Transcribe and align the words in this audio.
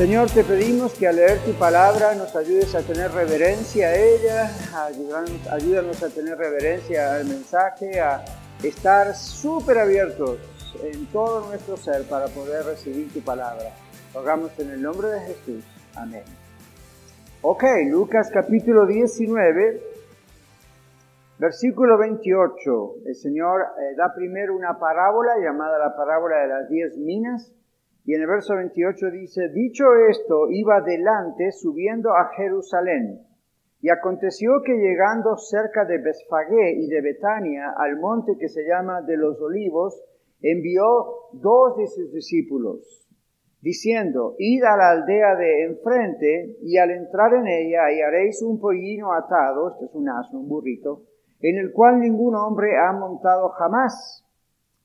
Señor, 0.00 0.30
te 0.30 0.44
pedimos 0.44 0.94
que 0.94 1.06
al 1.06 1.16
leer 1.16 1.40
tu 1.40 1.52
palabra 1.52 2.14
nos 2.14 2.34
ayudes 2.34 2.74
a 2.74 2.80
tener 2.80 3.12
reverencia 3.12 3.88
a 3.88 3.94
ella, 3.96 4.50
ayúdanos 5.52 6.02
a 6.02 6.08
tener 6.08 6.38
reverencia 6.38 7.16
al 7.16 7.26
mensaje, 7.26 8.00
a 8.00 8.24
estar 8.62 9.14
súper 9.14 9.78
abiertos 9.78 10.38
en 10.82 11.04
todo 11.08 11.46
nuestro 11.48 11.76
ser 11.76 12.08
para 12.08 12.28
poder 12.28 12.64
recibir 12.64 13.12
tu 13.12 13.20
palabra. 13.20 13.74
Rogamos 14.14 14.58
en 14.58 14.70
el 14.70 14.80
nombre 14.80 15.08
de 15.08 15.20
Jesús. 15.20 15.64
Amén. 15.94 16.24
Ok, 17.42 17.64
Lucas 17.90 18.30
capítulo 18.32 18.86
19, 18.86 19.82
versículo 21.38 21.98
28. 21.98 22.94
El 23.04 23.14
Señor 23.16 23.60
eh, 23.60 23.96
da 23.98 24.14
primero 24.14 24.56
una 24.56 24.78
parábola 24.78 25.32
llamada 25.44 25.78
la 25.78 25.94
parábola 25.94 26.38
de 26.38 26.48
las 26.48 26.70
diez 26.70 26.96
minas 26.96 27.52
y 28.04 28.14
en 28.14 28.22
el 28.22 28.26
verso 28.26 28.56
28 28.56 29.10
dice, 29.10 29.48
dicho 29.50 29.84
esto, 30.08 30.48
iba 30.50 30.76
adelante 30.76 31.52
subiendo 31.52 32.10
a 32.10 32.30
Jerusalén. 32.36 33.20
Y 33.82 33.90
aconteció 33.90 34.62
que 34.64 34.72
llegando 34.72 35.36
cerca 35.36 35.84
de 35.84 35.98
Besfagé 35.98 36.72
y 36.76 36.86
de 36.88 37.00
Betania, 37.00 37.72
al 37.76 37.98
monte 37.98 38.36
que 38.38 38.48
se 38.48 38.66
llama 38.66 39.02
de 39.02 39.16
los 39.16 39.40
olivos, 39.40 40.02
envió 40.42 40.84
dos 41.32 41.76
de 41.76 41.86
sus 41.86 42.12
discípulos, 42.12 43.06
diciendo, 43.60 44.34
id 44.38 44.62
a 44.64 44.76
la 44.76 44.90
aldea 44.90 45.36
de 45.36 45.64
enfrente, 45.64 46.56
y 46.62 46.78
al 46.78 46.90
entrar 46.90 47.34
en 47.34 47.46
ella 47.46 47.84
hallaréis 47.84 48.42
un 48.42 48.60
pollino 48.60 49.12
atado, 49.12 49.70
este 49.70 49.86
es 49.86 49.94
un 49.94 50.08
asno, 50.08 50.40
un 50.40 50.48
burrito, 50.48 51.04
en 51.40 51.58
el 51.58 51.72
cual 51.72 52.00
ningún 52.00 52.34
hombre 52.34 52.76
ha 52.76 52.92
montado 52.92 53.50
jamás. 53.50 54.26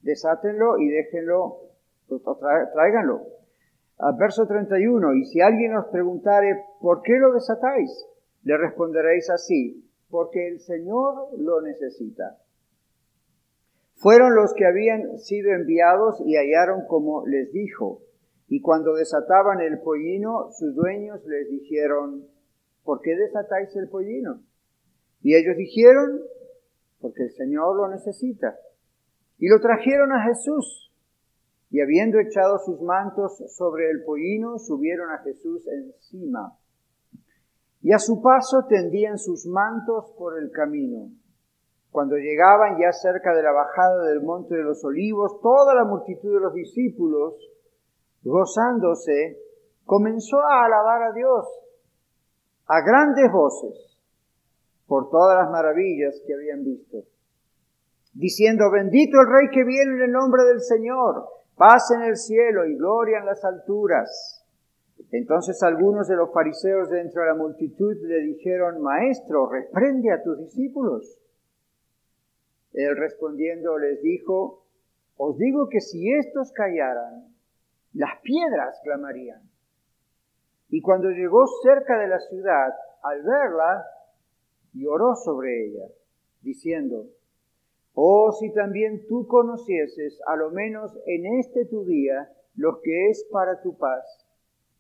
Desátenlo 0.01 0.77
y 0.77 0.87
déjenlo 0.89 1.64
pues, 2.07 2.21
tráiganlo. 2.73 3.21
verso 4.19 4.47
31, 4.47 5.13
y 5.15 5.25
si 5.25 5.41
alguien 5.41 5.75
os 5.75 5.87
preguntare, 5.87 6.65
¿por 6.79 7.01
qué 7.01 7.13
lo 7.17 7.33
desatáis? 7.33 7.91
Le 8.43 8.57
responderéis 8.57 9.29
así, 9.29 9.89
porque 10.09 10.47
el 10.47 10.59
Señor 10.59 11.29
lo 11.37 11.61
necesita. 11.61 12.37
Fueron 13.95 14.35
los 14.35 14.53
que 14.53 14.65
habían 14.65 15.17
sido 15.17 15.51
enviados 15.51 16.21
y 16.25 16.35
hallaron 16.35 16.85
como 16.87 17.25
les 17.25 17.51
dijo. 17.51 18.01
Y 18.47 18.61
cuando 18.61 18.93
desataban 18.93 19.61
el 19.61 19.79
pollino, 19.79 20.51
sus 20.51 20.75
dueños 20.75 21.25
les 21.25 21.49
dijeron, 21.49 22.27
¿por 22.83 23.01
qué 23.01 23.15
desatáis 23.15 23.75
el 23.75 23.89
pollino? 23.89 24.41
Y 25.21 25.35
ellos 25.35 25.57
dijeron, 25.57 26.21
porque 26.99 27.23
el 27.23 27.31
Señor 27.31 27.75
lo 27.77 27.87
necesita. 27.87 28.55
Y 29.39 29.47
lo 29.47 29.59
trajeron 29.59 30.11
a 30.11 30.23
Jesús. 30.25 30.84
Y 31.75 31.81
habiendo 31.81 32.21
echado 32.21 32.57
sus 32.59 32.79
mantos 32.79 33.35
sobre 33.49 33.91
el 33.91 34.05
pollino, 34.05 34.57
subieron 34.57 35.11
a 35.11 35.17
Jesús 35.23 35.67
encima. 35.67 36.57
Y 37.81 37.91
a 37.91 37.99
su 37.99 38.21
paso 38.21 38.65
tendían 38.69 39.17
sus 39.17 39.45
mantos 39.45 40.13
por 40.17 40.39
el 40.39 40.51
camino. 40.51 41.09
Cuando 41.91 42.15
llegaban 42.15 42.77
ya 42.79 42.93
cerca 42.93 43.35
de 43.35 43.43
la 43.43 43.51
bajada 43.51 44.07
del 44.07 44.21
monte 44.21 44.55
de 44.55 44.63
los 44.63 44.85
olivos, 44.85 45.41
toda 45.41 45.75
la 45.75 45.83
multitud 45.83 46.35
de 46.35 46.39
los 46.39 46.53
discípulos, 46.53 47.33
gozándose, 48.23 49.37
comenzó 49.83 50.37
a 50.49 50.63
alabar 50.67 51.11
a 51.11 51.11
Dios 51.11 51.45
a 52.67 52.79
grandes 52.85 53.29
voces 53.33 53.99
por 54.87 55.09
todas 55.09 55.43
las 55.43 55.51
maravillas 55.51 56.23
que 56.25 56.35
habían 56.35 56.63
visto, 56.63 56.99
diciendo, 58.13 58.71
bendito 58.71 59.19
el 59.19 59.27
Rey 59.27 59.49
que 59.51 59.65
viene 59.65 59.95
en 59.95 60.01
el 60.03 60.11
nombre 60.13 60.43
del 60.45 60.61
Señor, 60.61 61.34
paz 61.55 61.91
en 61.91 62.03
el 62.03 62.17
cielo 62.17 62.65
y 62.65 62.75
gloria 62.75 63.19
en 63.19 63.25
las 63.25 63.43
alturas. 63.43 64.45
Entonces 65.11 65.61
algunos 65.63 66.07
de 66.07 66.15
los 66.15 66.31
fariseos 66.33 66.89
dentro 66.89 67.21
de 67.21 67.27
la 67.27 67.35
multitud 67.35 67.95
le 68.03 68.19
dijeron, 68.21 68.81
Maestro, 68.81 69.49
reprende 69.49 70.11
a 70.11 70.21
tus 70.21 70.39
discípulos. 70.39 71.19
Él 72.73 72.97
respondiendo 72.97 73.77
les 73.77 74.01
dijo, 74.01 74.65
Os 75.17 75.37
digo 75.37 75.69
que 75.69 75.79
si 75.79 76.11
estos 76.13 76.51
callaran, 76.51 77.33
las 77.93 78.19
piedras 78.21 78.79
clamarían. 78.83 79.41
Y 80.69 80.81
cuando 80.81 81.09
llegó 81.09 81.45
cerca 81.63 81.97
de 81.99 82.07
la 82.07 82.19
ciudad, 82.19 82.73
al 83.03 83.21
verla, 83.21 83.85
lloró 84.73 85.15
sobre 85.15 85.67
ella, 85.67 85.87
diciendo, 86.41 87.05
Oh, 87.97 88.33
si 88.33 88.51
también 88.51 89.07
tú 89.07 89.25
conocieses, 89.25 90.19
a 90.27 90.35
lo 90.35 90.51
menos 90.51 90.91
en 91.05 91.25
este 91.39 91.65
tu 91.65 91.85
día, 91.85 92.29
lo 92.55 92.81
que 92.81 93.09
es 93.09 93.25
para 93.31 93.61
tu 93.61 93.77
paz, 93.77 94.03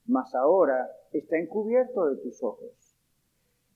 mas 0.05 0.35
ahora 0.35 0.89
está 1.13 1.37
encubierto 1.37 2.09
de 2.09 2.21
tus 2.21 2.43
ojos. 2.43 2.73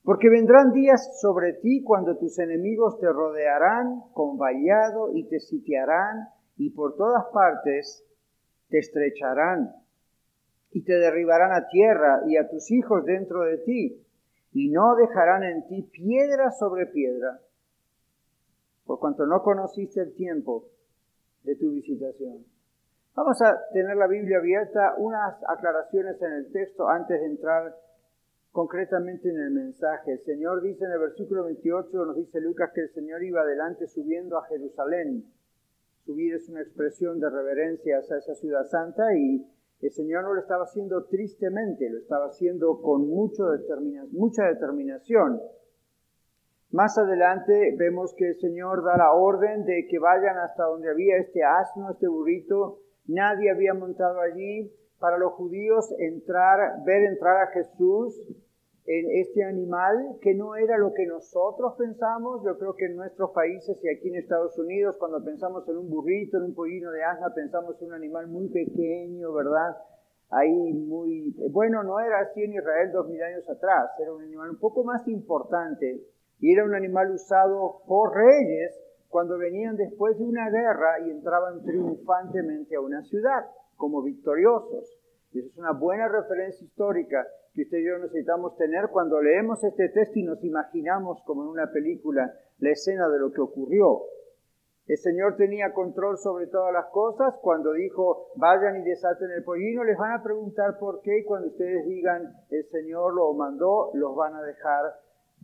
Porque 0.04 0.28
vendrán 0.28 0.72
días 0.72 1.20
sobre 1.20 1.54
ti 1.54 1.82
cuando 1.82 2.18
tus 2.18 2.38
enemigos 2.38 2.98
te 3.00 3.06
rodearán 3.06 4.02
con 4.12 4.36
vallado 4.36 5.14
y 5.14 5.26
te 5.26 5.40
sitiarán 5.40 6.28
y 6.58 6.70
por 6.70 6.96
todas 6.96 7.24
partes 7.32 8.06
te 8.68 8.78
estrecharán 8.78 9.74
y 10.70 10.84
te 10.84 10.98
derribarán 10.98 11.52
a 11.52 11.66
tierra 11.68 12.22
y 12.26 12.36
a 12.36 12.46
tus 12.48 12.70
hijos 12.70 13.06
dentro 13.06 13.44
de 13.44 13.56
ti 13.58 14.06
y 14.52 14.70
no 14.70 14.96
dejarán 14.96 15.44
en 15.44 15.66
ti 15.66 15.82
piedra 15.82 16.50
sobre 16.50 16.86
piedra 16.86 17.40
por 18.90 18.98
cuanto 18.98 19.24
no 19.24 19.40
conociste 19.40 20.00
el 20.00 20.14
tiempo 20.16 20.64
de 21.44 21.54
tu 21.54 21.70
visitación. 21.70 22.44
Vamos 23.14 23.40
a 23.40 23.56
tener 23.72 23.96
la 23.96 24.08
Biblia 24.08 24.38
abierta, 24.38 24.96
unas 24.98 25.36
aclaraciones 25.46 26.20
en 26.20 26.32
el 26.32 26.50
texto 26.50 26.88
antes 26.88 27.20
de 27.20 27.26
entrar 27.26 27.76
concretamente 28.50 29.28
en 29.28 29.38
el 29.38 29.50
mensaje. 29.52 30.14
El 30.14 30.24
Señor 30.24 30.60
dice 30.60 30.86
en 30.86 30.90
el 30.90 30.98
versículo 30.98 31.44
28, 31.44 32.04
nos 32.04 32.16
dice 32.16 32.40
Lucas 32.40 32.72
que 32.74 32.80
el 32.80 32.90
Señor 32.90 33.22
iba 33.22 33.42
adelante 33.42 33.86
subiendo 33.86 34.36
a 34.36 34.46
Jerusalén. 34.46 35.24
Subir 36.04 36.34
es 36.34 36.48
una 36.48 36.62
expresión 36.62 37.20
de 37.20 37.30
reverencia 37.30 37.98
hacia 37.98 38.16
esa 38.16 38.34
ciudad 38.34 38.64
santa 38.64 39.14
y 39.14 39.46
el 39.82 39.92
Señor 39.92 40.24
no 40.24 40.34
lo 40.34 40.40
estaba 40.40 40.64
haciendo 40.64 41.04
tristemente, 41.04 41.88
lo 41.88 41.98
estaba 41.98 42.26
haciendo 42.26 42.82
con 42.82 43.08
mucho 43.08 43.44
mucha 44.10 44.46
determinación. 44.46 45.40
Más 46.72 46.96
adelante 46.96 47.74
vemos 47.76 48.14
que 48.14 48.28
el 48.28 48.36
Señor 48.36 48.84
da 48.84 48.96
la 48.96 49.12
orden 49.12 49.64
de 49.64 49.88
que 49.88 49.98
vayan 49.98 50.38
hasta 50.38 50.64
donde 50.64 50.88
había 50.88 51.16
este 51.16 51.42
asno, 51.42 51.90
este 51.90 52.06
burrito. 52.06 52.78
Nadie 53.06 53.50
había 53.50 53.74
montado 53.74 54.20
allí. 54.20 54.72
Para 55.00 55.18
los 55.18 55.32
judíos 55.32 55.92
entrar, 55.98 56.84
ver 56.84 57.04
entrar 57.04 57.38
a 57.38 57.46
Jesús 57.48 58.20
en 58.84 59.10
este 59.18 59.42
animal 59.42 60.18
que 60.20 60.34
no 60.34 60.54
era 60.54 60.78
lo 60.78 60.92
que 60.92 61.06
nosotros 61.06 61.74
pensamos. 61.76 62.44
Yo 62.44 62.56
creo 62.56 62.76
que 62.76 62.84
en 62.84 62.96
nuestros 62.96 63.30
países 63.30 63.82
y 63.82 63.88
aquí 63.88 64.08
en 64.08 64.16
Estados 64.16 64.56
Unidos, 64.56 64.96
cuando 64.98 65.24
pensamos 65.24 65.66
en 65.68 65.76
un 65.76 65.90
burrito, 65.90 66.36
en 66.36 66.44
un 66.44 66.54
pollino 66.54 66.92
de 66.92 67.02
asna, 67.02 67.34
pensamos 67.34 67.80
en 67.82 67.88
un 67.88 67.94
animal 67.94 68.28
muy 68.28 68.48
pequeño, 68.48 69.32
¿verdad? 69.32 69.76
Ahí 70.28 70.72
muy, 70.72 71.34
bueno, 71.50 71.82
no 71.82 71.98
era 71.98 72.20
así 72.20 72.44
en 72.44 72.52
Israel 72.52 72.92
dos 72.92 73.08
mil 73.08 73.20
años 73.20 73.48
atrás, 73.48 73.90
era 73.98 74.12
un 74.12 74.22
animal 74.22 74.50
un 74.50 74.60
poco 74.60 74.84
más 74.84 75.08
importante 75.08 76.00
y 76.40 76.52
era 76.52 76.64
un 76.64 76.74
animal 76.74 77.10
usado 77.12 77.82
por 77.86 78.14
reyes 78.14 78.78
cuando 79.08 79.38
venían 79.38 79.76
después 79.76 80.18
de 80.18 80.24
una 80.24 80.48
guerra 80.50 81.00
y 81.06 81.10
entraban 81.10 81.62
triunfantemente 81.62 82.76
a 82.76 82.80
una 82.80 83.02
ciudad 83.02 83.46
como 83.76 84.02
victoriosos. 84.02 84.98
Y 85.32 85.40
eso 85.40 85.48
es 85.48 85.58
una 85.58 85.72
buena 85.72 86.08
referencia 86.08 86.64
histórica 86.64 87.26
que 87.54 87.62
usted 87.62 87.78
y 87.78 87.86
yo 87.86 87.98
necesitamos 87.98 88.56
tener 88.56 88.88
cuando 88.90 89.20
leemos 89.20 89.62
este 89.64 89.88
texto 89.88 90.18
y 90.18 90.22
nos 90.22 90.42
imaginamos 90.44 91.22
como 91.24 91.42
en 91.42 91.48
una 91.48 91.70
película 91.70 92.32
la 92.58 92.70
escena 92.70 93.08
de 93.08 93.18
lo 93.18 93.32
que 93.32 93.40
ocurrió. 93.40 94.02
El 94.86 94.96
Señor 94.96 95.36
tenía 95.36 95.72
control 95.72 96.18
sobre 96.18 96.46
todas 96.46 96.72
las 96.72 96.86
cosas. 96.86 97.34
Cuando 97.42 97.72
dijo, 97.72 98.30
vayan 98.36 98.76
y 98.76 98.82
desaten 98.82 99.30
el 99.30 99.44
pollino, 99.44 99.84
les 99.84 99.96
van 99.96 100.18
a 100.18 100.22
preguntar 100.22 100.78
por 100.78 101.00
qué 101.02 101.18
y 101.18 101.24
cuando 101.24 101.48
ustedes 101.48 101.86
digan, 101.86 102.32
el 102.50 102.64
Señor 102.64 103.14
lo 103.14 103.32
mandó, 103.34 103.90
los 103.94 104.16
van 104.16 104.34
a 104.34 104.42
dejar 104.42 104.94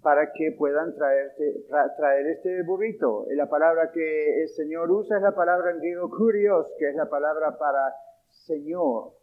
para 0.07 0.31
que 0.33 0.53
puedan 0.53 0.95
traer 0.95 2.27
este 2.29 2.63
burrito. 2.63 3.27
La 3.31 3.49
palabra 3.49 3.91
que 3.93 4.43
el 4.43 4.49
Señor 4.51 4.89
usa 4.89 5.17
es 5.17 5.23
la 5.25 5.35
palabra 5.35 5.73
en 5.73 5.79
griego 5.79 6.09
kurios, 6.09 6.73
que 6.79 6.91
es 6.91 6.95
la 6.95 7.11
palabra 7.11 7.59
para 7.59 7.93
Señor. 8.29 9.15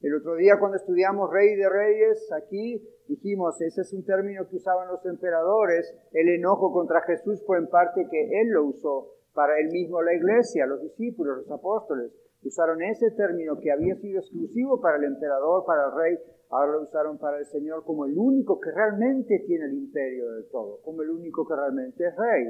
El 0.00 0.14
otro 0.14 0.36
día 0.36 0.58
cuando 0.58 0.78
estudiamos 0.78 1.30
Rey 1.30 1.54
de 1.56 1.68
Reyes, 1.68 2.32
aquí 2.32 2.82
dijimos, 3.06 3.60
ese 3.60 3.82
es 3.82 3.92
un 3.92 4.06
término 4.06 4.48
que 4.48 4.56
usaban 4.56 4.88
los 4.88 5.04
emperadores, 5.04 5.94
el 6.12 6.30
enojo 6.30 6.72
contra 6.72 7.02
Jesús 7.02 7.44
fue 7.44 7.58
en 7.58 7.68
parte 7.68 8.08
que 8.10 8.40
él 8.40 8.48
lo 8.52 8.64
usó 8.64 9.12
para 9.34 9.58
él 9.58 9.68
mismo 9.68 10.00
la 10.00 10.14
iglesia, 10.14 10.64
los 10.64 10.80
discípulos, 10.80 11.40
los 11.40 11.50
apóstoles. 11.50 12.10
Usaron 12.46 12.80
ese 12.80 13.10
término 13.10 13.58
que 13.58 13.72
había 13.72 13.96
sido 13.96 14.20
exclusivo 14.20 14.80
para 14.80 14.98
el 14.98 15.04
emperador, 15.04 15.64
para 15.66 15.86
el 15.86 15.94
rey, 15.96 16.18
ahora 16.50 16.72
lo 16.72 16.82
usaron 16.82 17.18
para 17.18 17.38
el 17.38 17.44
Señor 17.46 17.84
como 17.84 18.06
el 18.06 18.16
único 18.16 18.60
que 18.60 18.70
realmente 18.70 19.42
tiene 19.46 19.64
el 19.64 19.74
imperio 19.74 20.30
del 20.32 20.48
todo, 20.50 20.80
como 20.82 21.02
el 21.02 21.10
único 21.10 21.46
que 21.46 21.56
realmente 21.56 22.06
es 22.06 22.14
rey. 22.16 22.44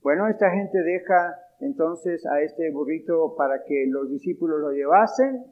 Bueno, 0.00 0.28
esta 0.28 0.50
gente 0.50 0.78
deja 0.80 1.38
entonces 1.58 2.24
a 2.26 2.40
este 2.40 2.70
burrito 2.70 3.34
para 3.36 3.64
que 3.64 3.86
los 3.88 4.08
discípulos 4.10 4.60
lo 4.60 4.70
llevasen. 4.70 5.44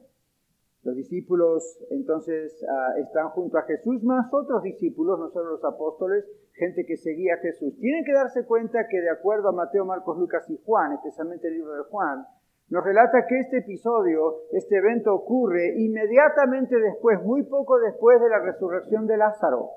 Los 0.83 0.95
discípulos 0.95 1.79
entonces 1.89 2.63
ah, 2.63 2.93
están 2.97 3.27
junto 3.31 3.57
a 3.57 3.63
Jesús, 3.63 4.01
más 4.03 4.33
otros 4.33 4.63
discípulos, 4.63 5.19
no 5.19 5.29
solo 5.31 5.51
los 5.51 5.65
apóstoles, 5.65 6.23
gente 6.53 6.85
que 6.85 6.95
seguía 6.95 7.33
a 7.33 7.37
Jesús. 7.39 7.77
Tienen 7.77 8.05
que 8.05 8.13
darse 8.13 8.45
cuenta 8.45 8.87
que 8.87 9.01
de 9.01 9.09
acuerdo 9.09 9.49
a 9.49 9.51
Mateo, 9.51 9.83
Marcos, 9.83 10.17
Lucas 10.17 10.49
y 10.49 10.57
Juan, 10.63 10.93
especialmente 10.93 11.49
el 11.49 11.55
libro 11.55 11.73
de 11.73 11.83
Juan, 11.89 12.25
nos 12.69 12.83
relata 12.83 13.25
que 13.27 13.39
este 13.39 13.59
episodio, 13.59 14.41
este 14.51 14.77
evento 14.77 15.13
ocurre 15.15 15.73
inmediatamente 15.77 16.75
después, 16.77 17.23
muy 17.23 17.43
poco 17.43 17.79
después 17.79 18.19
de 18.19 18.29
la 18.29 18.39
resurrección 18.39 19.07
de 19.07 19.15
Lázaro. 19.15 19.69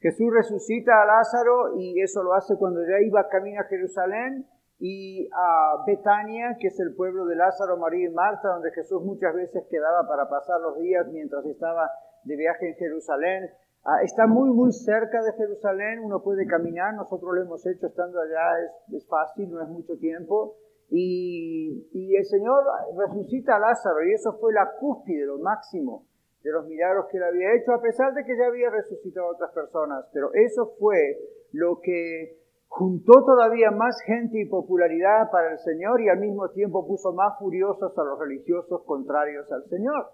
Jesús 0.00 0.30
resucita 0.30 1.00
a 1.00 1.06
Lázaro 1.06 1.78
y 1.78 2.02
eso 2.02 2.22
lo 2.22 2.34
hace 2.34 2.56
cuando 2.56 2.82
ya 2.82 3.00
iba 3.00 3.28
camino 3.28 3.62
a 3.62 3.64
Jerusalén 3.64 4.46
y 4.78 5.26
a 5.32 5.84
Betania, 5.86 6.58
que 6.60 6.68
es 6.68 6.78
el 6.80 6.94
pueblo 6.94 7.24
de 7.24 7.36
Lázaro, 7.36 7.78
María 7.78 8.10
y 8.10 8.12
Marta, 8.12 8.48
donde 8.48 8.70
Jesús 8.72 9.02
muchas 9.02 9.34
veces 9.34 9.64
quedaba 9.70 10.06
para 10.06 10.28
pasar 10.28 10.60
los 10.60 10.78
días 10.78 11.06
mientras 11.10 11.46
estaba 11.46 11.90
de 12.24 12.36
viaje 12.36 12.68
en 12.68 12.74
Jerusalén. 12.74 13.50
Ah, 13.84 14.02
está 14.02 14.26
muy, 14.26 14.50
muy 14.50 14.72
cerca 14.72 15.22
de 15.22 15.32
Jerusalén, 15.32 16.00
uno 16.00 16.22
puede 16.22 16.46
caminar, 16.46 16.92
nosotros 16.94 17.34
lo 17.34 17.42
hemos 17.42 17.64
hecho 17.66 17.86
estando 17.86 18.20
allá, 18.20 18.60
es, 18.64 18.94
es 18.94 19.08
fácil, 19.08 19.50
no 19.50 19.62
es 19.62 19.68
mucho 19.68 19.96
tiempo. 19.96 20.56
Y, 20.90 22.16
el 22.16 22.24
Señor 22.24 22.64
resucita 22.96 23.56
a 23.56 23.58
Lázaro 23.58 24.04
y 24.04 24.14
eso 24.14 24.38
fue 24.38 24.52
la 24.52 24.72
cúspide, 24.78 25.26
lo 25.26 25.38
máximo 25.38 26.06
de 26.42 26.52
los 26.52 26.66
milagros 26.66 27.06
que 27.10 27.18
él 27.18 27.24
había 27.24 27.54
hecho, 27.54 27.72
a 27.72 27.82
pesar 27.82 28.14
de 28.14 28.24
que 28.24 28.36
ya 28.36 28.46
había 28.46 28.70
resucitado 28.70 29.26
a 29.26 29.32
otras 29.32 29.52
personas. 29.52 30.06
Pero 30.12 30.32
eso 30.32 30.74
fue 30.78 31.18
lo 31.52 31.80
que 31.80 32.38
juntó 32.68 33.24
todavía 33.24 33.70
más 33.70 34.00
gente 34.02 34.40
y 34.40 34.48
popularidad 34.48 35.30
para 35.30 35.52
el 35.52 35.58
Señor 35.58 36.00
y 36.00 36.08
al 36.08 36.20
mismo 36.20 36.48
tiempo 36.50 36.86
puso 36.86 37.12
más 37.12 37.38
furiosos 37.38 37.96
a 37.98 38.04
los 38.04 38.18
religiosos 38.18 38.82
contrarios 38.84 39.50
al 39.50 39.64
Señor. 39.64 40.06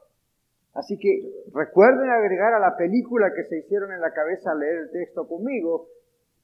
Así 0.74 0.98
que 0.98 1.44
recuerden 1.52 2.08
agregar 2.08 2.54
a 2.54 2.60
la 2.60 2.76
película 2.76 3.32
que 3.34 3.44
se 3.44 3.58
hicieron 3.58 3.92
en 3.92 4.00
la 4.00 4.12
cabeza 4.12 4.52
al 4.52 4.60
leer 4.60 4.78
el 4.78 4.90
texto 4.90 5.28
conmigo, 5.28 5.88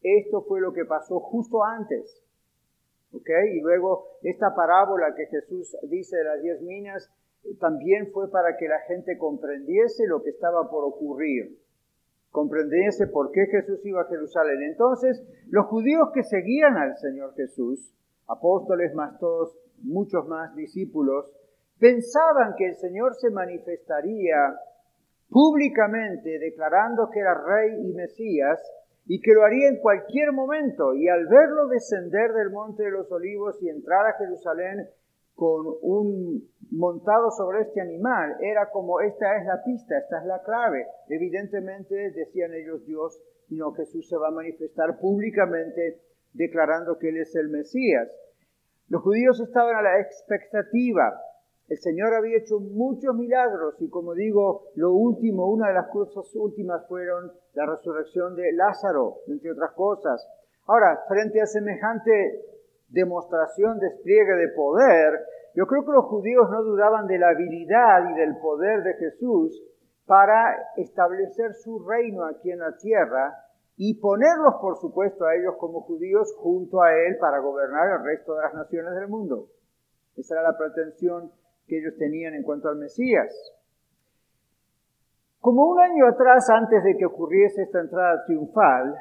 esto 0.03 0.43
fue 0.43 0.61
lo 0.61 0.73
que 0.73 0.85
pasó 0.85 1.19
justo 1.19 1.65
antes 1.65 2.23
y 3.13 3.61
luego 3.61 4.19
esta 4.23 4.55
parábola 4.55 5.15
que 5.17 5.27
Jesús 5.27 5.77
dice 5.85 6.17
de 6.17 6.25
las 6.25 6.43
diez 6.43 6.61
minas 6.63 7.11
también 7.59 8.11
fue 8.13 8.31
para 8.31 8.57
que 8.57 8.69
la 8.69 8.81
gente 8.81 9.17
comprendiese 9.17 10.07
lo 10.07 10.23
que 10.23 10.31
estaba 10.31 10.71
por 10.71 10.85
ocurrir, 10.85 11.59
comprendiese 12.31 13.07
por 13.07 13.31
qué 13.31 13.47
Jesús 13.47 13.85
iba 13.85 14.03
a 14.03 14.09
Jerusalén. 14.09 14.63
Entonces, 14.63 15.23
los 15.49 15.67
judíos 15.67 16.11
que 16.13 16.23
seguían 16.23 16.77
al 16.77 16.97
Señor 16.99 17.35
Jesús, 17.35 17.95
apóstoles 18.27 18.95
más 18.95 19.19
todos, 19.19 19.57
muchos 19.83 20.27
más 20.27 20.55
discípulos, 20.55 21.33
pensaban 21.79 22.55
que 22.57 22.67
el 22.67 22.75
Señor 22.75 23.15
se 23.15 23.31
manifestaría 23.31 24.55
públicamente 25.31 26.39
declarando 26.39 27.09
que 27.11 27.21
era 27.21 27.35
rey 27.35 27.89
y 27.89 27.95
Mesías 27.95 28.61
y 29.09 29.21
que 29.21 29.33
lo 29.33 29.45
haría 29.45 29.69
en 29.69 29.79
cualquier 29.79 30.33
momento. 30.33 30.95
Y 30.95 31.09
al 31.09 31.27
verlo 31.27 31.67
descender 31.69 32.33
del 32.35 32.51
monte 32.51 32.85
de 32.85 32.91
los 32.91 33.11
olivos 33.11 33.61
y 33.63 33.71
entrar 33.71 34.07
a 34.07 34.19
Jerusalén 34.19 34.87
con 35.35 35.67
un 35.81 36.47
montado 36.71 37.31
sobre 37.31 37.63
este 37.63 37.81
animal, 37.81 38.37
era 38.41 38.71
como 38.71 39.01
esta 39.01 39.39
es 39.39 39.47
la 39.47 39.63
pista, 39.65 39.97
esta 39.97 40.21
es 40.21 40.27
la 40.27 40.43
clave. 40.43 40.87
Evidentemente 41.09 42.11
decían 42.11 42.53
ellos 42.53 42.85
Dios, 42.85 43.23
no 43.49 43.73
Jesús 43.73 44.07
se 44.09 44.17
va 44.17 44.29
a 44.29 44.33
manifestar 44.33 44.99
públicamente 44.99 46.03
declarando 46.35 46.99
que 46.99 47.09
Él 47.09 47.17
es 47.17 47.35
el 47.35 47.49
Mesías. 47.49 48.15
Los 48.89 49.03
judíos 49.03 49.41
estaban 49.41 49.77
a 49.77 49.83
la 49.83 50.01
expectativa 50.01 51.19
el 51.69 51.79
Señor 51.79 52.15
había 52.15 52.39
hecho 52.39 52.61
muchos 52.61 53.15
milagros 53.15 53.75
y 53.81 53.91
como 53.91 54.15
digo, 54.15 54.71
lo 54.75 54.93
último, 54.93 55.51
una 55.51 55.69
de 55.69 55.75
las 55.75 55.89
cosas 55.89 56.35
últimas 56.35 56.87
fueron 56.89 57.31
la 57.53 57.67
resurrección 57.67 58.35
de 58.37 58.53
Lázaro, 58.53 59.19
entre 59.27 59.53
otras 59.53 59.73
cosas. 59.73 60.27
Ahora, 60.67 61.05
frente 61.09 61.43
a 61.43 61.47
semejante 61.47 62.43
demostración, 62.89 63.79
despliegue 63.79 64.35
de 64.35 64.49
poder, 64.49 65.21
yo 65.55 65.67
creo 65.67 65.85
que 65.85 65.93
los 65.93 66.07
judíos 66.07 66.49
no 66.51 66.63
dudaban 66.63 67.07
de 67.07 67.19
la 67.19 67.31
habilidad 67.31 68.11
y 68.13 68.15
del 68.15 68.39
poder 68.39 68.83
de 68.83 68.95
Jesús 68.95 69.63
para 70.07 70.71
establecer 70.77 71.53
su 71.53 71.87
reino 71.87 72.25
aquí 72.25 72.51
en 72.51 72.61
la 72.61 72.79
tierra 72.79 73.45
y 73.77 74.01
ponerlos, 74.01 74.55
por 74.63 74.79
supuesto, 74.79 75.27
a 75.27 75.37
ellos 75.37 75.57
como 75.59 75.83
judíos 75.83 76.35
junto 76.39 76.81
a 76.81 76.95
Él 76.95 77.19
para 77.21 77.41
gobernar 77.41 77.99
el 77.99 78.05
resto 78.05 78.35
de 78.35 78.43
las 78.43 78.55
naciones 78.55 78.95
del 78.95 79.09
mundo. 79.09 79.49
Esa 80.17 80.35
era 80.35 80.51
la 80.51 80.57
pretensión 80.57 81.31
que 81.69 81.79
ellos 81.79 81.95
tenían 81.99 82.35
en 82.35 82.43
cuanto 82.43 82.69
al 82.69 82.77
Mesías. 82.77 83.33
Como 85.41 85.67
un 85.67 85.79
año 85.79 86.09
atrás, 86.09 86.51
antes 86.51 86.83
de 86.83 86.97
que 86.97 87.07
ocurriese 87.07 87.63
esta 87.63 87.81
entrada 87.81 88.25
triunfal, 88.27 88.97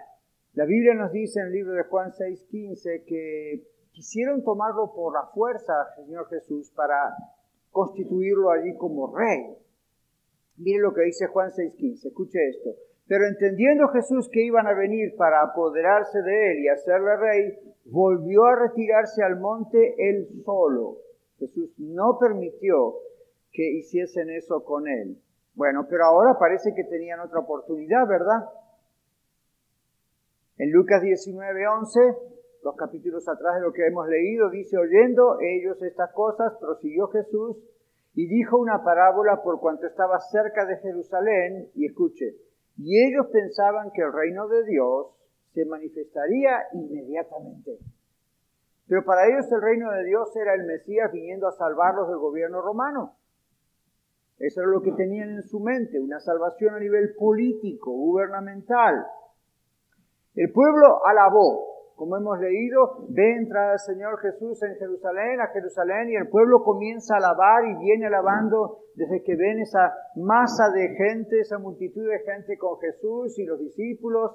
la 0.54 0.66
Biblia 0.66 0.94
nos 0.94 1.12
dice 1.12 1.40
en 1.40 1.48
el 1.48 1.54
libro 1.54 1.74
de 1.74 1.84
Juan 1.84 2.12
6:15 2.12 3.06
que 3.06 3.64
quisieron 3.92 4.44
tomarlo 4.44 4.94
por 4.94 5.14
la 5.14 5.28
fuerza 5.34 5.74
al 5.82 6.06
Señor 6.06 6.28
Jesús 6.30 6.72
para 6.76 7.16
constituirlo 7.72 8.52
allí 8.52 8.76
como 8.78 9.16
rey. 9.16 9.58
Mire 10.58 10.80
lo 10.80 10.94
que 10.94 11.04
dice 11.04 11.28
Juan 11.28 11.52
6:15, 11.52 12.08
escuche 12.08 12.40
esto. 12.50 12.70
Pero 13.08 13.26
entendiendo 13.26 13.88
Jesús 13.90 14.30
que 14.32 14.44
iban 14.44 14.68
a 14.68 14.74
venir 14.74 15.16
para 15.16 15.42
apoderarse 15.42 16.22
de 16.22 16.52
él 16.52 16.60
y 16.60 16.68
hacerle 16.68 17.16
rey, 17.18 17.60
volvió 17.86 18.44
a 18.46 18.56
retirarse 18.56 19.24
al 19.24 19.40
monte 19.40 19.96
él 19.98 20.28
solo. 20.44 20.98
Jesús 21.40 21.74
no 21.78 22.18
permitió 22.20 22.96
que 23.52 23.64
hiciesen 23.64 24.30
eso 24.30 24.64
con 24.64 24.88
él. 24.88 25.18
Bueno, 25.54 25.88
pero 25.90 26.06
ahora 26.06 26.38
parece 26.40 26.74
que 26.76 26.84
tenían 26.84 27.20
otra 27.20 27.40
oportunidad, 27.40 28.08
¿verdad? 28.08 28.46
En 30.58 30.72
Lucas 30.72 31.02
19, 31.02 31.68
11, 31.68 32.00
dos 32.64 32.76
capítulos 32.76 33.28
atrás 33.28 33.56
de 33.56 33.62
lo 33.62 33.74
que 33.74 33.86
hemos 33.86 34.08
leído, 34.08 34.50
dice, 34.50 34.78
oyendo 34.78 35.40
ellos 35.40 35.82
estas 35.82 36.12
cosas, 36.14 36.54
prosiguió 36.60 37.08
Jesús 37.08 37.58
y 38.14 38.28
dijo 38.28 38.58
una 38.58 38.84
parábola 38.84 39.42
por 39.44 39.60
cuanto 39.60 39.86
estaba 39.86 40.20
cerca 40.20 40.66
de 40.66 40.78
Jerusalén, 40.78 41.70
y 41.76 41.86
escuche, 41.86 42.36
y 42.78 43.08
ellos 43.08 43.28
pensaban 43.32 43.92
que 43.92 44.02
el 44.02 44.12
reino 44.14 44.48
de 44.48 44.64
Dios 44.66 45.08
se 45.54 45.66
manifestaría 45.66 46.68
inmediatamente. 46.74 47.78
Pero 48.88 49.04
para 49.04 49.28
ellos 49.28 49.52
el 49.52 49.62
reino 49.62 49.92
de 49.92 50.06
Dios 50.06 50.34
era 50.36 50.54
el 50.54 50.66
Mesías 50.66 51.12
viniendo 51.12 51.48
a 51.48 51.52
salvarlos 51.52 52.08
del 52.08 52.20
gobierno 52.20 52.62
romano. 52.62 53.16
Eso 54.40 54.62
era 54.62 54.70
lo 54.70 54.82
que 54.82 54.94
tenían 54.94 55.30
en 55.30 55.44
su 55.44 55.60
mente, 55.60 56.00
una 56.00 56.20
salvación 56.20 56.76
a 56.76 56.80
nivel 56.80 57.16
político, 57.16 57.92
gubernamental. 57.92 59.06
El 60.36 60.52
pueblo 60.52 61.06
alabó, 61.06 61.96
como 61.96 62.16
hemos 62.16 62.40
leído, 62.40 63.08
ve 63.10 63.36
entrar 63.36 63.72
al 63.72 63.80
Señor 63.80 64.20
Jesús 64.20 64.62
en 64.62 64.76
Jerusalén, 64.76 65.42
a 65.42 65.48
Jerusalén, 65.48 66.12
y 66.12 66.16
el 66.16 66.30
pueblo 66.30 66.64
comienza 66.64 67.16
a 67.16 67.18
alabar 67.18 67.66
y 67.66 67.84
viene 67.84 68.06
alabando 68.06 68.84
desde 68.94 69.24
que 69.24 69.36
ven 69.36 69.60
esa 69.60 69.92
masa 70.16 70.70
de 70.70 70.96
gente, 70.96 71.40
esa 71.40 71.58
multitud 71.58 72.08
de 72.08 72.20
gente 72.20 72.58
con 72.58 72.80
Jesús 72.80 73.38
y 73.40 73.46
los 73.46 73.60
discípulos, 73.60 74.32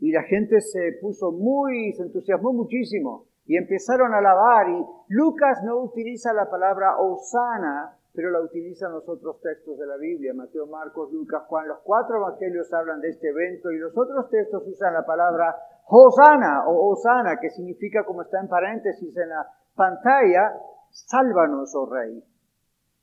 y 0.00 0.10
la 0.10 0.24
gente 0.24 0.60
se 0.60 0.98
puso 1.00 1.30
muy, 1.30 1.92
se 1.92 2.02
entusiasmó 2.02 2.52
muchísimo 2.52 3.28
y 3.46 3.56
empezaron 3.56 4.14
a 4.14 4.18
alabar 4.18 4.68
y 4.68 4.86
Lucas 5.08 5.62
no 5.64 5.82
utiliza 5.82 6.32
la 6.32 6.48
palabra 6.48 6.96
Osana, 6.98 7.96
pero 8.14 8.30
la 8.30 8.40
utilizan 8.40 8.92
los 8.92 9.08
otros 9.08 9.40
textos 9.40 9.76
de 9.78 9.86
la 9.86 9.96
Biblia, 9.96 10.32
Mateo, 10.32 10.66
Marcos, 10.66 11.12
Lucas, 11.12 11.42
Juan. 11.48 11.68
Los 11.68 11.80
cuatro 11.82 12.16
evangelios 12.16 12.72
hablan 12.72 13.00
de 13.00 13.10
este 13.10 13.28
evento 13.28 13.70
y 13.70 13.78
los 13.78 13.92
otros 13.96 14.30
textos 14.30 14.62
usan 14.66 14.94
la 14.94 15.04
palabra 15.04 15.56
Hosanna 15.86 16.68
o 16.68 16.92
Osana, 16.92 17.38
que 17.40 17.50
significa, 17.50 18.04
como 18.04 18.22
está 18.22 18.40
en 18.40 18.48
paréntesis 18.48 19.14
en 19.16 19.28
la 19.28 19.46
pantalla, 19.74 20.52
sálvanos, 20.90 21.74
oh 21.74 21.90
Rey. 21.92 22.22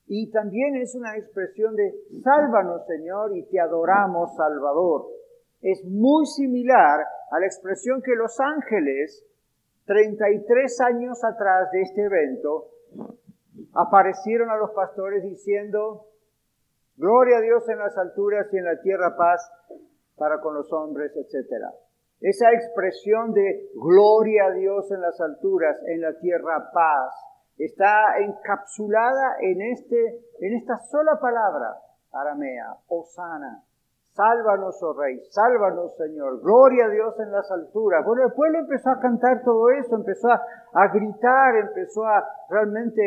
Y 0.08 0.32
también 0.32 0.76
es 0.78 0.96
una 0.96 1.16
expresión 1.18 1.76
de 1.76 1.94
sálvanos, 2.24 2.86
Señor, 2.88 3.36
y 3.36 3.46
te 3.50 3.60
adoramos, 3.60 4.36
Salvador. 4.36 5.08
Es 5.62 5.84
muy 5.86 6.26
similar 6.26 7.02
a 7.32 7.40
la 7.40 7.46
expresión 7.46 8.02
que 8.02 8.16
los 8.16 8.40
ángeles 8.40 9.26
33 9.92 10.82
años 10.82 11.22
atrás 11.26 11.70
de 11.72 11.82
este 11.82 12.04
evento, 12.04 12.70
aparecieron 13.74 14.50
a 14.50 14.56
los 14.56 14.72
pastores 14.72 15.22
diciendo, 15.22 16.06
Gloria 16.96 17.40
a 17.40 17.42
Dios 17.42 17.68
en 17.68 17.80
las 17.80 17.98
alturas 17.98 18.48
y 18.54 18.58
en 18.58 18.66
la 18.66 18.80
tierra 18.80 19.18
paz 19.18 19.52
para 20.16 20.40
con 20.40 20.54
los 20.54 20.72
hombres, 20.72 21.12
etc. 21.18 21.66
Esa 22.22 22.54
expresión 22.54 23.34
de 23.34 23.70
gloria 23.74 24.46
a 24.46 24.52
Dios 24.52 24.90
en 24.92 25.02
las 25.02 25.20
alturas, 25.20 25.78
en 25.88 26.00
la 26.00 26.18
tierra 26.20 26.72
paz, 26.72 27.14
está 27.58 28.18
encapsulada 28.20 29.38
en, 29.42 29.62
este, 29.62 30.22
en 30.40 30.54
esta 30.54 30.78
sola 30.90 31.20
palabra 31.20 31.76
aramea, 32.14 32.78
Osana. 32.88 33.62
Sálvanos, 34.14 34.76
oh 34.84 34.94
Rey, 34.94 35.22
sálvanos, 35.30 35.96
Señor. 35.96 36.42
Gloria 36.42 36.86
a 36.86 36.90
Dios 36.90 37.18
en 37.20 37.32
las 37.32 37.50
alturas. 37.50 38.06
Bueno, 38.06 38.26
el 38.26 38.34
pueblo 38.34 38.60
empezó 38.60 38.90
a 38.90 39.00
cantar 39.00 39.42
todo 39.44 39.70
eso, 39.70 39.96
empezó 39.96 40.28
a, 40.30 40.88
gritar, 40.94 41.56
empezó 41.56 42.06
a 42.06 42.28
realmente, 42.50 43.02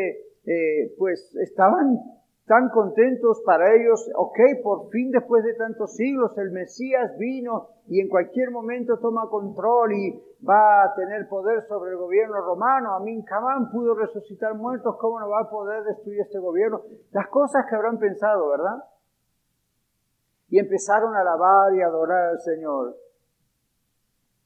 eh, 0.45 0.95
pues 0.97 1.35
estaban 1.35 1.99
tan 2.47 2.69
contentos 2.69 3.41
para 3.45 3.73
ellos, 3.75 4.09
ok, 4.15 4.39
por 4.63 4.89
fin 4.89 5.11
después 5.11 5.43
de 5.43 5.53
tantos 5.55 5.95
siglos 5.95 6.35
el 6.37 6.51
Mesías 6.51 7.17
vino 7.17 7.69
y 7.87 7.99
en 7.99 8.09
cualquier 8.09 8.51
momento 8.51 8.97
toma 8.99 9.29
control 9.29 9.93
y 9.93 10.23
va 10.47 10.83
a 10.83 10.95
tener 10.95 11.27
poder 11.27 11.63
sobre 11.67 11.91
el 11.91 11.97
gobierno 11.97 12.39
romano. 12.41 12.93
Amin 12.95 13.23
Kamán 13.23 13.71
pudo 13.71 13.95
resucitar 13.95 14.53
muertos, 14.55 14.95
¿cómo 14.99 15.19
no 15.19 15.29
va 15.29 15.41
a 15.41 15.49
poder 15.49 15.83
destruir 15.83 16.21
este 16.21 16.39
gobierno? 16.39 16.81
Las 17.11 17.27
cosas 17.29 17.65
que 17.67 17.75
habrán 17.75 17.97
pensado, 17.97 18.49
¿verdad? 18.49 18.83
Empezaron 20.59 21.15
a 21.15 21.21
alabar 21.21 21.73
y 21.75 21.81
adorar 21.81 22.29
al 22.29 22.39
Señor. 22.39 22.97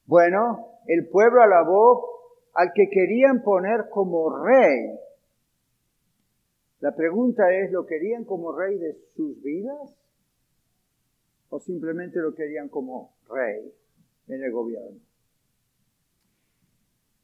Bueno, 0.06 0.78
el 0.86 1.08
pueblo 1.08 1.42
alabó 1.42 2.08
al 2.54 2.72
que 2.74 2.88
querían 2.90 3.42
poner 3.42 3.88
como 3.90 4.44
rey 4.44 4.98
la 6.80 6.96
pregunta 6.96 7.52
es, 7.52 7.70
¿lo 7.72 7.84
querían 7.84 8.24
como 8.24 8.56
rey 8.56 8.78
de 8.78 8.94
sus 9.14 9.40
vidas? 9.42 9.94
¿O 11.50 11.60
simplemente 11.60 12.18
lo 12.20 12.34
querían 12.34 12.68
como 12.70 13.12
rey 13.28 13.70
en 14.28 14.42
el 14.42 14.50
gobierno? 14.50 14.98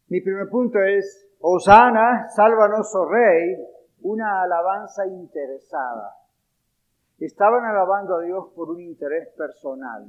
Mi 0.08 0.20
primer 0.20 0.48
punto 0.50 0.78
es, 0.82 1.26
Osana, 1.40 2.28
sálvanos, 2.28 2.94
oh 2.94 3.08
rey, 3.08 3.56
una 4.02 4.42
alabanza 4.42 5.06
interesada. 5.06 6.14
Estaban 7.18 7.64
alabando 7.64 8.16
a 8.16 8.22
Dios 8.22 8.52
por 8.54 8.70
un 8.70 8.80
interés 8.80 9.28
personal. 9.36 10.06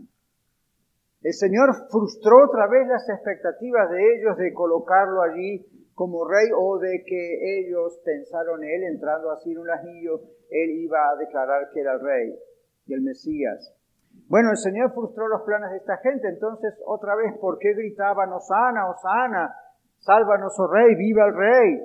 El 1.21 1.33
Señor 1.33 1.69
frustró 1.89 2.45
otra 2.45 2.67
vez 2.67 2.87
las 2.87 3.07
expectativas 3.09 3.89
de 3.89 4.15
ellos 4.15 4.37
de 4.37 4.53
colocarlo 4.53 5.21
allí 5.21 5.65
como 5.95 6.27
rey 6.27 6.49
o 6.55 6.77
de 6.77 7.03
que 7.07 7.59
ellos 7.59 7.99
pensaron 8.05 8.63
él 8.63 8.83
entrando 8.83 9.31
así 9.31 9.51
en 9.51 9.57
un 9.57 9.69
anillo, 9.69 10.21
él 10.49 10.69
iba 10.77 10.99
a 11.09 11.15
declarar 11.15 11.71
que 11.73 11.81
era 11.81 11.93
el 11.93 12.01
rey 12.01 12.35
y 12.85 12.93
el 12.93 13.01
Mesías. 13.01 13.73
Bueno, 14.27 14.51
el 14.51 14.57
Señor 14.57 14.93
frustró 14.93 15.27
los 15.27 15.41
planes 15.41 15.71
de 15.71 15.77
esta 15.77 15.97
gente, 15.97 16.27
entonces 16.27 16.73
otra 16.85 17.15
vez, 17.15 17.35
¿por 17.39 17.57
qué 17.57 17.73
gritaban, 17.73 18.31
Osana, 18.31 18.89
Osana, 18.89 19.55
sálvanos, 19.97 20.53
oh 20.59 20.67
rey, 20.67 20.93
viva 20.95 21.25
el 21.25 21.35
rey? 21.35 21.81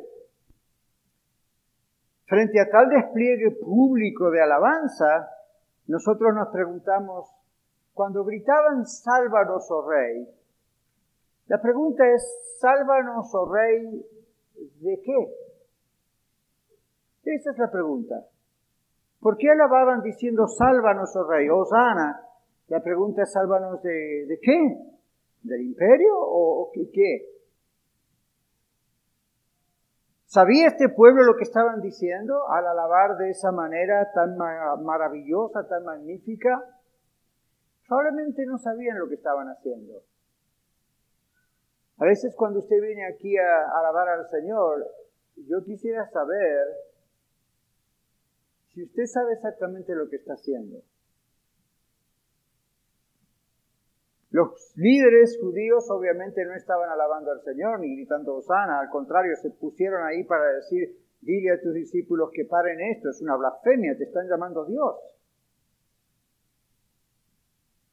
Frente 2.26 2.60
a 2.60 2.70
tal 2.70 2.88
despliegue 2.88 3.50
público 3.60 4.30
de 4.30 4.42
alabanza, 4.42 5.28
nosotros 5.86 6.34
nos 6.34 6.48
preguntamos, 6.48 7.30
cuando 7.92 8.24
gritaban, 8.24 8.86
sálvanos, 8.86 9.70
oh 9.70 9.88
rey, 9.88 10.26
la 11.52 11.60
pregunta 11.60 12.02
es, 12.08 12.22
sálvanos, 12.60 13.34
oh 13.34 13.52
Rey, 13.52 14.06
¿de 14.80 15.00
qué? 15.02 15.34
Esa 17.24 17.50
es 17.50 17.58
la 17.58 17.70
pregunta. 17.70 18.26
¿Por 19.20 19.36
qué 19.36 19.50
alababan 19.50 20.02
diciendo, 20.02 20.46
sálvanos, 20.46 21.14
oh 21.14 21.28
Rey, 21.28 21.48
Osana? 21.50 22.22
La 22.68 22.82
pregunta 22.82 23.24
es, 23.24 23.32
sálvanos 23.32 23.82
de, 23.82 24.26
de 24.26 24.38
qué? 24.40 24.78
¿Del 25.42 25.60
imperio 25.60 26.14
o, 26.16 26.70
qué, 26.72 26.90
qué? 26.90 27.31
¿Sabía 30.32 30.68
este 30.68 30.88
pueblo 30.88 31.24
lo 31.24 31.36
que 31.36 31.42
estaban 31.42 31.82
diciendo 31.82 32.48
al 32.48 32.66
alabar 32.66 33.18
de 33.18 33.28
esa 33.28 33.52
manera 33.52 34.10
tan 34.14 34.38
maravillosa, 34.82 35.68
tan 35.68 35.84
magnífica? 35.84 36.80
Probablemente 37.86 38.46
no 38.46 38.56
sabían 38.56 38.98
lo 38.98 39.10
que 39.10 39.16
estaban 39.16 39.48
haciendo. 39.48 39.92
A 41.98 42.06
veces 42.06 42.34
cuando 42.34 42.60
usted 42.60 42.80
viene 42.80 43.04
aquí 43.12 43.36
a 43.36 43.78
alabar 43.78 44.08
al 44.08 44.30
Señor, 44.30 44.86
yo 45.36 45.62
quisiera 45.64 46.08
saber 46.08 46.66
si 48.68 48.84
usted 48.84 49.04
sabe 49.04 49.34
exactamente 49.34 49.94
lo 49.94 50.08
que 50.08 50.16
está 50.16 50.32
haciendo. 50.32 50.78
Los 54.32 54.72
líderes 54.76 55.38
judíos 55.38 55.90
obviamente 55.90 56.42
no 56.46 56.54
estaban 56.54 56.88
alabando 56.88 57.30
al 57.32 57.42
Señor 57.42 57.80
ni 57.80 57.96
gritando 57.96 58.36
Osana, 58.36 58.80
al 58.80 58.88
contrario, 58.88 59.36
se 59.36 59.50
pusieron 59.50 60.02
ahí 60.04 60.24
para 60.24 60.54
decir, 60.54 60.96
dile 61.20 61.52
a 61.52 61.60
tus 61.60 61.74
discípulos 61.74 62.30
que 62.32 62.46
paren 62.46 62.80
esto, 62.80 63.10
es 63.10 63.20
una 63.20 63.36
blasfemia, 63.36 63.94
te 63.98 64.04
están 64.04 64.26
llamando 64.28 64.64
Dios. 64.64 64.96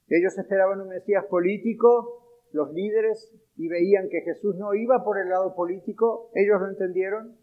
Ellos 0.08 0.38
esperaban 0.38 0.79
un 0.79 0.88
Mesías 0.88 1.25
político, 1.25 2.39
los 2.53 2.72
líderes 2.72 3.36
y 3.58 3.67
veían 3.67 4.08
que 4.08 4.22
Jesús 4.22 4.55
no 4.55 4.74
iba 4.74 5.03
por 5.03 5.19
el 5.19 5.27
lado 5.27 5.53
político, 5.55 6.31
ellos 6.36 6.62
lo 6.62 6.69
entendieron. 6.69 7.36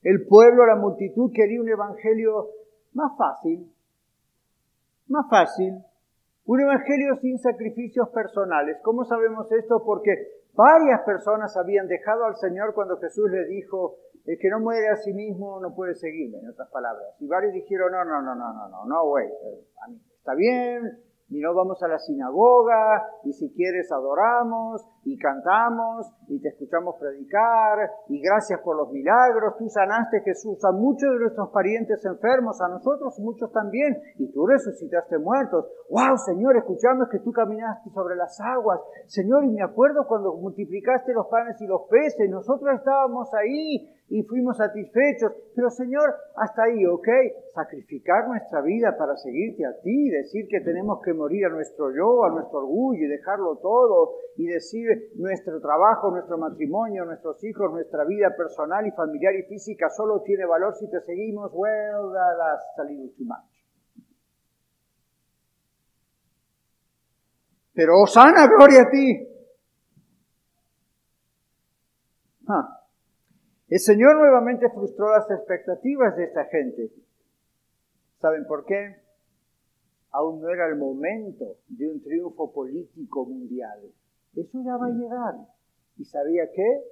El 0.00 0.26
pueblo, 0.26 0.64
la 0.64 0.76
multitud 0.76 1.30
quería 1.34 1.60
un 1.60 1.68
evangelio 1.68 2.48
más 2.94 3.12
fácil, 3.18 3.70
más 5.06 5.28
fácil, 5.28 5.74
un 6.44 6.60
evangelio 6.60 7.16
sin 7.20 7.38
sacrificios 7.38 8.08
personales. 8.10 8.78
¿Cómo 8.82 9.04
sabemos 9.04 9.50
esto? 9.52 9.82
Porque 9.84 10.10
varias 10.54 11.00
personas 11.04 11.56
habían 11.56 11.86
dejado 11.86 12.24
al 12.24 12.36
Señor 12.36 12.74
cuando 12.74 12.98
Jesús 12.98 13.30
le 13.30 13.46
dijo, 13.46 13.96
el 14.24 14.38
que 14.38 14.50
no 14.50 14.60
muere 14.60 14.88
a 14.88 14.96
sí 14.96 15.12
mismo 15.12 15.60
no 15.60 15.74
puede 15.74 15.94
seguirme, 15.94 16.38
en 16.38 16.50
otras 16.50 16.68
palabras. 16.70 17.08
Y 17.20 17.26
varios 17.26 17.52
dijeron, 17.52 17.92
no, 17.92 18.04
no, 18.04 18.22
no, 18.22 18.34
no, 18.34 18.52
no, 18.52 18.68
no, 18.68 18.84
no, 18.86 19.06
güey, 19.06 19.28
está 20.18 20.34
bien, 20.34 20.82
y 21.32 21.40
no 21.40 21.54
vamos 21.54 21.82
a 21.82 21.88
la 21.88 21.98
sinagoga, 21.98 23.08
y 23.24 23.32
si 23.32 23.50
quieres 23.54 23.90
adoramos, 23.90 24.86
y 25.04 25.18
cantamos, 25.18 26.12
y 26.28 26.40
te 26.40 26.48
escuchamos 26.48 26.96
predicar, 27.00 27.90
y 28.08 28.20
gracias 28.20 28.60
por 28.60 28.76
los 28.76 28.92
milagros, 28.92 29.56
tú 29.56 29.66
sanaste 29.68 30.20
Jesús 30.20 30.62
a 30.64 30.72
muchos 30.72 31.10
de 31.10 31.20
nuestros 31.20 31.48
parientes 31.48 32.04
enfermos, 32.04 32.60
a 32.60 32.68
nosotros 32.68 33.18
muchos 33.18 33.50
también, 33.50 33.96
y 34.18 34.30
tú 34.30 34.46
resucitaste 34.46 35.18
muertos. 35.18 35.66
¡Wow, 35.88 36.18
Señor! 36.18 36.56
Escuchamos 36.56 37.08
que 37.10 37.20
tú 37.20 37.32
caminaste 37.32 37.88
sobre 37.90 38.14
las 38.16 38.38
aguas. 38.40 38.80
Señor, 39.06 39.44
y 39.44 39.50
me 39.50 39.62
acuerdo 39.62 40.06
cuando 40.06 40.34
multiplicaste 40.36 41.14
los 41.14 41.28
panes 41.28 41.60
y 41.62 41.66
los 41.66 41.82
peces, 41.88 42.28
nosotros 42.28 42.74
estábamos 42.74 43.32
ahí, 43.32 43.88
y 44.12 44.22
fuimos 44.24 44.58
satisfechos. 44.58 45.32
Pero 45.56 45.70
Señor, 45.70 46.14
hasta 46.36 46.64
ahí, 46.64 46.84
¿ok? 46.84 47.08
Sacrificar 47.54 48.28
nuestra 48.28 48.60
vida 48.60 48.94
para 48.98 49.16
seguirte 49.16 49.64
a 49.64 49.72
ti, 49.80 50.10
decir 50.10 50.46
que 50.48 50.60
tenemos 50.60 51.00
que 51.02 51.14
morir 51.14 51.46
a 51.46 51.48
nuestro 51.48 51.90
yo, 51.96 52.24
a 52.24 52.30
nuestro 52.30 52.58
orgullo 52.58 53.06
y 53.06 53.08
dejarlo 53.08 53.56
todo 53.56 54.16
y 54.36 54.48
decir 54.48 55.12
nuestro 55.16 55.62
trabajo, 55.62 56.10
nuestro 56.10 56.36
matrimonio, 56.36 57.06
nuestros 57.06 57.42
hijos, 57.42 57.72
nuestra 57.72 58.04
vida 58.04 58.36
personal 58.36 58.86
y 58.86 58.90
familiar 58.90 59.34
y 59.34 59.44
física 59.44 59.88
solo 59.88 60.20
tiene 60.20 60.44
valor 60.44 60.74
si 60.74 60.90
te 60.90 61.00
seguimos. 61.00 61.50
Well, 61.54 62.12
that's 62.12 62.78
a 62.78 62.84
little 62.84 63.08
too 63.16 63.24
much. 63.24 63.48
Pero 67.74 68.02
Osana, 68.02 68.46
gloria 68.46 68.82
a 68.82 68.90
ti. 68.90 69.28
Ah. 72.46 72.81
El 73.72 73.80
Señor 73.80 74.16
nuevamente 74.16 74.68
frustró 74.68 75.10
las 75.12 75.30
expectativas 75.30 76.14
de 76.14 76.24
esta 76.24 76.44
gente. 76.44 76.90
¿Saben 78.20 78.44
por 78.44 78.66
qué? 78.66 78.96
Aún 80.10 80.42
no 80.42 80.50
era 80.50 80.68
el 80.68 80.76
momento 80.76 81.56
de 81.68 81.88
un 81.88 82.02
triunfo 82.02 82.52
político 82.52 83.24
mundial. 83.24 83.80
Eso 84.36 84.62
ya 84.62 84.76
va 84.76 84.88
a 84.88 84.90
llegar. 84.90 85.34
¿Y 85.96 86.04
sabía 86.04 86.50
qué? 86.52 86.82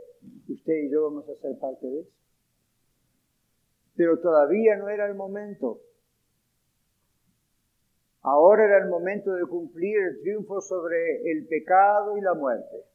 Usted 0.49 0.72
y 0.72 0.90
yo 0.90 1.02
vamos 1.02 1.28
a 1.28 1.34
ser 1.34 1.58
parte 1.58 1.87
de 1.87 2.00
eso. 2.00 2.10
Pero 3.94 4.18
todavía 4.18 4.76
no 4.76 4.88
era 4.88 5.04
el 5.04 5.16
momento. 5.16 5.82
Ahora 8.22 8.64
era 8.64 8.78
el 8.78 8.88
momento 8.88 9.34
de 9.34 9.44
cumplir 9.44 9.99
el 9.99 10.20
triunfo 10.22 10.62
sobre 10.62 11.30
el 11.30 11.46
pecado 11.46 12.16
y 12.16 12.22
la 12.22 12.32
muerte. 12.32 12.87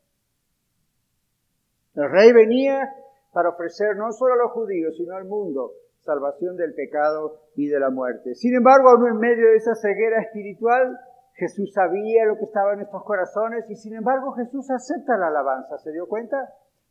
El 1.94 2.10
rey 2.10 2.34
venía 2.34 2.92
para 3.36 3.50
ofrecer 3.50 3.98
no 3.98 4.14
solo 4.14 4.34
a 4.34 4.38
los 4.38 4.52
judíos, 4.54 4.96
sino 4.96 5.14
al 5.14 5.26
mundo 5.26 5.74
salvación 6.00 6.56
del 6.56 6.74
pecado 6.74 7.42
y 7.56 7.68
de 7.68 7.80
la 7.80 7.90
muerte. 7.90 8.34
Sin 8.36 8.56
embargo, 8.56 8.90
aún 8.90 9.08
en 9.08 9.18
medio 9.18 9.50
de 9.50 9.58
esa 9.58 9.76
ceguera 9.76 10.22
espiritual, 10.22 10.98
Jesús 11.34 11.74
sabía 11.74 12.26
lo 12.26 12.38
que 12.38 12.46
estaba 12.46 12.72
en 12.72 12.78
nuestros 12.78 13.04
corazones 13.04 13.70
y 13.70 13.76
sin 13.76 13.96
embargo 13.96 14.32
Jesús 14.34 14.72
acepta 14.72 15.18
la 15.18 15.28
alabanza. 15.28 15.78
¿Se 15.80 15.92
dio 15.92 16.08
cuenta? 16.08 16.38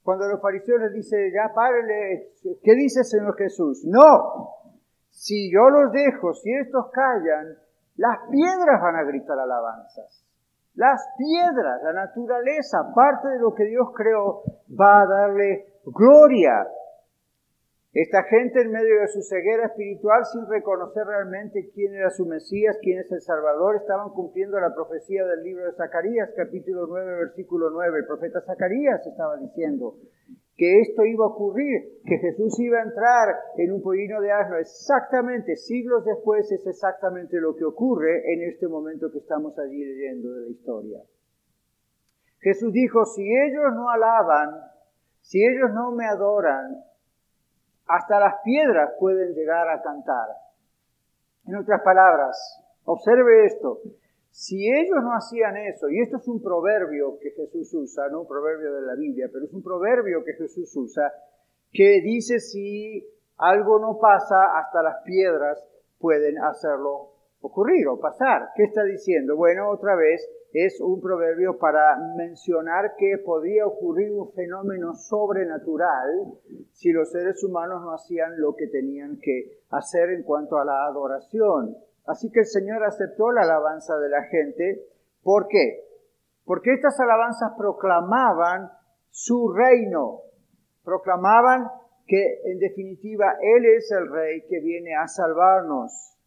Cuando 0.02 0.28
los 0.28 0.42
fariseos 0.42 0.80
les 0.80 0.92
dice, 0.92 1.32
ya 1.32 1.54
párele, 1.54 2.32
¿qué 2.62 2.74
dice 2.74 3.04
Señor 3.04 3.36
Jesús? 3.38 3.82
No, 3.86 4.50
si 5.08 5.50
yo 5.50 5.70
los 5.70 5.92
dejo, 5.92 6.34
si 6.34 6.52
estos 6.52 6.90
callan, 6.90 7.56
las 7.96 8.18
piedras 8.30 8.82
van 8.82 8.96
a 8.96 9.04
gritar 9.04 9.38
alabanzas. 9.38 10.23
Las 10.74 11.06
piedras, 11.16 11.82
la 11.84 11.92
naturaleza, 11.92 12.92
parte 12.94 13.28
de 13.28 13.38
lo 13.38 13.54
que 13.54 13.64
Dios 13.64 13.88
creó, 13.94 14.42
va 14.68 15.02
a 15.02 15.06
darle 15.06 15.66
gloria. 15.86 16.66
Esta 17.92 18.24
gente 18.24 18.62
en 18.62 18.72
medio 18.72 19.00
de 19.00 19.06
su 19.06 19.22
ceguera 19.22 19.66
espiritual, 19.66 20.24
sin 20.24 20.44
reconocer 20.48 21.06
realmente 21.06 21.70
quién 21.72 21.94
era 21.94 22.10
su 22.10 22.26
Mesías, 22.26 22.76
quién 22.82 22.98
es 22.98 23.12
el 23.12 23.20
Salvador, 23.20 23.76
estaban 23.76 24.10
cumpliendo 24.10 24.58
la 24.58 24.74
profecía 24.74 25.24
del 25.24 25.44
libro 25.44 25.64
de 25.64 25.76
Zacarías, 25.76 26.30
capítulo 26.36 26.88
9, 26.88 27.18
versículo 27.18 27.70
9. 27.70 28.00
El 28.00 28.06
profeta 28.06 28.40
Zacarías 28.40 29.06
estaba 29.06 29.36
diciendo, 29.36 29.94
que 30.56 30.80
esto 30.80 31.04
iba 31.04 31.24
a 31.24 31.28
ocurrir, 31.28 32.00
que 32.04 32.18
Jesús 32.18 32.58
iba 32.60 32.78
a 32.78 32.84
entrar 32.84 33.34
en 33.56 33.72
un 33.72 33.82
pollino 33.82 34.20
de 34.20 34.30
asno. 34.30 34.56
Exactamente, 34.56 35.56
siglos 35.56 36.04
después 36.04 36.50
es 36.52 36.64
exactamente 36.66 37.40
lo 37.40 37.56
que 37.56 37.64
ocurre 37.64 38.32
en 38.32 38.42
este 38.48 38.68
momento 38.68 39.10
que 39.10 39.18
estamos 39.18 39.58
allí 39.58 39.84
leyendo 39.84 40.32
de 40.32 40.40
la 40.42 40.48
historia. 40.48 41.00
Jesús 42.40 42.72
dijo, 42.72 43.04
si 43.06 43.22
ellos 43.22 43.72
no 43.74 43.88
alaban, 43.88 44.50
si 45.22 45.44
ellos 45.44 45.72
no 45.72 45.90
me 45.92 46.06
adoran, 46.06 46.84
hasta 47.86 48.20
las 48.20 48.34
piedras 48.44 48.92
pueden 49.00 49.34
llegar 49.34 49.68
a 49.68 49.82
cantar. 49.82 50.28
En 51.46 51.56
otras 51.56 51.82
palabras, 51.82 52.62
observe 52.84 53.46
esto, 53.46 53.80
si 54.34 54.68
ellos 54.68 54.98
no 55.00 55.14
hacían 55.14 55.56
eso, 55.56 55.88
y 55.88 56.00
esto 56.00 56.16
es 56.16 56.26
un 56.26 56.42
proverbio 56.42 57.20
que 57.20 57.30
Jesús 57.30 57.72
usa, 57.72 58.08
no 58.08 58.22
un 58.22 58.26
proverbio 58.26 58.74
de 58.74 58.82
la 58.82 58.96
Biblia, 58.96 59.30
pero 59.32 59.44
es 59.44 59.52
un 59.52 59.62
proverbio 59.62 60.24
que 60.24 60.32
Jesús 60.32 60.76
usa, 60.76 61.12
que 61.70 62.00
dice 62.02 62.40
si 62.40 63.08
algo 63.36 63.78
no 63.78 63.96
pasa, 64.00 64.58
hasta 64.58 64.82
las 64.82 65.04
piedras 65.04 65.64
pueden 66.00 66.36
hacerlo 66.38 67.12
ocurrir 67.42 67.86
o 67.86 68.00
pasar. 68.00 68.48
¿Qué 68.56 68.64
está 68.64 68.82
diciendo? 68.82 69.36
Bueno, 69.36 69.70
otra 69.70 69.94
vez 69.94 70.28
es 70.52 70.80
un 70.80 71.00
proverbio 71.00 71.56
para 71.56 71.96
mencionar 72.16 72.96
que 72.98 73.18
podía 73.24 73.64
ocurrir 73.64 74.10
un 74.10 74.32
fenómeno 74.32 74.96
sobrenatural 74.96 76.08
si 76.72 76.90
los 76.90 77.12
seres 77.12 77.44
humanos 77.44 77.82
no 77.82 77.92
hacían 77.92 78.40
lo 78.40 78.56
que 78.56 78.66
tenían 78.66 79.20
que 79.22 79.60
hacer 79.70 80.10
en 80.10 80.24
cuanto 80.24 80.58
a 80.58 80.64
la 80.64 80.86
adoración. 80.86 81.76
Así 82.06 82.30
que 82.30 82.40
el 82.40 82.46
Señor 82.46 82.84
aceptó 82.84 83.30
la 83.32 83.42
alabanza 83.42 83.96
de 83.98 84.08
la 84.08 84.22
gente. 84.24 84.86
¿Por 85.22 85.48
qué? 85.48 85.84
Porque 86.44 86.74
estas 86.74 86.98
alabanzas 87.00 87.52
proclamaban 87.56 88.70
su 89.10 89.52
reino, 89.52 90.20
proclamaban 90.82 91.66
que 92.06 92.42
en 92.44 92.58
definitiva 92.58 93.36
Él 93.40 93.64
es 93.64 93.90
el 93.92 94.10
rey 94.10 94.42
que 94.48 94.60
viene 94.60 94.94
a 94.94 95.08
salvarnos. 95.08 96.18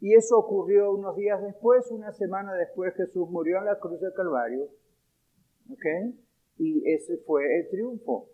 Y 0.00 0.14
eso 0.14 0.38
ocurrió 0.38 0.92
unos 0.92 1.16
días 1.16 1.40
después, 1.42 1.90
una 1.90 2.12
semana 2.12 2.52
después 2.54 2.94
Jesús 2.94 3.30
murió 3.30 3.58
en 3.58 3.64
la 3.64 3.78
cruz 3.78 4.00
del 4.00 4.12
Calvario. 4.12 4.68
¿Ok? 5.70 6.14
Y 6.58 6.92
ese 6.92 7.16
fue 7.26 7.42
el 7.60 7.70
triunfo. 7.70 8.28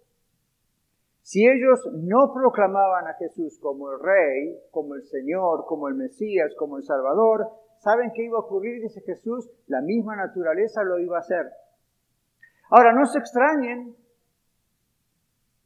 Si 1.23 1.47
ellos 1.47 1.89
no 1.93 2.33
proclamaban 2.33 3.07
a 3.07 3.15
Jesús 3.15 3.59
como 3.61 3.91
el 3.93 4.01
Rey, 4.01 4.59
como 4.71 4.95
el 4.95 5.03
Señor, 5.05 5.65
como 5.67 5.89
el 5.89 5.95
Mesías, 5.95 6.55
como 6.59 6.79
el 6.79 6.83
Salvador, 6.83 7.47
¿saben 7.79 8.11
qué 8.15 8.25
iba 8.25 8.39
a 8.39 8.43
ocurrir? 8.43 8.83
Dice 8.83 9.01
Jesús, 9.03 9.51
la 9.67 9.81
misma 9.81 10.17
naturaleza 10.17 10.83
lo 10.83 10.99
iba 10.99 11.17
a 11.17 11.21
hacer. 11.21 11.47
Ahora, 12.71 12.93
no 12.93 13.05
se 13.07 13.19
extrañen, 13.19 13.95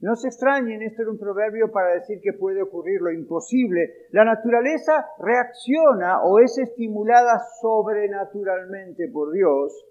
no 0.00 0.16
se 0.16 0.28
extrañen, 0.28 0.82
esto 0.82 1.02
era 1.02 1.11
un 1.11 1.18
proverbio 1.18 1.70
para 1.70 1.94
decir 1.94 2.20
que 2.23 2.32
puede 2.32 2.62
ocurrir 2.62 3.00
lo 3.00 3.12
imposible. 3.12 4.08
La 4.11 4.25
naturaleza 4.25 5.06
reacciona 5.18 6.23
o 6.25 6.40
es 6.40 6.58
estimulada 6.58 7.38
sobrenaturalmente 7.61 9.08
por 9.12 9.32
Dios 9.32 9.84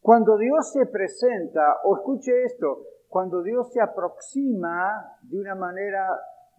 cuando 0.00 0.38
Dios 0.38 0.72
se 0.72 0.86
presenta, 0.86 1.60
o 1.84 1.96
escuche 1.96 2.32
esto, 2.44 2.84
cuando 3.10 3.42
Dios 3.42 3.72
se 3.72 3.82
aproxima 3.82 5.16
de 5.22 5.40
una 5.40 5.56
manera 5.56 6.06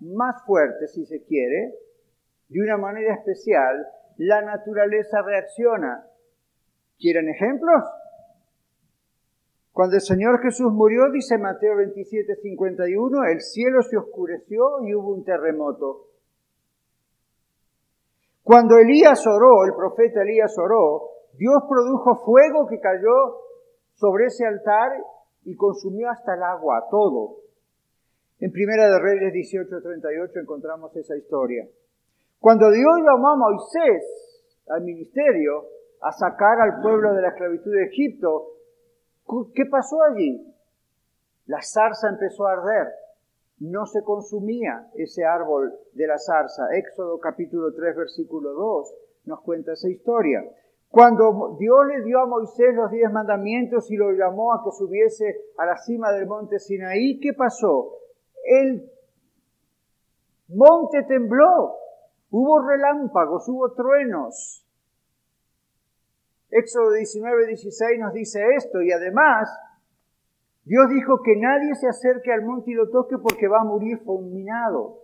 más 0.02 0.44
fuerte, 0.46 0.86
si 0.88 1.06
se 1.06 1.24
quiere, 1.24 1.76
de 2.50 2.62
una 2.62 2.76
manera 2.76 3.16
especial, 3.16 3.88
la 4.18 4.42
naturaleza 4.42 5.22
reacciona. 5.22 6.06
¿Quieren 7.00 7.30
ejemplos? 7.30 7.86
Cuando 9.72 9.96
el 9.96 10.02
Señor 10.02 10.42
Jesús 10.42 10.74
murió, 10.74 11.10
dice 11.10 11.38
Mateo 11.38 11.78
27, 11.78 12.36
51, 12.36 13.24
el 13.32 13.40
cielo 13.40 13.82
se 13.82 13.96
oscureció 13.96 14.82
y 14.86 14.94
hubo 14.94 15.14
un 15.14 15.24
terremoto. 15.24 16.08
Cuando 18.44 18.78
Elías 18.78 19.26
oró, 19.26 19.64
el 19.64 19.74
profeta 19.74 20.24
Elías 20.24 20.54
oró, 20.58 21.12
Dios 21.38 21.64
produjo 21.70 22.26
fuego 22.26 22.68
que 22.68 22.82
cayó 22.82 23.40
sobre 23.94 24.26
ese 24.26 24.46
altar 24.46 24.92
y 25.44 25.56
consumió 25.56 26.10
hasta 26.10 26.36
el 26.36 26.44
agua, 26.44 26.88
todo. 26.90 27.38
En 28.40 28.52
Primera 28.52 28.90
de 28.90 29.00
Reyes 29.00 29.34
18:38 29.34 30.40
encontramos 30.40 30.96
esa 30.96 31.16
historia. 31.16 31.68
Cuando 32.40 32.72
Dios 32.72 32.98
llamó 33.06 33.30
a 33.30 33.36
Moisés 33.36 34.64
al 34.68 34.82
ministerio 34.82 35.66
a 36.02 36.12
sacar 36.12 36.60
al 36.60 36.82
pueblo 36.82 37.14
de 37.14 37.22
la 37.22 37.30
esclavitud 37.30 37.72
de 37.72 37.86
Egipto, 37.86 38.48
¿qué 39.54 39.66
pasó 39.70 40.02
allí? 40.04 40.52
La 41.46 41.62
zarza 41.62 42.10
empezó 42.10 42.48
a 42.48 42.54
arder. 42.54 42.88
No 43.60 43.86
se 43.86 44.04
consumía 44.04 44.88
ese 44.96 45.24
árbol 45.24 45.72
de 45.94 46.08
la 46.08 46.18
zarza. 46.18 46.64
Éxodo 46.74 47.20
capítulo 47.20 47.74
3 47.74 47.96
versículo 47.96 48.54
2 48.54 48.96
nos 49.26 49.42
cuenta 49.42 49.74
esa 49.74 49.88
historia. 49.88 50.44
Cuando 50.92 51.56
Dios 51.58 51.88
le 51.88 52.04
dio 52.04 52.20
a 52.20 52.28
Moisés 52.28 52.76
los 52.76 52.92
diez 52.92 53.10
mandamientos 53.10 53.90
y 53.90 53.96
lo 53.96 54.12
llamó 54.12 54.54
a 54.54 54.62
que 54.62 54.72
subiese 54.72 55.46
a 55.58 55.66
la 55.66 55.78
cima 55.78 56.12
del 56.12 56.28
monte 56.28 56.60
Sinaí, 56.60 57.18
¿qué 57.22 57.32
pasó? 57.34 57.94
El 58.44 58.92
monte 60.50 61.04
tembló, 61.04 61.78
hubo 62.30 62.68
relámpagos, 62.68 63.48
hubo 63.48 63.72
truenos. 63.72 64.68
Éxodo 66.50 66.92
19, 66.92 67.48
16 67.48 68.00
nos 68.02 68.12
dice 68.12 68.42
esto 68.58 68.82
y 68.82 68.92
además 68.92 69.50
Dios 70.66 70.90
dijo 70.90 71.22
que 71.24 71.38
nadie 71.38 71.74
se 71.76 71.88
acerque 71.88 72.34
al 72.34 72.44
monte 72.44 72.72
y 72.72 72.74
lo 72.74 72.90
toque 72.90 73.18
porque 73.18 73.48
va 73.48 73.62
a 73.62 73.64
morir 73.64 74.00
fulminado. 74.00 75.01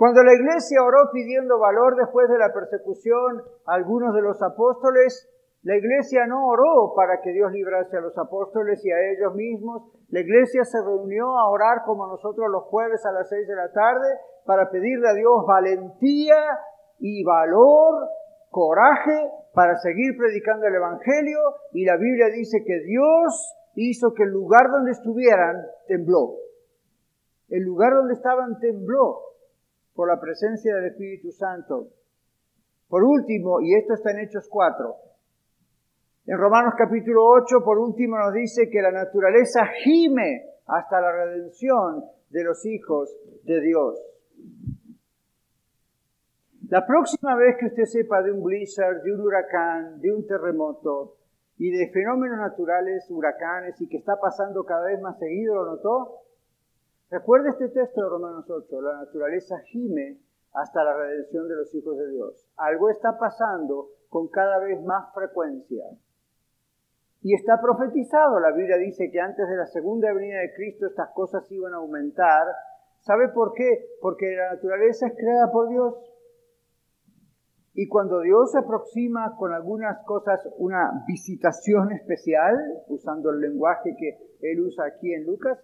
Cuando 0.00 0.22
la 0.22 0.32
iglesia 0.32 0.82
oró 0.82 1.10
pidiendo 1.12 1.58
valor 1.58 1.94
después 1.94 2.26
de 2.30 2.38
la 2.38 2.54
persecución 2.54 3.42
a 3.66 3.74
algunos 3.74 4.14
de 4.14 4.22
los 4.22 4.40
apóstoles, 4.40 5.28
la 5.62 5.76
iglesia 5.76 6.26
no 6.26 6.46
oró 6.46 6.94
para 6.96 7.20
que 7.20 7.32
Dios 7.32 7.52
librase 7.52 7.98
a 7.98 8.00
los 8.00 8.16
apóstoles 8.16 8.82
y 8.82 8.90
a 8.90 8.96
ellos 9.12 9.34
mismos. 9.34 9.92
La 10.08 10.20
iglesia 10.20 10.64
se 10.64 10.80
reunió 10.80 11.36
a 11.36 11.50
orar 11.50 11.82
como 11.84 12.06
nosotros 12.06 12.48
los 12.50 12.64
jueves 12.72 13.04
a 13.04 13.12
las 13.12 13.28
seis 13.28 13.46
de 13.46 13.54
la 13.54 13.70
tarde 13.72 14.08
para 14.46 14.70
pedirle 14.70 15.06
a 15.06 15.12
Dios 15.12 15.44
valentía 15.46 16.48
y 16.98 17.22
valor, 17.22 18.08
coraje 18.48 19.30
para 19.52 19.76
seguir 19.76 20.16
predicando 20.16 20.66
el 20.66 20.76
Evangelio. 20.76 21.40
Y 21.72 21.84
la 21.84 21.98
Biblia 21.98 22.28
dice 22.32 22.64
que 22.66 22.80
Dios 22.86 23.54
hizo 23.74 24.14
que 24.14 24.22
el 24.22 24.30
lugar 24.30 24.70
donde 24.70 24.92
estuvieran 24.92 25.56
tembló. 25.86 26.36
El 27.50 27.64
lugar 27.64 27.92
donde 27.92 28.14
estaban 28.14 28.58
tembló 28.60 29.26
por 29.94 30.08
la 30.08 30.20
presencia 30.20 30.74
del 30.74 30.86
Espíritu 30.86 31.30
Santo. 31.32 31.88
Por 32.88 33.04
último, 33.04 33.60
y 33.60 33.74
esto 33.74 33.94
está 33.94 34.10
en 34.12 34.20
Hechos 34.20 34.48
4, 34.48 34.96
en 36.26 36.38
Romanos 36.38 36.74
capítulo 36.76 37.26
8, 37.26 37.64
por 37.64 37.78
último, 37.78 38.16
nos 38.16 38.32
dice 38.32 38.68
que 38.70 38.82
la 38.82 38.92
naturaleza 38.92 39.66
gime 39.82 40.44
hasta 40.66 41.00
la 41.00 41.10
redención 41.10 42.04
de 42.28 42.44
los 42.44 42.64
hijos 42.66 43.10
de 43.42 43.60
Dios. 43.60 43.98
La 46.68 46.86
próxima 46.86 47.34
vez 47.34 47.56
que 47.58 47.66
usted 47.66 47.84
sepa 47.84 48.22
de 48.22 48.30
un 48.30 48.44
blizzard, 48.44 49.02
de 49.02 49.12
un 49.12 49.20
huracán, 49.22 50.00
de 50.00 50.12
un 50.12 50.24
terremoto 50.24 51.16
y 51.58 51.70
de 51.70 51.90
fenómenos 51.90 52.38
naturales, 52.38 53.06
huracanes, 53.10 53.80
y 53.80 53.88
que 53.88 53.96
está 53.96 54.14
pasando 54.20 54.62
cada 54.64 54.86
vez 54.86 55.00
más 55.00 55.18
seguido, 55.18 55.56
¿lo 55.56 55.72
notó? 55.72 56.18
Recuerda 57.10 57.50
este 57.50 57.68
texto 57.70 58.02
de 58.02 58.08
Romanos 58.08 58.48
8, 58.48 58.80
la 58.82 58.98
naturaleza 58.98 59.58
gime 59.66 60.20
hasta 60.52 60.84
la 60.84 60.96
redención 60.96 61.48
de 61.48 61.56
los 61.56 61.74
hijos 61.74 61.98
de 61.98 62.08
Dios. 62.08 62.48
Algo 62.56 62.88
está 62.88 63.18
pasando 63.18 63.88
con 64.08 64.28
cada 64.28 64.60
vez 64.60 64.80
más 64.84 65.12
frecuencia. 65.12 65.86
Y 67.22 67.34
está 67.34 67.60
profetizado, 67.60 68.38
la 68.38 68.52
Biblia 68.52 68.76
dice 68.76 69.10
que 69.10 69.20
antes 69.20 69.48
de 69.48 69.56
la 69.56 69.66
segunda 69.66 70.12
venida 70.12 70.38
de 70.38 70.54
Cristo 70.54 70.86
estas 70.86 71.10
cosas 71.10 71.50
iban 71.50 71.74
a 71.74 71.78
aumentar. 71.78 72.46
¿Sabe 73.00 73.28
por 73.30 73.54
qué? 73.54 73.88
Porque 74.00 74.36
la 74.36 74.54
naturaleza 74.54 75.08
es 75.08 75.14
creada 75.16 75.50
por 75.50 75.68
Dios. 75.68 75.96
Y 77.74 77.88
cuando 77.88 78.20
Dios 78.20 78.52
se 78.52 78.58
aproxima 78.58 79.34
con 79.36 79.52
algunas 79.52 79.98
cosas, 80.04 80.48
una 80.58 81.02
visitación 81.08 81.90
especial, 81.90 82.56
usando 82.86 83.30
el 83.30 83.40
lenguaje 83.40 83.96
que 83.98 84.16
Él 84.42 84.60
usa 84.60 84.84
aquí 84.86 85.12
en 85.12 85.26
Lucas, 85.26 85.58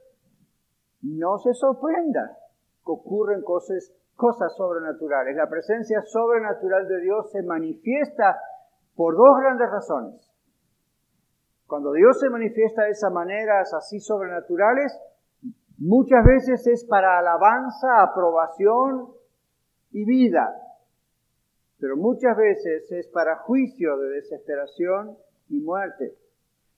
no 1.14 1.38
se 1.38 1.54
sorprenda 1.54 2.36
que 2.84 2.92
ocurren 2.92 3.42
cosas 3.42 3.92
cosas 4.16 4.56
sobrenaturales. 4.56 5.36
La 5.36 5.48
presencia 5.48 6.02
sobrenatural 6.02 6.88
de 6.88 7.00
Dios 7.02 7.30
se 7.30 7.42
manifiesta 7.42 8.40
por 8.96 9.14
dos 9.14 9.36
grandes 9.38 9.70
razones. 9.70 10.32
Cuando 11.66 11.92
Dios 11.92 12.18
se 12.18 12.30
manifiesta 12.30 12.84
de 12.84 12.90
esas 12.90 13.12
maneras 13.12 13.72
así 13.74 14.00
sobrenaturales, 14.00 14.98
muchas 15.78 16.24
veces 16.24 16.66
es 16.66 16.84
para 16.84 17.18
alabanza, 17.18 18.02
aprobación 18.02 19.12
y 19.90 20.04
vida, 20.04 20.54
pero 21.78 21.96
muchas 21.96 22.36
veces 22.36 22.90
es 22.92 23.08
para 23.08 23.36
juicio 23.36 23.98
de 23.98 24.10
desesperación 24.10 25.16
y 25.48 25.60
muerte. 25.60 26.14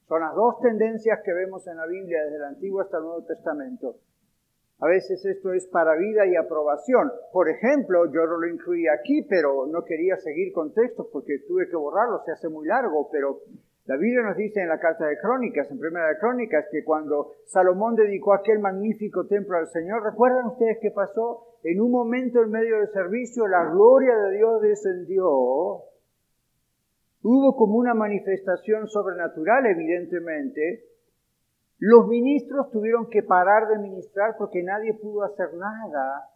Son 0.08 0.22
las 0.22 0.34
dos 0.34 0.58
tendencias 0.60 1.20
que 1.22 1.34
vemos 1.34 1.66
en 1.68 1.76
la 1.76 1.86
Biblia 1.86 2.24
desde 2.24 2.36
el 2.36 2.44
Antiguo 2.44 2.80
hasta 2.80 2.96
el 2.96 3.04
Nuevo 3.04 3.22
Testamento. 3.24 3.96
A 4.80 4.86
veces 4.86 5.24
esto 5.24 5.52
es 5.52 5.66
para 5.66 5.96
vida 5.96 6.24
y 6.26 6.36
aprobación. 6.36 7.10
Por 7.32 7.48
ejemplo, 7.48 8.06
yo 8.12 8.26
no 8.26 8.38
lo 8.38 8.46
incluí 8.46 8.86
aquí, 8.86 9.22
pero 9.28 9.66
no 9.66 9.84
quería 9.84 10.16
seguir 10.18 10.52
con 10.52 10.72
textos 10.72 11.08
porque 11.12 11.40
tuve 11.48 11.68
que 11.68 11.76
borrarlo, 11.76 12.22
se 12.24 12.32
hace 12.32 12.48
muy 12.48 12.66
largo, 12.66 13.08
pero 13.10 13.40
la 13.86 13.96
Biblia 13.96 14.22
nos 14.22 14.36
dice 14.36 14.60
en 14.60 14.68
la 14.68 14.78
carta 14.78 15.06
de 15.06 15.18
Crónicas, 15.18 15.68
en 15.70 15.80
Primera 15.80 16.08
de 16.08 16.18
Crónicas, 16.18 16.66
que 16.70 16.84
cuando 16.84 17.32
Salomón 17.46 17.96
dedicó 17.96 18.34
aquel 18.34 18.60
magnífico 18.60 19.26
templo 19.26 19.56
al 19.56 19.66
Señor, 19.68 20.04
¿recuerdan 20.04 20.46
ustedes 20.46 20.78
qué 20.80 20.90
pasó? 20.90 21.56
En 21.64 21.80
un 21.80 21.90
momento 21.90 22.42
en 22.42 22.50
medio 22.50 22.76
del 22.76 22.92
servicio, 22.92 23.48
la 23.48 23.64
gloria 23.64 24.14
de 24.14 24.36
Dios 24.36 24.60
descendió. 24.60 25.26
Hubo 27.22 27.56
como 27.56 27.78
una 27.78 27.94
manifestación 27.94 28.86
sobrenatural, 28.88 29.66
evidentemente. 29.66 30.84
Los 31.78 32.08
ministros 32.08 32.70
tuvieron 32.70 33.08
que 33.08 33.22
parar 33.22 33.68
de 33.68 33.78
ministrar 33.78 34.36
porque 34.36 34.62
nadie 34.62 34.94
pudo 34.94 35.22
hacer 35.22 35.54
nada. 35.54 36.28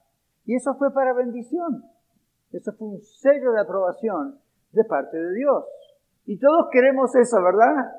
Y 0.44 0.54
eso 0.54 0.74
fue 0.74 0.92
para 0.92 1.12
bendición. 1.12 1.84
Eso 2.52 2.72
fue 2.74 2.88
un 2.88 3.00
sello 3.00 3.52
de 3.52 3.60
aprobación 3.60 4.38
de 4.72 4.84
parte 4.84 5.16
de 5.16 5.34
Dios. 5.34 5.64
Y 6.26 6.38
todos 6.38 6.68
queremos 6.70 7.14
eso, 7.16 7.42
¿verdad? 7.42 7.92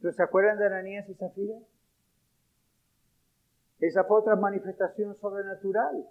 ¿Pero 0.00 0.12
se 0.12 0.22
acuerdan 0.22 0.58
de 0.58 0.66
Ananías 0.66 1.08
y 1.08 1.14
Zafira? 1.14 1.56
Esa 3.78 4.04
fue 4.04 4.20
otra 4.20 4.36
manifestación 4.36 5.14
sobrenatural. 5.16 6.06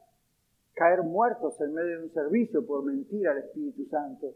Caer 0.76 1.04
muertos 1.04 1.60
en 1.62 1.74
medio 1.74 1.98
de 1.98 2.04
un 2.04 2.14
servicio 2.14 2.66
por 2.66 2.84
mentir 2.84 3.28
al 3.28 3.40
Espíritu 3.40 3.86
Santo. 3.86 4.36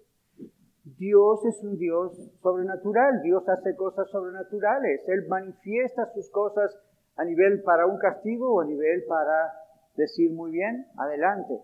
Dios 0.86 1.44
es 1.46 1.64
un 1.64 1.78
Dios 1.78 2.14
sobrenatural, 2.42 3.22
Dios 3.24 3.48
hace 3.50 3.76
cosas 3.76 4.08
sobrenaturales, 4.12 5.02
Él 5.08 5.26
manifiesta 5.28 6.06
sus 6.14 6.30
cosas 6.30 6.80
a 7.16 7.26
nivel 7.26 7.64
para 7.64 7.88
un 7.88 7.98
castigo 7.98 8.54
o 8.54 8.62
a 8.62 8.66
nivel 8.66 9.04
para 9.08 9.54
decir 9.96 10.32
muy 10.32 10.52
bien, 10.52 10.88
adelante. 10.98 11.60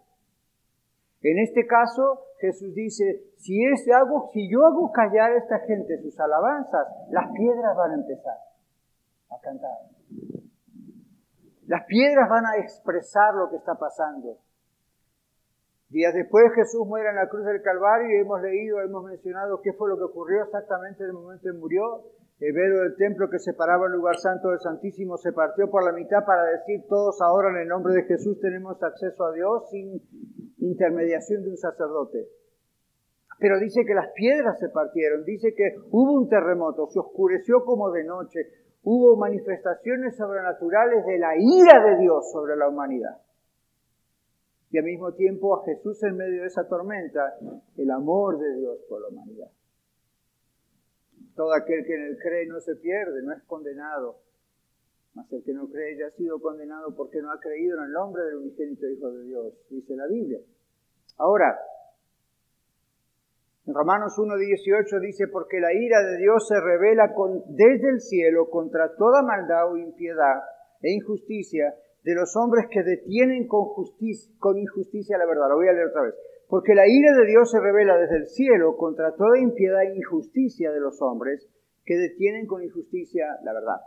En 1.21 1.37
este 1.37 1.67
caso, 1.67 2.25
Jesús 2.39 2.73
dice, 2.73 3.31
si, 3.37 3.63
es 3.63 3.87
algo, 3.93 4.31
si 4.33 4.49
yo 4.49 4.65
hago 4.65 4.91
callar 4.91 5.31
a 5.31 5.37
esta 5.37 5.59
gente 5.59 6.01
sus 6.01 6.19
alabanzas, 6.19 6.87
las 7.11 7.31
piedras 7.31 7.77
van 7.77 7.91
a 7.91 7.95
empezar 7.95 8.37
a 9.29 9.39
cantar. 9.39 9.77
Las 11.67 11.85
piedras 11.85 12.27
van 12.27 12.45
a 12.47 12.57
expresar 12.57 13.35
lo 13.35 13.51
que 13.51 13.57
está 13.57 13.75
pasando. 13.75 14.39
Días 15.91 16.13
después 16.13 16.53
Jesús 16.55 16.87
muere 16.87 17.09
en 17.09 17.17
la 17.17 17.27
cruz 17.27 17.45
del 17.45 17.61
Calvario 17.61 18.15
y 18.15 18.21
hemos 18.21 18.41
leído, 18.41 18.79
hemos 18.79 19.03
mencionado 19.03 19.61
qué 19.61 19.73
fue 19.73 19.89
lo 19.89 19.97
que 19.97 20.05
ocurrió 20.05 20.41
exactamente 20.43 21.03
en 21.03 21.09
el 21.09 21.13
momento 21.13 21.49
en 21.49 21.55
que 21.55 21.59
murió. 21.59 22.03
El 22.39 22.53
velo 22.53 22.79
del 22.79 22.95
templo 22.95 23.29
que 23.29 23.39
separaba 23.39 23.87
el 23.87 23.91
lugar 23.91 24.15
santo 24.15 24.51
del 24.51 24.61
Santísimo 24.61 25.17
se 25.17 25.33
partió 25.33 25.69
por 25.69 25.83
la 25.83 25.91
mitad 25.91 26.23
para 26.25 26.45
decir 26.45 26.85
todos 26.87 27.21
ahora 27.21 27.49
en 27.49 27.57
el 27.57 27.67
nombre 27.67 27.93
de 27.93 28.03
Jesús 28.03 28.39
tenemos 28.39 28.81
acceso 28.81 29.25
a 29.25 29.33
Dios 29.33 29.69
sin 29.69 30.01
intermediación 30.59 31.43
de 31.43 31.49
un 31.49 31.57
sacerdote. 31.57 32.25
Pero 33.39 33.59
dice 33.59 33.83
que 33.85 33.93
las 33.93 34.13
piedras 34.13 34.59
se 34.59 34.69
partieron, 34.69 35.25
dice 35.25 35.53
que 35.53 35.75
hubo 35.91 36.13
un 36.13 36.29
terremoto, 36.29 36.87
se 36.87 36.99
oscureció 36.99 37.65
como 37.65 37.91
de 37.91 38.05
noche, 38.05 38.39
hubo 38.83 39.17
manifestaciones 39.17 40.15
sobrenaturales 40.15 41.05
de 41.05 41.19
la 41.19 41.33
ira 41.37 41.83
de 41.83 41.97
Dios 41.97 42.31
sobre 42.31 42.55
la 42.55 42.69
humanidad. 42.69 43.17
Y 44.71 44.77
al 44.77 44.85
mismo 44.85 45.13
tiempo 45.13 45.55
a 45.55 45.65
Jesús 45.65 46.01
en 46.03 46.15
medio 46.15 46.41
de 46.41 46.47
esa 46.47 46.67
tormenta, 46.67 47.37
el 47.75 47.91
amor 47.91 48.39
de 48.39 48.55
Dios 48.55 48.79
por 48.87 49.01
la 49.01 49.09
humanidad. 49.09 49.51
Todo 51.35 51.53
aquel 51.53 51.85
que 51.85 51.93
en 51.93 52.01
él 52.03 52.17
cree 52.21 52.47
no 52.47 52.59
se 52.61 52.75
pierde, 52.77 53.21
no 53.21 53.33
es 53.33 53.43
condenado. 53.43 54.19
Mas 55.13 55.31
el 55.33 55.43
que 55.43 55.53
no 55.53 55.67
cree 55.69 55.97
ya 55.97 56.07
ha 56.07 56.11
sido 56.11 56.39
condenado 56.39 56.95
porque 56.95 57.21
no 57.21 57.31
ha 57.31 57.39
creído 57.39 57.77
en 57.79 57.85
el 57.85 57.91
nombre 57.91 58.23
del 58.23 58.35
unigénito 58.37 58.87
Hijo 58.87 59.11
de 59.11 59.23
Dios, 59.25 59.53
dice 59.69 59.95
la 59.95 60.07
Biblia. 60.07 60.39
Ahora, 61.17 61.59
en 63.67 63.73
Romanos 63.73 64.17
1.18 64.17 65.01
dice, 65.01 65.27
porque 65.27 65.59
la 65.59 65.73
ira 65.73 66.01
de 66.01 66.17
Dios 66.17 66.47
se 66.47 66.59
revela 66.59 67.13
con, 67.13 67.43
desde 67.47 67.89
el 67.89 67.99
cielo 67.99 68.49
contra 68.49 68.95
toda 68.95 69.21
maldad 69.21 69.71
o 69.71 69.77
impiedad 69.77 70.41
e 70.81 70.93
injusticia 70.93 71.75
de 72.03 72.15
los 72.15 72.35
hombres 72.35 72.65
que 72.71 72.83
detienen 72.83 73.47
con, 73.47 73.65
justicia, 73.65 74.33
con 74.39 74.57
injusticia 74.57 75.17
la 75.17 75.25
verdad. 75.25 75.49
Lo 75.49 75.55
voy 75.55 75.67
a 75.67 75.73
leer 75.73 75.87
otra 75.87 76.03
vez. 76.03 76.15
Porque 76.47 76.75
la 76.75 76.87
ira 76.87 77.15
de 77.15 77.25
Dios 77.27 77.49
se 77.49 77.59
revela 77.59 77.97
desde 77.97 78.17
el 78.17 78.27
cielo 78.27 78.75
contra 78.75 79.15
toda 79.15 79.39
impiedad 79.39 79.83
e 79.83 79.95
injusticia 79.95 80.71
de 80.71 80.79
los 80.79 81.01
hombres 81.01 81.47
que 81.85 81.95
detienen 81.95 82.45
con 82.45 82.63
injusticia 82.63 83.25
la 83.43 83.53
verdad. 83.53 83.77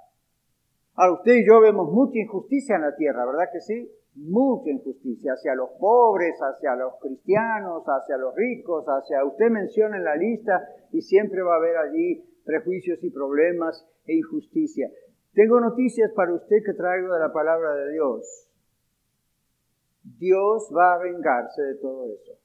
Ahora, 0.94 1.14
usted 1.14 1.34
y 1.34 1.46
yo 1.46 1.60
vemos 1.60 1.90
mucha 1.90 2.18
injusticia 2.18 2.76
en 2.76 2.82
la 2.82 2.94
tierra, 2.94 3.26
¿verdad 3.26 3.50
que 3.52 3.60
sí? 3.60 3.90
Mucha 4.14 4.70
injusticia 4.70 5.32
hacia 5.32 5.54
los 5.56 5.70
pobres, 5.80 6.38
hacia 6.38 6.76
los 6.76 6.94
cristianos, 7.00 7.82
hacia 7.84 8.16
los 8.16 8.32
ricos, 8.36 8.84
hacia... 8.86 9.24
Usted 9.24 9.50
menciona 9.50 9.96
en 9.96 10.04
la 10.04 10.14
lista 10.14 10.68
y 10.92 11.02
siempre 11.02 11.42
va 11.42 11.54
a 11.54 11.58
haber 11.58 11.76
allí 11.76 12.24
prejuicios 12.44 13.02
y 13.02 13.10
problemas 13.10 13.84
e 14.06 14.14
injusticia. 14.14 14.88
Tengo 15.34 15.60
noticias 15.60 16.12
para 16.12 16.32
usted 16.32 16.62
que 16.64 16.74
traigo 16.74 17.12
de 17.12 17.20
la 17.20 17.32
palabra 17.32 17.74
de 17.74 17.92
Dios. 17.92 18.48
Dios 20.18 20.70
va 20.74 20.94
a 20.94 20.98
vengarse 20.98 21.60
de 21.62 21.74
todo 21.76 22.06
eso. 22.06 22.38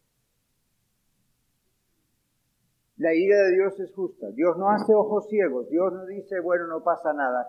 La 2.97 3.13
ira 3.13 3.37
de 3.43 3.53
Dios 3.53 3.79
es 3.79 3.93
justa. 3.93 4.31
Dios 4.31 4.57
no 4.57 4.69
hace 4.69 4.93
ojos 4.93 5.27
ciegos. 5.29 5.69
Dios 5.69 5.93
no 5.93 6.05
dice, 6.05 6.39
bueno, 6.39 6.67
no 6.67 6.83
pasa 6.83 7.13
nada. 7.13 7.47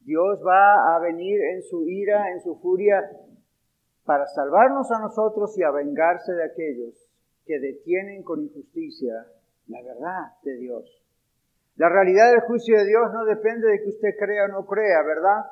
Dios 0.00 0.40
va 0.44 0.96
a 0.96 0.98
venir 0.98 1.40
en 1.54 1.62
su 1.62 1.86
ira, 1.86 2.32
en 2.32 2.40
su 2.40 2.56
furia, 2.56 3.02
para 4.04 4.26
salvarnos 4.26 4.90
a 4.90 4.98
nosotros 5.00 5.56
y 5.58 5.62
a 5.62 5.70
vengarse 5.70 6.32
de 6.32 6.44
aquellos 6.44 7.08
que 7.44 7.60
detienen 7.60 8.22
con 8.22 8.42
injusticia 8.42 9.26
la 9.68 9.82
verdad 9.82 10.32
de 10.42 10.56
Dios. 10.56 11.01
La 11.76 11.88
realidad 11.88 12.30
del 12.30 12.40
juicio 12.40 12.76
de 12.76 12.86
Dios 12.86 13.12
no 13.12 13.24
depende 13.24 13.68
de 13.68 13.80
que 13.80 13.88
usted 13.88 14.10
crea 14.18 14.44
o 14.44 14.48
no 14.48 14.66
crea, 14.66 15.02
¿verdad? 15.02 15.46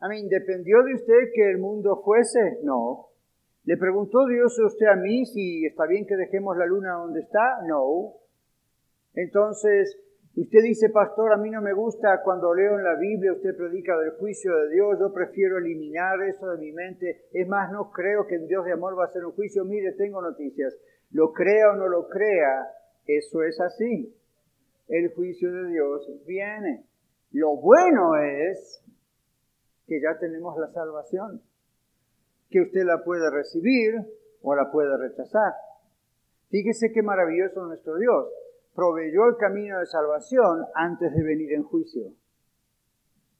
A 0.00 0.08
mí, 0.08 0.28
¿dependió 0.28 0.82
de 0.82 0.94
usted 0.94 1.30
que 1.34 1.50
el 1.50 1.58
mundo 1.58 2.02
fuese? 2.04 2.58
No. 2.64 3.06
¿Le 3.64 3.76
preguntó 3.76 4.26
Dios 4.26 4.58
a 4.58 4.66
usted 4.66 4.86
a 4.86 4.96
mí 4.96 5.24
si 5.26 5.66
está 5.66 5.86
bien 5.86 6.06
que 6.06 6.16
dejemos 6.16 6.56
la 6.56 6.66
luna 6.66 6.94
donde 6.94 7.20
está? 7.20 7.60
No. 7.66 8.14
Entonces, 9.14 10.00
usted 10.34 10.62
dice, 10.62 10.90
pastor, 10.90 11.32
a 11.32 11.36
mí 11.36 11.50
no 11.50 11.62
me 11.62 11.74
gusta 11.74 12.22
cuando 12.24 12.52
leo 12.54 12.76
en 12.76 12.84
la 12.84 12.96
Biblia, 12.96 13.32
usted 13.32 13.56
predica 13.56 13.96
del 13.98 14.12
juicio 14.12 14.54
de 14.56 14.70
Dios, 14.70 14.98
yo 14.98 15.12
prefiero 15.12 15.58
eliminar 15.58 16.20
eso 16.22 16.48
de 16.48 16.58
mi 16.58 16.72
mente. 16.72 17.26
Es 17.32 17.46
más, 17.46 17.70
no 17.70 17.90
creo 17.92 18.26
que 18.26 18.34
en 18.34 18.46
Dios 18.48 18.64
de 18.64 18.72
amor 18.72 18.98
va 18.98 19.04
a 19.04 19.12
ser 19.12 19.24
un 19.24 19.32
juicio. 19.32 19.64
Mire, 19.64 19.92
tengo 19.92 20.20
noticias. 20.22 20.76
Lo 21.10 21.32
crea 21.32 21.70
o 21.70 21.76
no 21.76 21.88
lo 21.88 22.08
crea, 22.08 22.68
eso 23.06 23.42
es 23.44 23.60
así 23.60 24.17
el 24.88 25.12
juicio 25.14 25.52
de 25.52 25.68
Dios 25.70 26.10
viene. 26.26 26.84
Lo 27.32 27.56
bueno 27.56 28.16
es 28.16 28.82
que 29.86 30.00
ya 30.00 30.18
tenemos 30.18 30.58
la 30.58 30.68
salvación, 30.68 31.42
que 32.50 32.62
usted 32.62 32.84
la 32.84 33.04
puede 33.04 33.30
recibir 33.30 33.94
o 34.42 34.54
la 34.54 34.70
puede 34.70 34.96
rechazar. 34.96 35.52
Fíjese 36.50 36.92
qué 36.92 37.02
maravilloso 37.02 37.64
nuestro 37.66 37.96
Dios. 37.96 38.28
Proveyó 38.74 39.26
el 39.26 39.36
camino 39.36 39.78
de 39.78 39.86
salvación 39.86 40.64
antes 40.74 41.14
de 41.14 41.22
venir 41.22 41.52
en 41.52 41.64
juicio. 41.64 42.12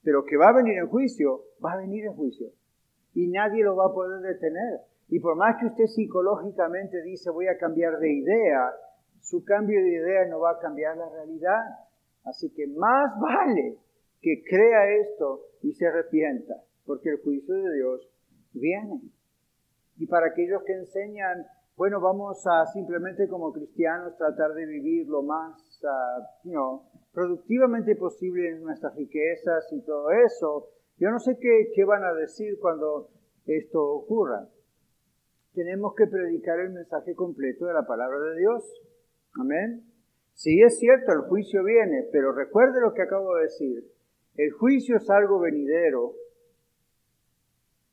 Pero 0.02 0.24
que 0.24 0.36
va 0.36 0.48
a 0.48 0.56
venir 0.56 0.78
en 0.78 0.88
juicio, 0.88 1.44
va 1.64 1.72
a 1.72 1.78
venir 1.78 2.04
en 2.04 2.14
juicio. 2.14 2.48
Y 3.14 3.28
nadie 3.28 3.64
lo 3.64 3.76
va 3.76 3.86
a 3.86 3.94
poder 3.94 4.20
detener. 4.20 4.80
Y 5.08 5.20
por 5.20 5.36
más 5.36 5.56
que 5.58 5.66
usted 5.66 5.86
psicológicamente 5.86 7.02
dice 7.02 7.30
voy 7.30 7.46
a 7.46 7.56
cambiar 7.56 7.98
de 7.98 8.12
idea, 8.12 8.72
su 9.20 9.44
cambio 9.44 9.82
de 9.82 9.90
idea 9.90 10.26
no 10.26 10.40
va 10.40 10.52
a 10.52 10.58
cambiar 10.58 10.96
la 10.96 11.08
realidad. 11.08 11.62
Así 12.24 12.50
que 12.50 12.66
más 12.66 13.18
vale 13.20 13.78
que 14.20 14.42
crea 14.44 14.90
esto 15.00 15.46
y 15.62 15.72
se 15.72 15.86
arrepienta, 15.86 16.54
porque 16.84 17.10
el 17.10 17.22
juicio 17.22 17.54
de 17.54 17.74
Dios 17.74 18.10
viene. 18.52 19.00
Y 19.96 20.06
para 20.06 20.28
aquellos 20.28 20.62
que 20.64 20.74
enseñan, 20.74 21.46
bueno, 21.76 22.00
vamos 22.00 22.44
a 22.46 22.66
simplemente 22.66 23.28
como 23.28 23.52
cristianos 23.52 24.16
tratar 24.16 24.52
de 24.54 24.66
vivir 24.66 25.06
lo 25.08 25.22
más 25.22 25.80
uh, 26.44 26.80
productivamente 27.12 27.94
posible 27.96 28.50
en 28.50 28.62
nuestras 28.62 28.94
riquezas 28.96 29.72
y 29.72 29.80
todo 29.82 30.10
eso, 30.10 30.68
yo 30.98 31.10
no 31.10 31.20
sé 31.20 31.38
qué, 31.40 31.70
qué 31.74 31.84
van 31.84 32.02
a 32.02 32.12
decir 32.14 32.58
cuando 32.60 33.10
esto 33.46 33.82
ocurra. 33.82 34.48
tenemos 35.54 35.94
que 35.94 36.06
predicar 36.06 36.58
el 36.60 36.70
mensaje 36.70 37.14
completo 37.14 37.66
de 37.66 37.74
la 37.74 37.86
palabra 37.86 38.18
de 38.20 38.38
Dios. 38.38 38.64
Amén. 39.34 39.84
Sí 40.34 40.62
es 40.62 40.78
cierto, 40.78 41.12
el 41.12 41.22
juicio 41.22 41.64
viene, 41.64 42.08
pero 42.12 42.32
recuerde 42.32 42.80
lo 42.80 42.94
que 42.94 43.02
acabo 43.02 43.34
de 43.36 43.42
decir. 43.42 43.84
El 44.36 44.52
juicio 44.52 44.96
es 44.96 45.10
algo 45.10 45.40
venidero. 45.40 46.12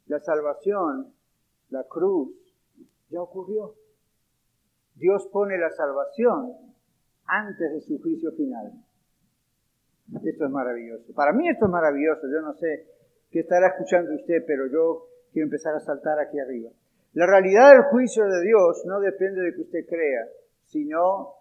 La 0.07 0.19
salvación, 0.19 1.11
la 1.69 1.83
cruz, 1.85 2.31
ya 3.09 3.21
ocurrió. 3.21 3.73
Dios 4.95 5.27
pone 5.31 5.57
la 5.57 5.71
salvación 5.71 6.53
antes 7.25 7.73
de 7.73 7.81
su 7.81 7.99
juicio 8.01 8.31
final. 8.33 8.71
Esto 10.23 10.45
es 10.45 10.51
maravilloso. 10.51 11.13
Para 11.13 11.33
mí 11.33 11.49
esto 11.49 11.65
es 11.65 11.71
maravilloso. 11.71 12.27
Yo 12.31 12.41
no 12.41 12.53
sé 12.53 12.87
qué 13.31 13.39
estará 13.39 13.69
escuchando 13.69 14.13
usted, 14.13 14.43
pero 14.45 14.67
yo 14.67 15.07
quiero 15.33 15.47
empezar 15.47 15.75
a 15.75 15.79
saltar 15.79 16.19
aquí 16.19 16.39
arriba. 16.39 16.69
La 17.13 17.25
realidad 17.25 17.71
del 17.71 17.83
juicio 17.91 18.25
de 18.25 18.41
Dios 18.43 18.83
no 18.85 18.99
depende 18.99 19.41
de 19.41 19.53
que 19.53 19.61
usted 19.61 19.85
crea, 19.87 20.27
sino 20.65 21.33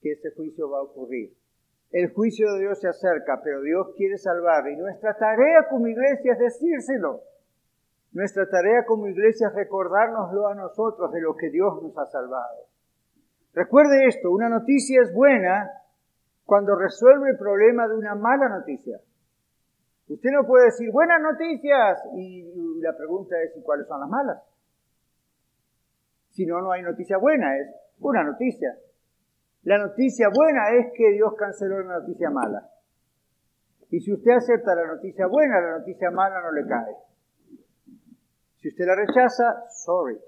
que 0.00 0.12
ese 0.12 0.30
juicio 0.32 0.70
va 0.70 0.78
a 0.78 0.82
ocurrir. 0.82 1.34
El 1.90 2.12
juicio 2.12 2.52
de 2.52 2.60
Dios 2.60 2.80
se 2.80 2.88
acerca, 2.88 3.40
pero 3.42 3.62
Dios 3.62 3.88
quiere 3.96 4.18
salvar. 4.18 4.68
Y 4.68 4.76
nuestra 4.76 5.16
tarea 5.16 5.68
como 5.70 5.86
iglesia 5.86 6.32
es 6.32 6.38
decírselo. 6.38 7.22
Nuestra 8.12 8.48
tarea 8.48 8.84
como 8.84 9.06
iglesia 9.06 9.48
es 9.48 9.54
recordárnoslo 9.54 10.48
a 10.48 10.54
nosotros 10.54 11.12
de 11.12 11.20
lo 11.20 11.36
que 11.36 11.50
Dios 11.50 11.82
nos 11.82 11.96
ha 11.98 12.06
salvado. 12.06 12.66
Recuerde 13.52 14.06
esto, 14.08 14.30
una 14.30 14.48
noticia 14.48 15.02
es 15.02 15.14
buena 15.14 15.70
cuando 16.44 16.76
resuelve 16.76 17.30
el 17.30 17.38
problema 17.38 17.88
de 17.88 17.94
una 17.96 18.14
mala 18.14 18.48
noticia. 18.48 19.00
Usted 20.08 20.30
no 20.30 20.46
puede 20.46 20.66
decir 20.66 20.90
buenas 20.90 21.20
noticias 21.22 22.02
y 22.16 22.80
la 22.80 22.96
pregunta 22.96 23.40
es 23.40 23.52
cuáles 23.62 23.86
son 23.86 24.00
las 24.00 24.08
malas. 24.08 24.42
Si 26.30 26.44
no, 26.44 26.60
no 26.60 26.72
hay 26.72 26.82
noticia 26.82 27.16
buena, 27.16 27.56
es 27.56 27.68
una 28.00 28.22
noticia. 28.22 28.76
La 29.62 29.78
noticia 29.78 30.28
buena 30.28 30.70
es 30.74 30.92
que 30.94 31.12
Dios 31.12 31.34
canceló 31.38 31.82
la 31.82 32.00
noticia 32.00 32.30
mala. 32.30 32.68
Y 33.90 34.00
si 34.00 34.12
usted 34.12 34.32
acepta 34.32 34.74
la 34.74 34.86
noticia 34.86 35.26
buena, 35.26 35.60
la 35.60 35.78
noticia 35.78 36.10
mala 36.10 36.40
no 36.42 36.52
le 36.52 36.66
cae. 36.66 36.96
Si 38.56 38.68
usted 38.68 38.86
la 38.86 38.96
rechaza, 38.96 39.64
sorry. 39.70 40.18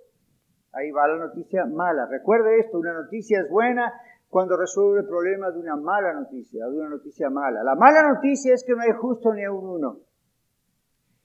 Ahí 0.72 0.90
va 0.90 1.09
la 1.09 1.16
noticia 1.16 1.64
mala. 1.66 2.07
Recuerde 2.07 2.59
esto, 2.61 2.79
una 2.79 2.92
noticia 2.92 3.40
es 3.40 3.48
buena 3.48 3.92
cuando 4.29 4.57
resuelve 4.57 5.00
el 5.00 5.07
problema 5.07 5.50
de 5.50 5.59
una 5.59 5.76
mala 5.76 6.12
noticia, 6.12 6.66
de 6.66 6.79
una 6.79 6.90
noticia 6.90 7.31
mala. 7.31 7.62
La 7.62 7.74
mala 7.74 8.02
noticia 8.02 8.55
es 8.55 8.64
que 8.64 8.74
no 8.74 8.83
hay 8.83 8.92
justo 8.92 9.33
ni 9.33 9.44
a 9.44 9.52
un 9.52 9.68
uno 9.68 10.00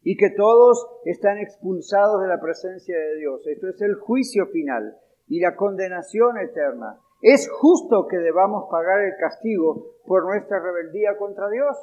y 0.04 0.18
que 0.18 0.32
todos 0.32 0.88
están 1.06 1.38
expulsados 1.38 2.22
de 2.22 2.28
la 2.28 2.40
presencia 2.40 2.98
de 2.98 3.18
Dios. 3.18 3.46
Esto 3.46 3.68
es 3.68 3.82
el 3.82 3.96
juicio 3.96 4.48
final 4.48 4.98
y 5.32 5.40
la 5.40 5.56
condenación 5.56 6.38
eterna. 6.40 7.00
¿Es 7.22 7.50
justo 7.50 8.06
que 8.10 8.18
debamos 8.18 8.66
pagar 8.70 9.00
el 9.00 9.16
castigo 9.18 9.96
por 10.06 10.26
nuestra 10.26 10.60
rebeldía 10.60 11.16
contra 11.18 11.50
Dios? 11.50 11.78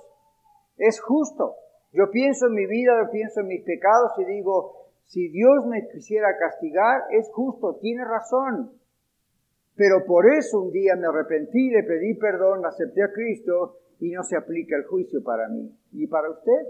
Es 0.76 1.00
justo. 1.00 1.54
Yo 1.92 2.10
pienso 2.10 2.48
en 2.48 2.52
mi 2.52 2.66
vida, 2.66 2.92
yo 3.02 3.10
pienso 3.10 3.40
en 3.40 3.46
mis 3.46 3.64
pecados 3.64 4.12
y 4.18 4.26
digo, 4.26 4.90
si 5.06 5.30
Dios 5.30 5.64
me 5.66 5.88
quisiera 5.88 6.36
castigar, 6.36 7.04
es 7.10 7.30
justo, 7.32 7.78
tiene 7.80 8.04
razón. 8.04 8.78
Pero 9.76 10.04
por 10.04 10.30
eso 10.30 10.60
un 10.60 10.70
día 10.70 10.94
me 10.96 11.06
arrepentí, 11.06 11.70
le 11.70 11.84
pedí 11.84 12.18
perdón, 12.18 12.66
acepté 12.66 13.02
a 13.02 13.12
Cristo 13.12 13.78
y 13.98 14.10
no 14.10 14.24
se 14.24 14.36
aplica 14.36 14.76
el 14.76 14.84
juicio 14.84 15.24
para 15.24 15.48
mí. 15.48 15.74
¿Y 15.92 16.06
para 16.06 16.28
usted? 16.28 16.66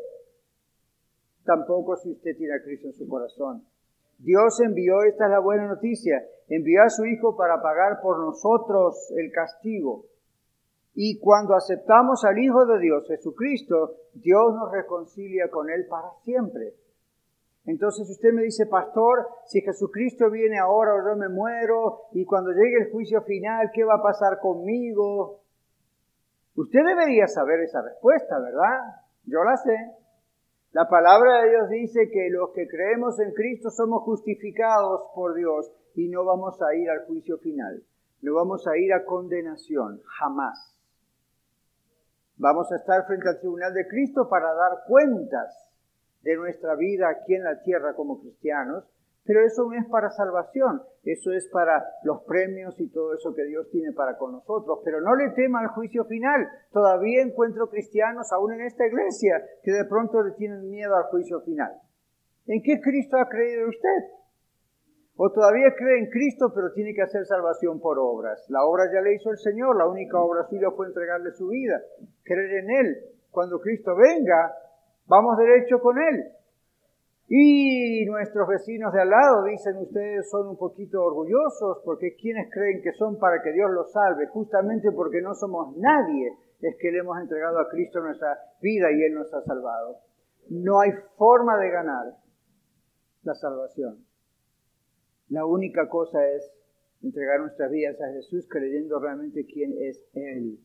Tampoco 1.44 1.96
si 1.96 2.12
usted 2.12 2.36
tiene 2.36 2.54
a 2.54 2.62
Cristo 2.62 2.86
en 2.86 2.92
su 2.92 3.08
corazón. 3.08 3.64
Dios 4.18 4.60
envió, 4.60 5.02
esta 5.02 5.24
es 5.24 5.30
la 5.30 5.38
buena 5.38 5.66
noticia, 5.66 6.22
envió 6.48 6.82
a 6.82 6.90
su 6.90 7.04
Hijo 7.06 7.36
para 7.36 7.62
pagar 7.62 8.00
por 8.02 8.18
nosotros 8.18 9.12
el 9.16 9.30
castigo. 9.32 10.06
Y 10.94 11.20
cuando 11.20 11.54
aceptamos 11.54 12.24
al 12.24 12.38
Hijo 12.38 12.66
de 12.66 12.80
Dios, 12.80 13.06
Jesucristo, 13.06 13.94
Dios 14.14 14.54
nos 14.54 14.72
reconcilia 14.72 15.48
con 15.50 15.70
Él 15.70 15.86
para 15.88 16.10
siempre. 16.24 16.74
Entonces 17.64 18.08
usted 18.10 18.32
me 18.32 18.42
dice, 18.42 18.66
pastor, 18.66 19.28
si 19.44 19.60
Jesucristo 19.60 20.30
viene 20.30 20.58
ahora 20.58 20.94
o 20.94 21.06
yo 21.06 21.16
me 21.16 21.28
muero 21.28 22.06
y 22.12 22.24
cuando 22.24 22.50
llegue 22.50 22.78
el 22.86 22.90
juicio 22.90 23.22
final, 23.22 23.70
¿qué 23.74 23.84
va 23.84 23.96
a 23.96 24.02
pasar 24.02 24.40
conmigo? 24.40 25.42
Usted 26.56 26.80
debería 26.84 27.28
saber 27.28 27.60
esa 27.60 27.82
respuesta, 27.82 28.38
¿verdad? 28.40 28.80
Yo 29.26 29.44
la 29.44 29.56
sé. 29.58 29.76
La 30.72 30.88
palabra 30.88 31.42
de 31.42 31.50
Dios 31.50 31.70
dice 31.70 32.10
que 32.10 32.28
los 32.30 32.50
que 32.50 32.68
creemos 32.68 33.18
en 33.20 33.32
Cristo 33.32 33.70
somos 33.70 34.02
justificados 34.02 35.02
por 35.14 35.34
Dios 35.34 35.72
y 35.94 36.08
no 36.08 36.24
vamos 36.24 36.60
a 36.60 36.74
ir 36.74 36.90
al 36.90 37.06
juicio 37.06 37.38
final. 37.38 37.82
No 38.20 38.34
vamos 38.34 38.66
a 38.66 38.76
ir 38.76 38.92
a 38.92 39.04
condenación, 39.04 40.02
jamás. 40.18 40.76
Vamos 42.36 42.70
a 42.70 42.76
estar 42.76 43.06
frente 43.06 43.28
al 43.28 43.40
tribunal 43.40 43.72
de 43.72 43.88
Cristo 43.88 44.28
para 44.28 44.52
dar 44.52 44.84
cuentas 44.86 45.68
de 46.22 46.36
nuestra 46.36 46.74
vida 46.74 47.08
aquí 47.08 47.34
en 47.34 47.44
la 47.44 47.62
tierra 47.62 47.94
como 47.94 48.20
cristianos, 48.20 48.84
pero 49.28 49.44
eso 49.44 49.66
no 49.66 49.78
es 49.78 49.86
para 49.90 50.08
salvación, 50.08 50.80
eso 51.04 51.32
es 51.32 51.46
para 51.52 51.84
los 52.02 52.22
premios 52.22 52.80
y 52.80 52.88
todo 52.88 53.12
eso 53.12 53.34
que 53.34 53.44
Dios 53.44 53.68
tiene 53.70 53.92
para 53.92 54.16
con 54.16 54.32
nosotros. 54.32 54.78
Pero 54.82 55.02
no 55.02 55.14
le 55.14 55.28
tema 55.32 55.60
al 55.60 55.68
juicio 55.68 56.06
final. 56.06 56.48
Todavía 56.72 57.20
encuentro 57.20 57.68
cristianos, 57.68 58.32
aún 58.32 58.54
en 58.54 58.62
esta 58.62 58.86
iglesia, 58.86 59.44
que 59.62 59.70
de 59.70 59.84
pronto 59.84 60.22
le 60.22 60.32
tienen 60.32 60.70
miedo 60.70 60.96
al 60.96 61.10
juicio 61.10 61.42
final. 61.42 61.74
¿En 62.46 62.62
qué 62.62 62.80
Cristo 62.80 63.18
ha 63.18 63.28
creído 63.28 63.68
usted? 63.68 64.16
O 65.16 65.30
todavía 65.30 65.74
cree 65.76 65.98
en 65.98 66.08
Cristo, 66.08 66.50
pero 66.54 66.72
tiene 66.72 66.94
que 66.94 67.02
hacer 67.02 67.26
salvación 67.26 67.80
por 67.80 67.98
obras. 67.98 68.42
La 68.48 68.64
obra 68.64 68.84
ya 68.90 69.02
le 69.02 69.12
hizo 69.12 69.30
el 69.30 69.36
Señor, 69.36 69.76
la 69.76 69.86
única 69.86 70.18
obra 70.18 70.48
suya 70.48 70.70
fue 70.70 70.86
entregarle 70.86 71.32
su 71.32 71.48
vida, 71.48 71.82
creer 72.24 72.64
en 72.64 72.70
Él. 72.70 72.96
Cuando 73.30 73.60
Cristo 73.60 73.94
venga, 73.94 74.54
Vamos 75.08 75.38
derecho 75.38 75.80
con 75.80 75.96
Él. 75.98 76.32
Y 77.30 78.06
nuestros 78.06 78.48
vecinos 78.48 78.90
de 78.94 79.02
al 79.02 79.10
lado 79.10 79.44
dicen 79.44 79.76
ustedes 79.76 80.30
son 80.30 80.48
un 80.48 80.56
poquito 80.56 81.02
orgullosos 81.02 81.82
porque 81.84 82.16
quienes 82.16 82.50
creen 82.50 82.80
que 82.82 82.92
son 82.92 83.18
para 83.18 83.42
que 83.42 83.52
Dios 83.52 83.70
los 83.70 83.92
salve, 83.92 84.26
justamente 84.28 84.90
porque 84.92 85.20
no 85.20 85.34
somos 85.34 85.76
nadie, 85.76 86.32
es 86.60 86.76
que 86.80 86.90
le 86.90 87.00
hemos 87.00 87.20
entregado 87.20 87.58
a 87.58 87.68
Cristo 87.68 88.00
nuestra 88.00 88.38
vida 88.62 88.90
y 88.90 89.02
Él 89.04 89.14
nos 89.14 89.32
ha 89.34 89.42
salvado. 89.42 89.98
No 90.48 90.80
hay 90.80 90.90
forma 91.18 91.58
de 91.58 91.70
ganar 91.70 92.14
la 93.24 93.34
salvación. 93.34 94.06
La 95.28 95.44
única 95.44 95.86
cosa 95.86 96.26
es 96.26 96.50
entregar 97.02 97.40
nuestras 97.40 97.70
vidas 97.70 98.00
a 98.00 98.10
Jesús 98.14 98.48
creyendo 98.48 98.98
realmente 98.98 99.44
quién 99.44 99.74
es 99.78 100.02
Él. 100.14 100.58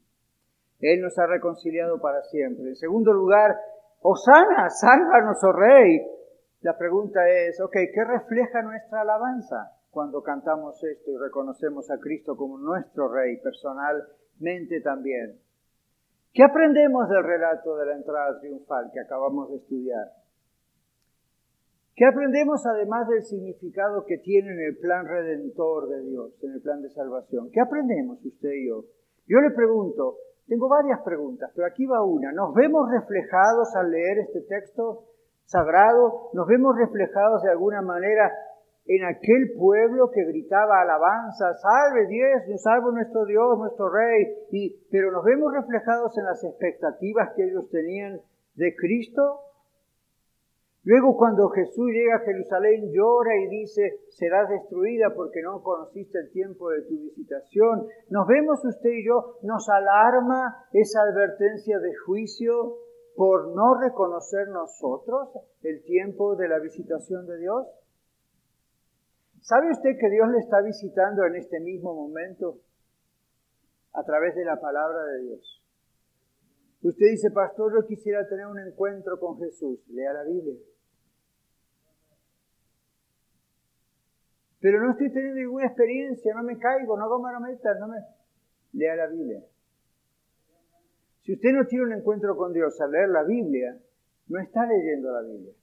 Él 0.79 1.01
nos 1.01 1.17
ha 1.19 1.27
reconciliado 1.27 1.99
para 1.99 2.21
siempre. 2.23 2.69
En 2.69 2.75
segundo 2.77 3.11
lugar, 3.11 3.57
Osana, 3.99 4.69
sálvanos, 4.69 5.43
oh 5.43 5.51
Rey. 5.51 6.01
La 6.63 6.77
pregunta 6.77 7.27
es, 7.27 7.59
ok, 7.59 7.73
¿qué 7.93 8.05
refleja 8.05 8.61
nuestra 8.61 9.01
alabanza 9.01 9.73
cuando 9.91 10.23
cantamos 10.23 10.81
esto 10.81 11.11
y 11.11 11.17
reconocemos 11.17 11.91
a 11.91 11.99
Cristo 11.99 12.37
como 12.37 12.57
nuestro 12.57 13.13
Rey 13.13 13.35
personalmente 13.41 14.79
también? 14.79 15.41
¿Qué 16.31 16.41
aprendemos 16.41 17.09
del 17.09 17.21
relato 17.21 17.75
de 17.75 17.85
la 17.87 17.95
entrada 17.95 18.39
triunfal 18.39 18.91
que 18.93 19.01
acabamos 19.01 19.49
de 19.49 19.57
estudiar? 19.57 20.07
¿Qué 21.97 22.05
aprendemos 22.05 22.65
además 22.65 23.09
del 23.09 23.23
significado 23.23 24.05
que 24.05 24.19
tiene 24.19 24.53
en 24.53 24.61
el 24.61 24.77
plan 24.77 25.05
redentor 25.05 25.89
de 25.89 26.01
Dios, 26.03 26.41
en 26.43 26.53
el 26.53 26.61
plan 26.61 26.81
de 26.81 26.89
salvación? 26.91 27.51
¿Qué 27.51 27.59
aprendemos 27.59 28.23
usted 28.23 28.53
y 28.53 28.69
yo? 28.69 28.85
Yo 29.27 29.41
le 29.41 29.51
pregunto, 29.51 30.15
tengo 30.47 30.69
varias 30.69 31.01
preguntas, 31.01 31.51
pero 31.53 31.67
aquí 31.67 31.85
va 31.85 32.01
una. 32.05 32.31
¿Nos 32.31 32.53
vemos 32.53 32.89
reflejados 32.89 33.75
al 33.75 33.91
leer 33.91 34.19
este 34.19 34.41
texto 34.43 35.09
sagrado? 35.45 36.29
¿Nos 36.33 36.47
vemos 36.47 36.75
reflejados 36.77 37.43
de 37.43 37.51
alguna 37.51 37.81
manera 37.81 38.31
en 38.85 39.05
aquel 39.05 39.53
pueblo 39.57 40.11
que 40.11 40.25
gritaba 40.25 40.81
alabanza, 40.81 41.53
salve 41.53 42.07
Dios, 42.07 42.61
salve 42.61 42.91
nuestro 42.91 43.25
Dios, 43.25 43.57
nuestro 43.57 43.89
Rey? 43.89 44.27
Y, 44.51 44.87
pero 44.91 45.11
nos 45.11 45.23
vemos 45.23 45.53
reflejados 45.53 46.17
en 46.17 46.25
las 46.25 46.43
expectativas 46.43 47.33
que 47.35 47.43
ellos 47.43 47.69
tenían 47.69 48.21
de 48.55 48.75
Cristo. 48.75 49.39
Luego 50.85 51.15
cuando 51.15 51.47
Jesús 51.49 51.87
llega 51.91 52.17
a 52.17 52.25
Jerusalén 52.25 52.91
llora 52.91 53.31
y 53.37 53.47
dice, 53.47 54.01
serás 54.09 54.49
destruida 54.49 55.13
porque 55.15 55.41
no 55.41 55.63
conociste 55.63 56.19
el 56.19 56.31
tiempo 56.31 56.71
de 56.71 56.81
tu 56.81 56.99
visitación. 56.99 57.87
Nos 58.09 58.27
vemos 58.27 58.65
usted 58.65 58.89
y 58.89 59.05
yo, 59.05 59.37
nos 59.43 59.69
alarma 59.69 60.67
esa 60.73 61.03
advertencia 61.03 61.79
de 61.79 61.95
juicio 62.05 62.82
por 63.15 63.55
no 63.55 63.79
reconocer 63.79 64.47
nosotros 64.49 65.29
el 65.61 65.83
tiempo 65.83 66.35
de 66.35 66.47
la 66.47 66.59
visitación 66.59 67.25
de 67.27 67.37
Dios. 67.37 67.67
¿Sabe 69.41 69.71
usted 69.71 69.97
que 69.99 70.09
Dios 70.09 70.29
le 70.29 70.39
está 70.39 70.61
visitando 70.61 71.25
en 71.25 71.35
este 71.35 71.59
mismo 71.59 71.93
momento 71.93 72.59
a 73.93 74.03
través 74.03 74.35
de 74.35 74.45
la 74.45 74.59
palabra 74.59 75.03
de 75.03 75.21
Dios? 75.23 75.63
Usted 76.81 77.05
dice, 77.11 77.31
pastor, 77.31 77.73
yo 77.73 77.87
quisiera 77.87 78.27
tener 78.27 78.47
un 78.47 78.59
encuentro 78.59 79.19
con 79.19 79.37
Jesús. 79.37 79.79
Lea 79.89 80.13
la 80.13 80.23
Biblia. 80.23 80.57
pero 84.63 84.79
no 84.79 84.91
estoy 84.91 85.11
teniendo 85.11 85.41
ninguna 85.41 85.65
experiencia, 85.65 86.33
no 86.33 86.41
me 86.41 86.57
caigo, 86.57 86.97
no 86.97 87.03
hago 87.03 87.19
marometas, 87.19 87.77
no 87.81 87.89
me... 87.89 87.97
Lea 88.71 88.95
la 88.95 89.07
Biblia. 89.07 89.43
Si 91.23 91.33
usted 91.33 91.53
no 91.53 91.65
tiene 91.65 91.85
un 91.85 91.93
encuentro 91.93 92.35
con 92.35 92.51
Dios 92.51 92.79
al 92.81 92.91
leer 92.91 93.07
la 93.09 93.23
Biblia, 93.23 93.77
no 94.27 94.39
está 94.39 94.65
leyendo 94.65 95.09
la 95.09 95.21
Biblia. 95.21 95.53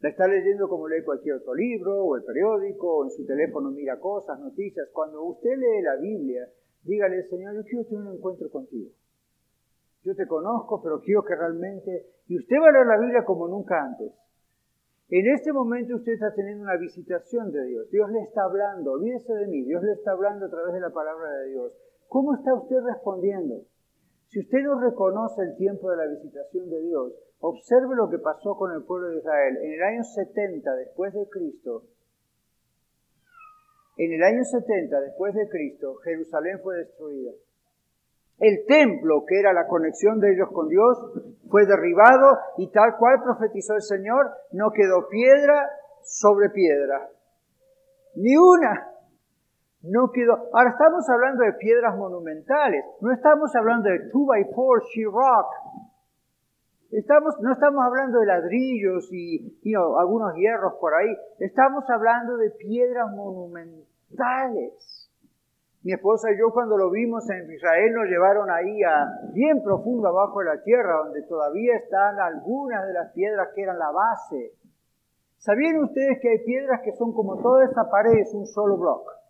La 0.00 0.10
está 0.10 0.26
leyendo 0.26 0.68
como 0.68 0.88
lee 0.88 1.02
cualquier 1.02 1.36
otro 1.36 1.54
libro, 1.54 2.04
o 2.04 2.16
el 2.16 2.22
periódico, 2.22 2.96
o 2.96 3.04
en 3.04 3.10
su 3.10 3.24
teléfono 3.24 3.70
mira 3.70 3.98
cosas, 3.98 4.38
noticias. 4.40 4.90
Cuando 4.92 5.22
usted 5.22 5.56
lee 5.56 5.80
la 5.82 5.96
Biblia, 5.96 6.48
dígale, 6.82 7.22
Señor, 7.22 7.54
yo 7.54 7.64
quiero 7.64 7.84
tener 7.86 8.02
un 8.02 8.16
encuentro 8.16 8.50
contigo. 8.50 8.90
Yo 10.02 10.14
te 10.16 10.26
conozco, 10.26 10.82
pero 10.82 11.00
quiero 11.00 11.24
que 11.24 11.34
realmente... 11.34 12.10
Y 12.26 12.36
usted 12.36 12.56
va 12.56 12.68
a 12.68 12.72
leer 12.72 12.86
la 12.86 12.98
Biblia 12.98 13.24
como 13.24 13.48
nunca 13.48 13.82
antes. 13.82 14.12
En 15.08 15.26
este 15.28 15.52
momento 15.52 15.94
usted 15.94 16.12
está 16.12 16.34
teniendo 16.34 16.64
una 16.64 16.76
visitación 16.76 17.52
de 17.52 17.64
Dios. 17.66 17.90
Dios 17.90 18.10
le 18.10 18.20
está 18.20 18.44
hablando. 18.44 18.92
Olvídese 18.92 19.32
de 19.32 19.46
mí. 19.46 19.62
Dios 19.64 19.82
le 19.82 19.92
está 19.92 20.12
hablando 20.12 20.46
a 20.46 20.50
través 20.50 20.74
de 20.74 20.80
la 20.80 20.90
palabra 20.90 21.30
de 21.38 21.50
Dios. 21.50 21.78
¿Cómo 22.12 22.34
está 22.34 22.52
usted 22.52 22.76
respondiendo? 22.84 23.62
Si 24.28 24.40
usted 24.40 24.58
no 24.64 24.78
reconoce 24.78 25.40
el 25.40 25.56
tiempo 25.56 25.90
de 25.90 25.96
la 25.96 26.06
visitación 26.12 26.68
de 26.68 26.82
Dios, 26.82 27.14
observe 27.40 27.96
lo 27.96 28.10
que 28.10 28.18
pasó 28.18 28.54
con 28.54 28.70
el 28.70 28.84
pueblo 28.84 29.08
de 29.08 29.16
Israel. 29.16 29.56
En 29.62 29.72
el 29.72 29.82
año 29.82 30.04
70 30.04 30.74
después 30.76 31.14
de 31.14 31.26
Cristo, 31.30 31.84
en 33.96 34.12
el 34.12 34.22
año 34.24 34.44
70 34.44 35.00
después 35.00 35.34
de 35.34 35.48
Cristo, 35.48 35.94
Jerusalén 36.04 36.60
fue 36.62 36.76
destruida. 36.76 37.32
El 38.40 38.66
templo, 38.66 39.24
que 39.26 39.40
era 39.40 39.54
la 39.54 39.66
conexión 39.66 40.20
de 40.20 40.34
ellos 40.34 40.50
con 40.52 40.68
Dios, 40.68 40.98
fue 41.48 41.64
derribado 41.64 42.36
y 42.58 42.70
tal 42.72 42.98
cual 42.98 43.22
profetizó 43.24 43.72
el 43.74 43.82
Señor, 43.82 44.32
no 44.52 44.70
quedó 44.70 45.08
piedra 45.08 45.66
sobre 46.02 46.50
piedra. 46.50 47.08
Ni 48.16 48.36
una. 48.36 48.91
No 49.82 50.10
quedó. 50.12 50.48
Ahora 50.52 50.70
estamos 50.70 51.08
hablando 51.10 51.44
de 51.44 51.54
piedras 51.54 51.96
monumentales, 51.96 52.84
no 53.00 53.12
estamos 53.12 53.54
hablando 53.56 53.88
de 53.88 53.98
2 53.98 54.26
by 54.26 54.44
4 54.52 55.10
rock. 55.10 55.46
Estamos, 56.92 57.40
no 57.40 57.52
estamos 57.52 57.82
hablando 57.82 58.20
de 58.20 58.26
ladrillos 58.26 59.08
y 59.12 59.74
algunos 59.74 60.34
hierros 60.34 60.74
por 60.74 60.94
ahí, 60.94 61.16
estamos 61.38 61.88
hablando 61.88 62.36
de 62.36 62.50
piedras 62.50 63.10
monumentales. 63.12 65.08
Mi 65.84 65.92
esposa 65.92 66.30
y 66.30 66.38
yo 66.38 66.52
cuando 66.52 66.76
lo 66.76 66.90
vimos 66.90 67.28
en 67.28 67.50
Israel 67.50 67.92
nos 67.92 68.06
llevaron 68.06 68.48
ahí 68.50 68.84
a 68.84 69.04
bien 69.32 69.64
profundo 69.64 70.06
abajo 70.06 70.38
de 70.38 70.44
la 70.44 70.62
tierra, 70.62 70.98
donde 70.98 71.22
todavía 71.22 71.74
están 71.74 72.20
algunas 72.20 72.86
de 72.86 72.92
las 72.92 73.12
piedras 73.12 73.48
que 73.52 73.62
eran 73.62 73.80
la 73.80 73.90
base. 73.90 74.52
¿Sabían 75.38 75.82
ustedes 75.82 76.20
que 76.20 76.28
hay 76.28 76.38
piedras 76.44 76.82
que 76.84 76.92
son 76.92 77.12
como 77.12 77.36
toda 77.42 77.64
esa 77.64 77.90
pared, 77.90 78.16
es 78.16 78.32
un 78.32 78.46
solo 78.46 78.76
bloque? 78.76 79.21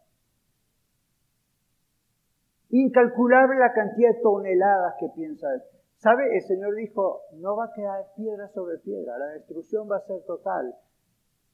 Incalculable 2.73 3.59
la 3.59 3.75
cantidad 3.75 4.15
de 4.15 4.23
toneladas 4.23 4.95
que 4.99 5.09
piensa. 5.15 5.47
¿Sabe? 5.97 6.35
El 6.35 6.41
Señor 6.41 6.75
dijo, 6.75 7.21
no 7.35 7.55
va 7.55 7.67
a 7.67 7.73
quedar 7.75 8.07
piedra 8.17 8.49
sobre 8.49 8.79
piedra, 8.79 9.19
la 9.19 9.27
destrucción 9.35 9.89
va 9.91 9.99
a 9.99 10.07
ser 10.07 10.25
total. 10.25 10.75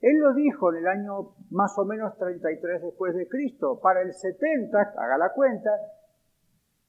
Él 0.01 0.17
lo 0.19 0.33
dijo 0.33 0.73
en 0.73 0.79
el 0.79 0.87
año 0.87 1.35
más 1.51 1.77
o 1.77 1.85
menos 1.85 2.17
33 2.19 2.83
después 2.83 3.17
de 3.17 3.29
Cristo. 3.29 3.81
Para 3.83 4.03
el 4.03 4.13
70, 4.13 4.79
haga 4.79 5.19
la 5.19 5.33
cuenta, 5.35 5.71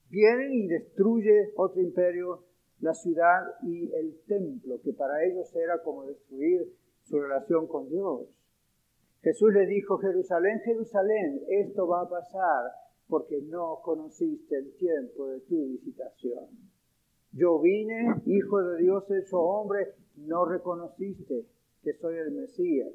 viene 0.10 0.54
y 0.54 0.68
destruye 0.68 1.52
otro 1.56 1.82
imperio, 1.82 2.46
la 2.82 2.94
ciudad 2.94 3.42
y 3.64 3.92
el 3.96 4.22
templo, 4.28 4.80
que 4.84 4.94
para 4.94 5.24
ellos 5.24 5.54
era 5.56 5.82
como 5.82 6.06
destruir 6.06 6.72
su 7.02 7.20
relación 7.20 7.68
con 7.68 7.90
Dios. 7.90 8.28
Jesús 9.24 9.52
le 9.54 9.66
dijo, 9.66 9.98
Jerusalén, 9.98 10.62
Jerusalén, 10.64 11.42
esto 11.50 11.88
va 11.88 12.02
a 12.02 12.10
pasar 12.10 12.72
porque 13.10 13.42
no 13.42 13.80
conociste 13.84 14.56
el 14.56 14.72
tiempo 14.78 15.28
de 15.28 15.40
tu 15.42 15.66
visitación. 15.66 16.48
Yo 17.32 17.60
vine, 17.60 18.22
hijo 18.28 18.62
de 18.62 18.78
Dios 18.84 19.04
hecho 19.12 19.40
hombre, 19.40 19.96
no 20.16 20.46
reconociste 20.46 21.46
que 21.84 21.94
soy 21.94 22.18
el 22.18 22.32
Mesías. 22.32 22.94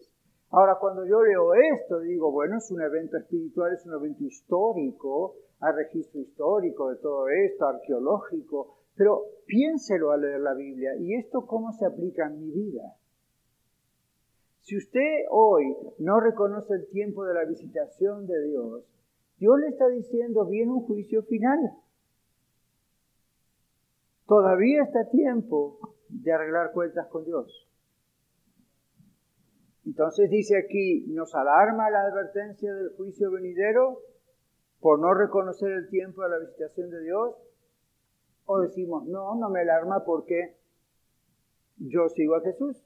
Ahora, 0.51 0.77
cuando 0.81 1.05
yo 1.05 1.23
leo 1.23 1.55
esto, 1.55 1.99
digo, 1.99 2.31
bueno, 2.31 2.59
es 2.59 2.71
un 2.71 2.81
evento 2.81 3.17
espiritual, 3.17 3.73
es 3.75 3.85
un 3.87 3.95
evento 3.95 4.23
histórico, 4.23 5.35
hay 5.59 5.73
registro 5.73 6.21
histórico 6.21 6.91
de 6.91 6.97
todo 6.97 7.29
esto, 7.29 7.67
arqueológico, 7.67 8.77
pero 8.95 9.25
piénselo 9.47 10.13
al 10.13 10.21
leer 10.21 10.41
la 10.41 10.55
Biblia, 10.55 10.95
¿y 10.97 11.15
esto 11.17 11.45
cómo 11.47 11.73
se 11.73 11.87
aplica 11.87 12.27
en 12.27 12.39
mi 12.39 12.51
vida? 12.53 12.95
Si 14.61 14.77
usted 14.77 15.27
hoy 15.31 15.77
no 15.99 16.21
reconoce 16.21 16.75
el 16.75 16.87
tiempo 16.89 17.25
de 17.25 17.35
la 17.35 17.45
visitación 17.45 18.27
de 18.27 18.43
Dios, 18.45 18.85
Dios 19.45 19.61
le 19.61 19.69
está 19.69 19.89
diciendo, 19.89 20.47
viene 20.47 20.73
un 20.73 20.87
juicio 20.87 21.23
final. 21.25 21.59
Todavía 24.27 24.85
está 24.85 25.11
tiempo 25.11 25.97
de 26.09 26.33
arreglar 26.33 26.73
cuentas 26.73 27.09
con 27.09 27.27
Dios. 27.27 27.69
Entonces 29.85 30.31
dice 30.31 30.57
aquí, 30.57 31.05
¿nos 31.09 31.35
alarma 31.35 31.91
la 31.91 32.07
advertencia 32.07 32.73
del 32.73 32.97
juicio 32.97 33.31
venidero 33.33 33.99
por 34.81 34.99
no 34.99 35.13
reconocer 35.13 35.73
el 35.73 35.91
tiempo 35.91 36.23
de 36.23 36.31
la 36.31 36.39
visitación 36.39 36.89
de 36.89 37.03
Dios? 37.03 37.37
O 38.47 38.61
decimos, 38.61 39.07
no, 39.07 39.35
no 39.35 39.51
me 39.51 39.61
alarma 39.61 40.07
porque 40.07 40.57
yo 41.77 42.09
sigo 42.09 42.37
a 42.37 42.41
Jesús. 42.41 42.83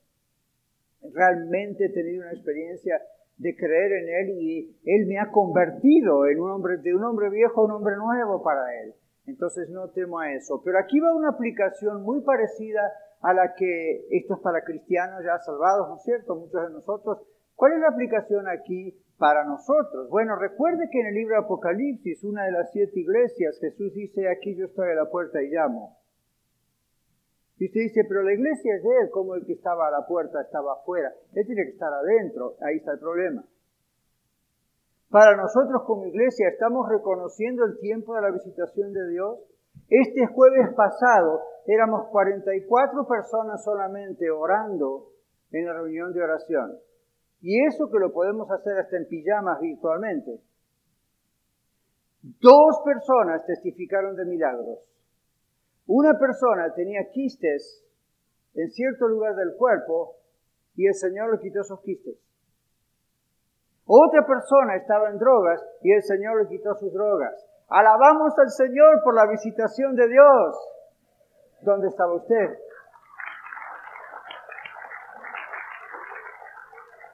Realmente 1.15 1.85
he 1.85 1.91
tenido 1.91 2.23
una 2.23 2.33
experiencia 2.33 3.01
de 3.39 3.57
creer 3.57 3.93
en 3.93 4.09
Él 4.09 4.31
y 4.41 4.77
Él 4.85 5.07
me 5.07 5.19
ha 5.19 5.31
convertido 5.31 6.27
en 6.27 6.41
un 6.41 6.51
hombre, 6.51 6.79
de 6.79 6.95
un 6.95 7.05
hombre 7.05 7.31
viejo 7.31 7.61
a 7.61 7.65
un 7.65 7.71
hombre 7.71 7.97
nuevo 7.97 8.43
para 8.43 8.63
Él. 8.83 8.95
Entonces 9.27 9.69
no 9.71 9.91
temo 9.91 10.19
a 10.19 10.33
eso. 10.33 10.61
Pero 10.65 10.79
aquí 10.79 11.01
va 11.01 11.15
una 11.15 11.31
aplicación 11.31 12.03
muy 12.03 12.23
parecida 12.23 12.81
a 13.21 13.33
la 13.35 13.55
que 13.55 14.07
esto 14.11 14.35
es 14.35 14.41
para 14.41 14.65
cristianos 14.65 15.23
ya 15.25 15.39
salvados, 15.39 15.89
¿no 15.89 15.97
es 15.97 16.03
cierto? 16.03 16.35
Muchos 16.35 16.63
de 16.63 16.71
nosotros. 16.71 17.19
¿Cuál 17.55 17.73
es 17.73 17.81
la 17.81 17.89
aplicación 17.89 18.49
aquí 18.49 18.97
para 19.19 19.45
nosotros? 19.45 20.09
Bueno, 20.11 20.37
recuerde 20.37 20.89
que 20.91 21.01
en 21.01 21.09
el 21.09 21.15
libro 21.15 21.39
Apocalipsis, 21.39 22.23
una 22.25 22.45
de 22.45 22.53
las 22.53 22.71
siete 22.73 23.01
iglesias, 23.01 23.59
Jesús 23.61 23.93
dice, 23.95 24.29
aquí 24.29 24.57
yo 24.57 24.67
estoy 24.67 24.91
a 24.91 24.95
la 24.95 25.11
puerta 25.11 25.43
y 25.43 25.51
llamo. 25.51 25.99
Y 27.59 27.67
usted 27.67 27.81
dice, 27.81 28.03
pero 28.09 28.23
la 28.23 28.33
iglesia 28.33 28.77
es 28.77 28.85
él, 28.85 29.11
como 29.11 29.35
el 29.35 29.45
que 29.45 29.55
estaba 29.55 29.89
a 29.89 29.91
la 29.91 30.07
puerta 30.07 30.41
estaba 30.41 30.75
afuera. 30.75 31.13
Él 31.35 31.45
tiene 31.45 31.65
que 31.65 31.73
estar 31.73 31.93
adentro, 31.93 32.55
ahí 32.61 32.77
está 32.77 32.93
el 32.93 33.01
problema. 33.01 33.45
Para 35.11 35.37
nosotros 35.37 35.83
como 35.87 36.07
iglesia, 36.07 36.49
¿estamos 36.49 36.89
reconociendo 36.89 37.65
el 37.65 37.79
tiempo 37.81 38.15
de 38.15 38.23
la 38.23 38.31
visitación 38.31 38.93
de 38.93 39.09
Dios? 39.09 39.39
Este 39.89 40.27
jueves 40.27 40.75
pasado 40.77 41.41
éramos 41.67 42.09
44 42.11 43.07
personas 43.07 43.65
solamente 43.65 44.31
orando 44.31 45.09
en 45.51 45.67
la 45.67 45.73
reunión 45.73 46.13
de 46.13 46.23
oración. 46.23 46.79
Y 47.41 47.65
eso 47.67 47.91
que 47.91 47.99
lo 47.99 48.13
podemos 48.13 48.51
hacer 48.51 48.79
hasta 48.79 48.97
en 48.97 49.07
pijamas 49.09 49.61
virtualmente. 49.61 50.41
Dos 52.23 52.83
personas 52.85 53.47
testificaron 53.47 54.15
de 54.15 54.25
milagros. 54.27 54.79
Una 55.89 56.19
persona 56.19 56.73
tenía 56.75 57.11
quistes 57.11 57.83
en 58.55 58.71
cierto 58.71 59.09
lugar 59.09 59.35
del 59.37 59.57
cuerpo 59.57 60.17
y 60.75 60.87
el 60.87 60.95
Señor 60.95 61.33
le 61.33 61.41
quitó 61.41 61.63
esos 61.63 61.81
quistes. 61.81 62.17
Otra 63.87 64.27
persona 64.27 64.77
estaba 64.77 65.09
en 65.09 65.19
drogas 65.19 65.65
y 65.83 65.93
el 65.95 66.03
Señor 66.03 66.43
le 66.43 66.49
quitó 66.49 66.75
sus 66.75 66.93
drogas. 66.93 67.35
Alabamos 67.69 68.39
al 68.39 68.51
Señor 68.51 69.01
por 69.03 69.15
la 69.15 69.27
visitación 69.31 69.97
de 69.97 70.09
Dios. 70.09 70.57
¿Dónde 71.63 71.89
estaba 71.89 72.15
usted? 72.15 72.59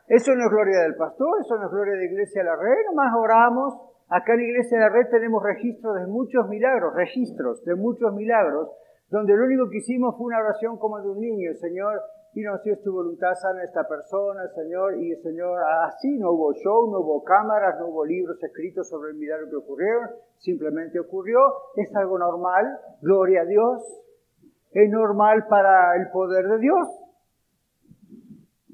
Eso 0.08 0.34
no 0.34 0.44
es 0.44 0.50
gloria 0.50 0.80
del 0.80 0.96
pastor, 0.96 1.40
eso 1.40 1.56
no 1.56 1.66
es 1.66 1.72
gloria 1.72 1.94
de 1.94 2.06
Iglesia 2.06 2.42
de 2.42 2.50
la 2.50 2.56
Red, 2.56 2.86
nomás 2.90 3.14
oramos. 3.16 3.93
Acá 4.14 4.34
en 4.34 4.42
Iglesia 4.42 4.78
de 4.78 4.84
la 4.84 4.90
Red 4.90 5.08
tenemos 5.10 5.42
registros 5.42 5.96
de 5.96 6.06
muchos 6.06 6.48
milagros, 6.48 6.94
registros 6.94 7.64
de 7.64 7.74
muchos 7.74 8.14
milagros, 8.14 8.70
donde 9.10 9.34
lo 9.34 9.44
único 9.44 9.68
que 9.68 9.78
hicimos 9.78 10.16
fue 10.16 10.26
una 10.26 10.38
oración 10.38 10.78
como 10.78 11.00
de 11.00 11.08
un 11.08 11.18
niño, 11.18 11.52
Señor, 11.54 12.00
y 12.32 12.42
no 12.42 12.56
si 12.58 12.70
es 12.70 12.80
tu 12.84 12.92
voluntad 12.92 13.34
sana 13.34 13.64
esta 13.64 13.88
persona, 13.88 14.46
Señor, 14.54 14.98
y 14.98 15.10
el 15.10 15.20
Señor, 15.20 15.58
así 15.88 16.16
no 16.16 16.30
hubo 16.30 16.52
show, 16.52 16.92
no 16.92 17.00
hubo 17.00 17.24
cámaras, 17.24 17.80
no 17.80 17.88
hubo 17.88 18.04
libros 18.04 18.40
escritos 18.40 18.88
sobre 18.88 19.10
el 19.10 19.16
milagro 19.16 19.50
que 19.50 19.56
ocurrieron, 19.56 20.10
simplemente 20.38 21.00
ocurrió, 21.00 21.40
es 21.74 21.92
algo 21.96 22.16
normal, 22.16 22.66
gloria 23.02 23.40
a 23.40 23.46
Dios, 23.46 23.82
es 24.70 24.90
normal 24.92 25.48
para 25.48 25.96
el 25.96 26.08
poder 26.12 26.46
de 26.46 26.58
Dios. 26.58 26.86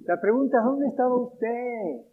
La 0.05 0.20
pregunta 0.20 0.59
es, 0.59 0.64
¿dónde 0.64 0.86
estaba 0.86 1.16
usted? 1.16 2.05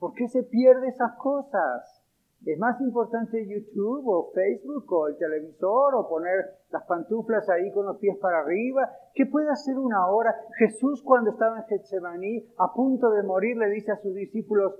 ¿Por 0.00 0.12
qué 0.14 0.26
se 0.26 0.42
pierde 0.42 0.88
esas 0.88 1.12
cosas? 1.18 1.97
Es 2.46 2.58
más 2.58 2.80
importante 2.80 3.46
YouTube 3.46 4.06
o 4.06 4.30
Facebook 4.32 4.90
o 4.92 5.08
el 5.08 5.16
televisor 5.16 5.94
o 5.96 6.08
poner 6.08 6.58
las 6.70 6.84
pantuflas 6.84 7.48
ahí 7.48 7.72
con 7.72 7.86
los 7.86 7.98
pies 7.98 8.16
para 8.18 8.40
arriba. 8.40 8.90
¿Qué 9.12 9.26
puede 9.26 9.50
hacer 9.50 9.76
una 9.76 10.06
hora? 10.06 10.34
Jesús 10.56 11.02
cuando 11.02 11.32
estaba 11.32 11.58
en 11.58 11.64
Getsemaní, 11.64 12.46
a 12.58 12.72
punto 12.72 13.10
de 13.10 13.22
morir, 13.22 13.56
le 13.56 13.68
dice 13.70 13.92
a 13.92 14.00
sus 14.00 14.14
discípulos, 14.14 14.74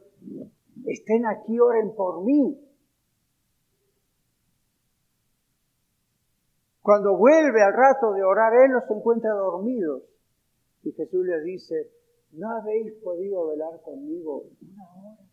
estén 0.87 1.27
aquí, 1.27 1.59
oren 1.59 1.95
por 1.95 2.23
mí. 2.25 2.65
Cuando 6.81 7.19
vuelve 7.19 7.63
al 7.63 7.75
rato 7.75 8.13
de 8.13 8.23
orar, 8.23 8.55
él 8.55 8.73
los 8.73 8.85
encuentra 8.89 9.33
dormidos. 9.33 10.05
Y 10.85 10.93
Jesús 10.93 11.27
les 11.27 11.45
dice, 11.45 11.91
¿no 12.33 12.51
habéis 12.51 12.95
podido 13.03 13.49
velar 13.49 13.83
conmigo 13.83 14.45
una 14.63 14.85
hora? 14.95 15.28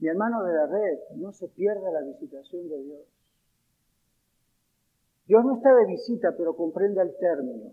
Mi 0.00 0.08
hermano 0.08 0.42
de 0.44 0.54
la 0.54 0.66
red, 0.66 0.98
no 1.16 1.30
se 1.32 1.48
pierda 1.48 1.90
la 1.90 2.00
visitación 2.00 2.68
de 2.68 2.82
Dios. 2.82 3.06
Dios 5.26 5.44
no 5.44 5.56
está 5.56 5.74
de 5.74 5.86
visita, 5.86 6.34
pero 6.36 6.56
comprende 6.56 7.02
el 7.02 7.14
término. 7.18 7.72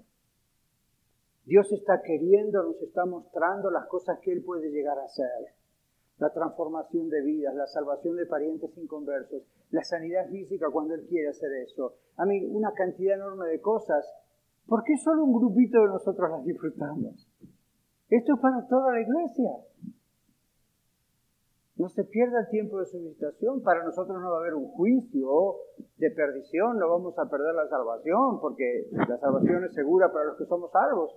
Dios 1.46 1.72
está 1.72 2.02
queriendo, 2.02 2.62
nos 2.62 2.82
está 2.82 3.06
mostrando 3.06 3.72
las 3.72 3.88
cosas 3.88 4.20
que 4.20 4.34
Él 4.34 4.44
puede 4.44 4.70
llegar 4.70 5.00
a 5.00 5.06
hacer. 5.06 5.56
La 6.20 6.34
transformación 6.34 7.10
de 7.10 7.22
vidas, 7.22 7.56
la 7.56 7.68
salvación 7.68 8.18
de 8.18 8.26
parientes 8.26 8.78
inconversos, 8.78 9.44
la 9.72 9.84
sanidad 9.84 10.28
física 10.30 10.70
cuando 10.70 10.96
Él 10.96 11.06
quiere 11.08 11.30
hacer 11.30 11.52
eso. 11.54 11.96
A 12.18 12.26
mí, 12.26 12.46
una 12.46 12.74
cantidad 12.74 13.16
enorme 13.16 13.48
de 13.48 13.62
cosas. 13.62 14.06
¿Por 14.68 14.84
qué 14.84 14.98
solo 14.98 15.24
un 15.24 15.34
grupito 15.34 15.80
de 15.80 15.88
nosotros 15.88 16.30
las 16.30 16.44
disfrutamos? 16.44 17.26
Esto 18.10 18.34
es 18.36 18.40
para 18.42 18.68
toda 18.68 18.92
la 18.92 19.02
iglesia. 19.02 19.52
No 21.78 21.90
se 21.90 22.04
pierda 22.04 22.40
el 22.40 22.50
tiempo 22.50 22.80
de 22.80 22.86
su 22.86 23.00
visitación. 23.00 23.62
Para 23.62 23.84
nosotros 23.84 24.20
no 24.20 24.32
va 24.32 24.38
a 24.38 24.40
haber 24.42 24.56
un 24.56 24.68
juicio 24.70 25.58
de 25.98 26.10
perdición, 26.12 26.80
no 26.80 26.90
vamos 26.90 27.18
a 27.20 27.30
perder 27.30 27.54
la 27.54 27.68
salvación, 27.68 28.40
porque 28.42 28.88
la 28.92 29.18
salvación 29.18 29.64
es 29.64 29.74
segura 29.74 30.12
para 30.12 30.26
los 30.26 30.38
que 30.38 30.46
somos 30.46 30.72
salvos. 30.72 31.16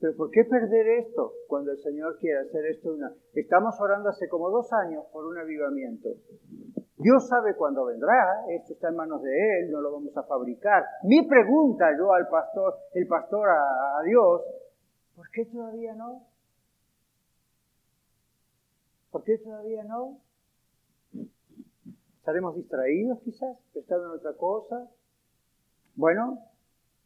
Pero 0.00 0.16
¿por 0.16 0.30
qué 0.30 0.44
perder 0.44 0.86
esto 1.00 1.32
cuando 1.48 1.72
el 1.72 1.78
Señor 1.78 2.16
quiere 2.18 2.38
hacer 2.38 2.64
esto? 2.66 2.92
Una... 2.92 3.12
Estamos 3.34 3.74
orando 3.80 4.10
hace 4.10 4.28
como 4.28 4.50
dos 4.50 4.72
años 4.72 5.04
por 5.12 5.24
un 5.26 5.36
avivamiento. 5.36 6.10
Dios 6.96 7.28
sabe 7.28 7.56
cuándo 7.56 7.84
vendrá, 7.84 8.44
esto 8.50 8.74
está 8.74 8.88
en 8.88 8.96
manos 8.96 9.22
de 9.22 9.30
Él, 9.30 9.70
no 9.72 9.80
lo 9.80 9.92
vamos 9.92 10.16
a 10.16 10.22
fabricar. 10.22 10.84
Mi 11.02 11.26
pregunta 11.26 11.86
yo 11.96 12.12
al 12.12 12.28
pastor, 12.28 12.74
el 12.94 13.06
pastor 13.08 13.48
a, 13.48 13.98
a 13.98 14.02
Dios, 14.04 14.42
¿por 15.16 15.28
qué 15.30 15.46
todavía 15.46 15.94
no? 15.94 16.27
¿Por 19.18 19.24
qué 19.24 19.38
todavía 19.38 19.82
no? 19.82 20.20
¿Estaremos 22.18 22.54
distraídos 22.54 23.18
quizás? 23.24 23.58
¿Estando 23.74 24.04
en 24.04 24.12
otra 24.12 24.32
cosa? 24.34 24.88
Bueno, 25.96 26.38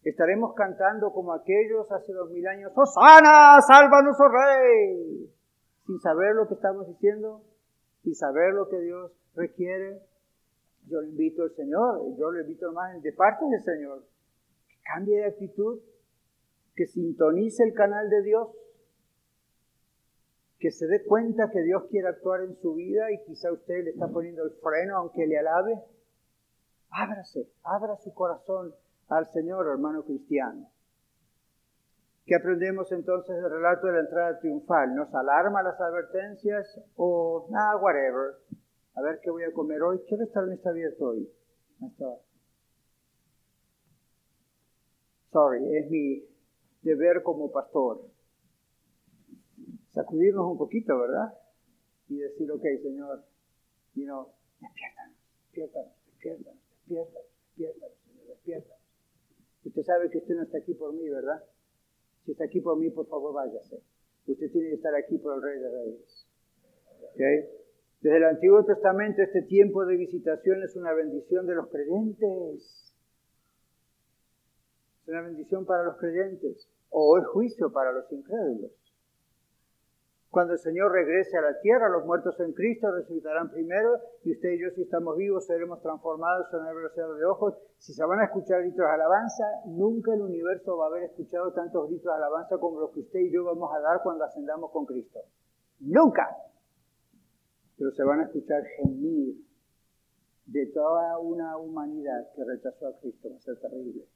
estaremos 0.04 0.52
cantando 0.52 1.10
como 1.14 1.32
aquellos 1.32 1.90
hace 1.90 2.12
dos 2.12 2.30
mil 2.30 2.46
años, 2.46 2.70
¡Osana, 2.76 3.58
sálvanos, 3.66 4.14
oh 4.20 4.28
Rey! 4.28 5.34
Sin 5.86 6.00
saber 6.00 6.34
lo 6.34 6.48
que 6.48 6.54
estamos 6.54 6.86
diciendo, 6.86 7.40
sin 8.02 8.14
saber 8.14 8.52
lo 8.52 8.68
que 8.68 8.78
Dios 8.80 9.10
requiere. 9.34 10.02
Yo 10.88 11.00
le 11.00 11.08
invito 11.08 11.44
al 11.44 11.54
Señor, 11.54 12.14
yo 12.18 12.30
le 12.30 12.42
invito 12.42 12.70
más 12.72 13.00
de 13.00 13.12
parte 13.14 13.46
del 13.46 13.62
Señor, 13.62 14.04
que 14.68 14.76
cambie 14.84 15.16
de 15.16 15.28
actitud, 15.28 15.80
que 16.76 16.86
sintonice 16.86 17.64
el 17.64 17.72
canal 17.72 18.10
de 18.10 18.22
Dios, 18.22 18.48
que 20.62 20.70
se 20.70 20.86
dé 20.86 21.04
cuenta 21.04 21.50
que 21.50 21.60
Dios 21.60 21.82
quiere 21.90 22.06
actuar 22.06 22.42
en 22.42 22.54
su 22.54 22.74
vida 22.74 23.10
y 23.10 23.24
quizá 23.24 23.50
usted 23.50 23.82
le 23.82 23.90
está 23.90 24.06
poniendo 24.06 24.44
el 24.44 24.52
freno 24.62 24.96
aunque 24.96 25.26
le 25.26 25.36
alabe. 25.36 25.82
Ábrase, 26.88 27.50
abra 27.64 27.96
su 27.96 28.14
corazón 28.14 28.72
al 29.08 29.26
Señor, 29.32 29.66
hermano 29.66 30.04
cristiano. 30.04 30.70
¿Qué 32.26 32.36
aprendemos 32.36 32.92
entonces 32.92 33.34
del 33.34 33.50
relato 33.50 33.88
de 33.88 33.94
la 33.94 34.00
entrada 34.02 34.38
triunfal? 34.38 34.94
¿Nos 34.94 35.12
alarma 35.12 35.64
las 35.64 35.80
advertencias 35.80 36.80
o 36.94 37.48
nada, 37.50 37.76
whatever? 37.78 38.34
A 38.94 39.02
ver 39.02 39.18
qué 39.20 39.30
voy 39.32 39.42
a 39.42 39.52
comer 39.52 39.82
hoy. 39.82 40.00
¿Qué 40.06 40.16
restaurante 40.16 40.54
está 40.54 40.70
abierto 40.70 41.06
hoy? 41.06 41.28
Sorry, 45.32 45.76
es 45.76 45.90
mi 45.90 46.24
deber 46.82 47.24
como 47.24 47.50
pastor 47.50 48.11
sacudirnos 49.92 50.50
un 50.50 50.58
poquito, 50.58 50.98
¿verdad? 50.98 51.34
Y 52.08 52.18
decir, 52.18 52.50
ok, 52.50 52.62
Señor, 52.82 53.24
you 53.94 54.04
know, 54.04 54.28
despiértanos, 54.60 55.16
despiértanos, 55.44 55.92
despiértanos, 56.06 56.58
despiértanos, 56.70 57.26
despiértanos, 57.56 57.96
Señor, 58.04 58.26
despiértanos. 58.28 58.82
Usted 59.64 59.82
sabe 59.82 60.10
que 60.10 60.18
usted 60.18 60.34
no 60.34 60.42
está 60.42 60.58
aquí 60.58 60.74
por 60.74 60.92
mí, 60.92 61.08
¿verdad? 61.08 61.44
Si 62.24 62.32
está 62.32 62.44
aquí 62.44 62.60
por 62.60 62.76
mí, 62.78 62.90
por 62.90 63.06
favor, 63.06 63.32
váyase. 63.32 63.82
Usted 64.26 64.50
tiene 64.50 64.68
que 64.70 64.74
estar 64.74 64.94
aquí 64.94 65.18
por 65.18 65.34
el 65.36 65.42
Rey 65.42 65.58
de 65.58 65.70
Reyes. 65.70 66.26
¿Okay? 67.12 67.48
Desde 68.00 68.16
el 68.16 68.24
Antiguo 68.24 68.64
Testamento, 68.64 69.22
este 69.22 69.42
tiempo 69.42 69.84
de 69.84 69.96
visitación 69.96 70.62
es 70.62 70.74
una 70.76 70.92
bendición 70.92 71.46
de 71.46 71.54
los 71.54 71.68
creyentes. 71.68 72.94
Es 75.02 75.08
una 75.08 75.22
bendición 75.22 75.64
para 75.64 75.84
los 75.84 75.96
creyentes. 75.96 76.68
O 76.90 77.18
es 77.18 77.26
juicio 77.26 77.72
para 77.72 77.92
los 77.92 78.10
incrédulos. 78.12 78.72
Cuando 80.32 80.54
el 80.54 80.60
Señor 80.60 80.90
regrese 80.90 81.36
a 81.36 81.42
la 81.42 81.60
tierra, 81.60 81.90
los 81.90 82.06
muertos 82.06 82.40
en 82.40 82.54
Cristo 82.54 82.90
resucitarán 82.90 83.50
primero 83.50 84.00
y 84.24 84.32
usted 84.32 84.52
y 84.52 84.62
yo, 84.62 84.70
si 84.70 84.80
estamos 84.80 85.14
vivos, 85.18 85.44
seremos 85.44 85.82
transformados 85.82 86.46
en 86.54 86.66
el 86.66 86.74
velocidad 86.74 87.14
de 87.14 87.24
ojos. 87.26 87.54
Si 87.76 87.92
se 87.92 88.02
van 88.02 88.18
a 88.18 88.24
escuchar 88.24 88.62
gritos 88.62 88.78
de 88.78 88.90
alabanza, 88.90 89.44
nunca 89.66 90.14
el 90.14 90.22
universo 90.22 90.74
va 90.78 90.86
a 90.86 90.88
haber 90.88 91.02
escuchado 91.02 91.52
tantos 91.52 91.86
gritos 91.86 92.06
de 92.06 92.14
alabanza 92.14 92.56
como 92.56 92.80
los 92.80 92.92
que 92.92 93.00
usted 93.00 93.20
y 93.20 93.30
yo 93.30 93.44
vamos 93.44 93.76
a 93.76 93.80
dar 93.80 94.02
cuando 94.02 94.24
ascendamos 94.24 94.70
con 94.70 94.86
Cristo. 94.86 95.20
Nunca. 95.80 96.34
Pero 97.76 97.90
se 97.90 98.02
van 98.02 98.20
a 98.20 98.24
escuchar 98.24 98.64
gemir 98.64 99.36
de 100.46 100.66
toda 100.68 101.18
una 101.18 101.58
humanidad 101.58 102.32
que 102.34 102.42
rechazó 102.42 102.86
a 102.86 102.98
Cristo. 103.00 103.28
Va 103.28 103.36
a 103.36 103.40
ser 103.40 103.60
terrible. 103.60 104.06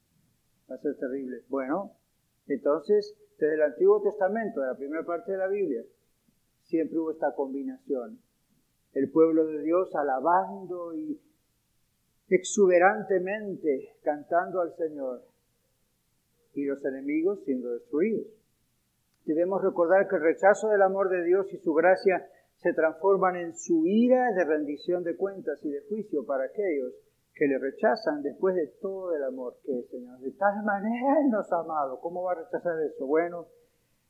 Va 0.67 0.75
a 0.77 0.79
ser 0.79 0.97
terrible. 0.97 1.43
Bueno, 1.47 1.91
entonces, 2.47 3.15
desde 3.37 3.53
el 3.53 3.61
Antiguo 3.61 4.01
Testamento, 4.01 4.61
de 4.61 4.67
la 4.67 4.75
primera 4.75 5.05
parte 5.05 5.33
de 5.33 5.37
la 5.37 5.47
Biblia, 5.47 5.83
siempre 6.67 6.99
hubo 6.99 7.11
esta 7.11 7.33
combinación. 7.33 8.19
El 8.93 9.09
pueblo 9.11 9.45
de 9.45 9.61
Dios 9.63 9.93
alabando 9.95 10.93
y 10.93 11.19
exuberantemente 12.29 13.97
cantando 14.03 14.61
al 14.61 14.75
Señor 14.75 15.23
y 16.53 16.65
los 16.65 16.83
enemigos 16.85 17.43
siendo 17.45 17.71
destruidos. 17.73 18.27
Debemos 19.25 19.61
recordar 19.61 20.07
que 20.07 20.15
el 20.15 20.21
rechazo 20.21 20.69
del 20.69 20.81
amor 20.81 21.09
de 21.09 21.23
Dios 21.23 21.53
y 21.53 21.57
su 21.57 21.73
gracia 21.73 22.27
se 22.55 22.73
transforman 22.73 23.35
en 23.35 23.55
su 23.55 23.85
ira 23.85 24.31
de 24.33 24.43
rendición 24.43 25.03
de 25.03 25.15
cuentas 25.15 25.63
y 25.63 25.69
de 25.69 25.81
juicio 25.81 26.25
para 26.25 26.45
aquellos 26.45 26.93
que 27.35 27.45
le 27.45 27.59
rechazan 27.59 28.23
después 28.23 28.55
de 28.55 28.67
todo 28.81 29.15
el 29.15 29.23
amor 29.23 29.57
que 29.63 29.77
el 29.77 29.87
Señor 29.89 30.19
de 30.19 30.31
tal 30.31 30.63
manera 30.63 31.15
nos 31.29 31.51
ha 31.51 31.59
amado. 31.59 31.99
¿Cómo 31.99 32.23
va 32.23 32.31
a 32.31 32.43
rechazar 32.43 32.81
eso? 32.81 33.05
Bueno, 33.05 33.47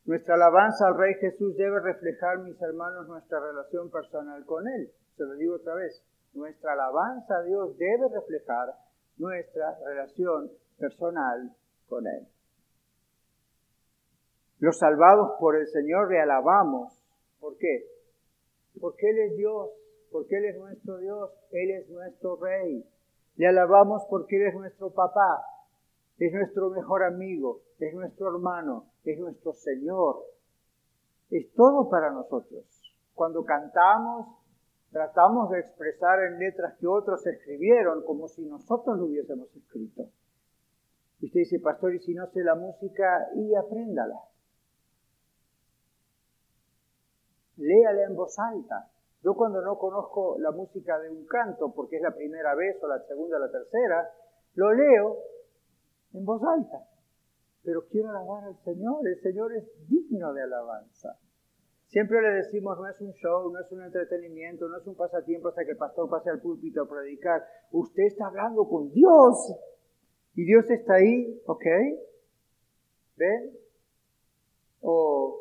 nuestra 0.08 0.36
alabanza 0.36 0.88
al 0.88 0.98
Rey 0.98 1.16
Jesús 1.16 1.58
debe 1.58 1.82
reflejar, 1.82 2.40
mis 2.40 2.60
hermanos, 2.62 3.10
nuestra 3.10 3.42
relación 3.42 3.92
personal 3.92 4.46
con 4.46 4.66
Él. 4.66 4.90
Se 5.18 5.26
lo 5.26 5.34
digo 5.34 5.56
otra 5.56 5.76
vez. 5.76 6.02
Nuestra 6.34 6.74
alabanza 6.74 7.36
a 7.36 7.44
Dios 7.44 7.78
debe 7.78 8.08
reflejar 8.08 8.74
nuestra 9.18 9.78
relación 9.86 10.50
personal 10.80 11.54
con 11.90 12.08
Él. 12.08 12.26
Los 14.60 14.80
salvados 14.80 15.34
por 15.42 15.58
el 15.58 15.68
Señor 15.68 16.10
le 16.10 16.22
alabamos. 16.22 16.98
¿Por 17.42 17.58
qué? 17.58 17.86
Porque 18.80 19.10
Él 19.10 19.20
es 19.20 19.36
Dios, 19.36 19.72
porque 20.10 20.38
Él 20.38 20.46
es 20.46 20.58
nuestro 20.58 20.98
Dios, 21.00 21.32
Él 21.52 21.72
es 21.72 21.90
nuestro 21.90 22.38
Rey. 22.38 22.82
Le 23.36 23.48
alabamos 23.48 24.06
porque 24.10 24.38
Él 24.38 24.48
es 24.48 24.56
nuestro 24.56 24.90
papá, 24.90 25.44
es 26.18 26.34
nuestro 26.34 26.70
mejor 26.70 27.04
amigo, 27.04 27.62
es 27.80 27.94
nuestro 27.94 28.30
hermano, 28.34 28.92
es 29.04 29.20
nuestro 29.20 29.54
Señor. 29.54 30.24
Es 31.30 31.54
todo 31.54 31.90
para 31.90 32.10
nosotros. 32.12 32.66
Cuando 33.14 33.44
cantamos, 33.44 34.28
tratamos 34.92 35.50
de 35.52 35.60
expresar 35.60 36.24
en 36.24 36.40
letras 36.40 36.76
que 36.80 36.88
otros 36.88 37.26
escribieron 37.28 38.04
como 38.04 38.28
si 38.28 38.46
nosotros 38.46 38.98
lo 38.98 39.06
hubiésemos 39.06 39.56
escrito. 39.56 40.10
Usted 41.22 41.40
dice, 41.40 41.60
pastor, 41.60 41.96
y 41.96 42.00
si 42.00 42.14
no 42.14 42.28
sé 42.28 42.44
la 42.44 42.56
música, 42.56 43.30
y 43.36 43.54
apréndala. 43.56 44.20
Léala 47.58 48.04
en 48.04 48.16
voz 48.16 48.38
alta. 48.40 48.90
Yo 49.24 49.36
cuando 49.36 49.62
no 49.62 49.78
conozco 49.78 50.38
la 50.40 50.52
música 50.52 51.00
de 51.00 51.10
un 51.10 51.26
canto, 51.26 51.74
porque 51.74 51.98
es 51.98 52.02
la 52.04 52.16
primera 52.16 52.54
vez 52.56 52.82
o 52.84 52.88
la 52.88 53.00
segunda 53.08 53.38
o 53.38 53.40
la 53.40 53.52
tercera, 53.52 54.10
lo 54.54 54.72
leo 54.74 55.18
en 56.18 56.26
voz 56.26 56.42
alta. 56.44 56.88
Pero 57.64 57.88
quiero 57.88 58.10
alabar 58.10 58.46
al 58.46 58.58
Señor, 58.64 59.08
el 59.08 59.20
Señor 59.22 59.54
es 59.54 59.66
digno 59.88 60.34
de 60.34 60.44
alabanza. 60.44 61.18
Siempre 61.88 62.22
le 62.22 62.30
decimos, 62.44 62.78
no 62.78 62.88
es 62.88 63.00
un 63.00 63.14
show, 63.14 63.52
no 63.52 63.60
es 63.60 63.72
un 63.72 63.82
entretenimiento, 63.82 64.68
no 64.68 64.78
es 64.78 64.88
un 64.88 64.96
pasatiempo 64.96 65.48
hasta 65.48 65.64
que 65.64 65.72
el 65.72 65.78
pastor 65.78 66.10
pase 66.10 66.30
al 66.30 66.42
púlpito 66.42 66.82
a 66.82 66.90
predicar. 66.90 67.46
Usted 67.72 68.04
está 68.04 68.28
hablando 68.28 68.68
con 68.68 68.92
Dios. 68.92 69.54
Y 70.36 70.44
Dios 70.44 70.70
está 70.70 70.96
ahí, 70.96 71.42
¿ok? 71.46 71.66
¿Ven? 73.16 73.58
O, 74.82 75.40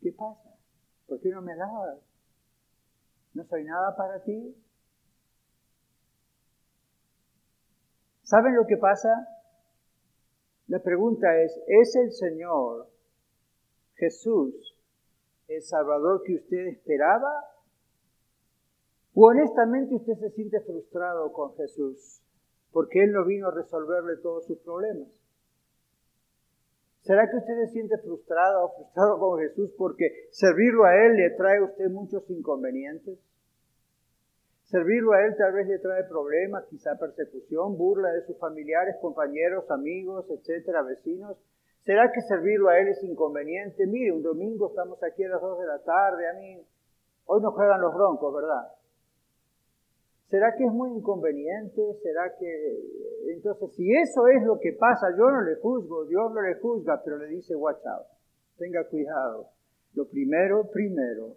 ¿qué 0.00 0.12
pasa? 0.12 0.54
¿Por 1.08 1.20
qué 1.20 1.30
no 1.30 1.42
me 1.42 1.56
das? 1.56 1.98
¿No 3.34 3.44
soy 3.44 3.64
nada 3.64 3.96
para 3.96 4.22
ti? 4.22 4.54
¿Saben 8.26 8.56
lo 8.56 8.66
que 8.66 8.76
pasa? 8.76 9.28
La 10.66 10.80
pregunta 10.82 11.40
es, 11.40 11.62
¿es 11.68 11.94
el 11.94 12.10
Señor 12.10 12.88
Jesús 13.94 14.76
el 15.46 15.62
Salvador 15.62 16.24
que 16.24 16.34
usted 16.34 16.66
esperaba? 16.66 17.32
¿O 19.14 19.28
honestamente 19.28 19.94
usted 19.94 20.14
se 20.14 20.30
siente 20.30 20.60
frustrado 20.60 21.32
con 21.32 21.54
Jesús 21.54 22.20
porque 22.72 23.04
Él 23.04 23.12
no 23.12 23.24
vino 23.24 23.46
a 23.46 23.54
resolverle 23.54 24.16
todos 24.16 24.44
sus 24.44 24.58
problemas? 24.58 25.08
¿Será 27.02 27.30
que 27.30 27.36
usted 27.36 27.54
se 27.64 27.72
siente 27.74 27.96
frustrado 27.98 28.64
o 28.64 28.74
frustrado 28.74 29.20
con 29.20 29.38
Jesús 29.38 29.70
porque 29.78 30.26
servirlo 30.32 30.84
a 30.84 30.96
Él 30.96 31.14
le 31.14 31.30
trae 31.36 31.58
a 31.58 31.64
usted 31.64 31.88
muchos 31.90 32.28
inconvenientes? 32.28 33.20
Servirlo 34.66 35.12
a 35.12 35.24
Él 35.24 35.36
tal 35.38 35.52
vez 35.52 35.68
le 35.68 35.78
trae 35.78 36.02
problemas, 36.04 36.64
quizá 36.68 36.98
persecución, 36.98 37.76
burla 37.78 38.10
de 38.10 38.26
sus 38.26 38.36
familiares, 38.38 38.96
compañeros, 39.00 39.70
amigos, 39.70 40.26
etcétera, 40.28 40.82
vecinos. 40.82 41.36
¿Será 41.84 42.10
que 42.12 42.20
servirlo 42.22 42.68
a 42.68 42.78
Él 42.80 42.88
es 42.88 43.02
inconveniente? 43.04 43.86
Mire, 43.86 44.10
un 44.10 44.24
domingo 44.24 44.68
estamos 44.68 45.00
aquí 45.04 45.22
a 45.22 45.28
las 45.28 45.40
2 45.40 45.60
de 45.60 45.66
la 45.66 45.78
tarde, 45.84 46.28
a 46.28 46.32
mí, 46.32 46.66
hoy 47.26 47.42
no 47.42 47.52
juegan 47.52 47.80
los 47.80 47.94
broncos, 47.94 48.34
¿verdad? 48.34 48.72
¿Será 50.26 50.56
que 50.56 50.64
es 50.64 50.72
muy 50.72 50.90
inconveniente? 50.90 51.80
¿Será 52.02 52.34
que... 52.36 52.80
Entonces, 53.28 53.70
si 53.76 53.88
eso 53.94 54.26
es 54.26 54.42
lo 54.42 54.58
que 54.58 54.72
pasa, 54.72 55.10
yo 55.16 55.30
no 55.30 55.42
le 55.42 55.54
juzgo, 55.56 56.06
Dios 56.06 56.32
no 56.34 56.42
le 56.42 56.56
juzga, 56.56 57.00
pero 57.04 57.18
le 57.18 57.28
dice, 57.28 57.54
watch 57.54 57.86
out, 57.86 58.06
tenga 58.58 58.82
cuidado. 58.88 59.50
Lo 59.94 60.08
primero, 60.08 60.68
primero. 60.72 61.36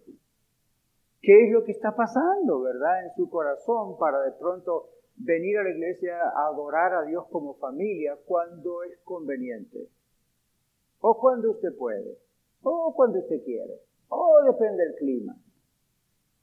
¿Qué 1.21 1.45
es 1.45 1.51
lo 1.51 1.63
que 1.63 1.71
está 1.71 1.95
pasando, 1.95 2.61
verdad, 2.61 3.05
en 3.05 3.15
su 3.15 3.29
corazón 3.29 3.97
para 3.97 4.21
de 4.21 4.31
pronto 4.33 4.89
venir 5.17 5.57
a 5.57 5.63
la 5.63 5.71
iglesia 5.71 6.15
a 6.17 6.47
adorar 6.47 6.93
a 6.93 7.03
Dios 7.03 7.25
como 7.29 7.55
familia 7.55 8.17
cuando 8.25 8.83
es 8.83 8.97
conveniente? 9.03 9.89
o 11.01 11.17
cuando 11.19 11.51
usted 11.51 11.75
puede, 11.77 12.17
o 12.63 12.93
cuando 12.95 13.19
usted 13.19 13.43
quiere, 13.43 13.81
o 14.09 14.43
depende 14.45 14.83
del 14.83 14.95
clima. 14.95 15.37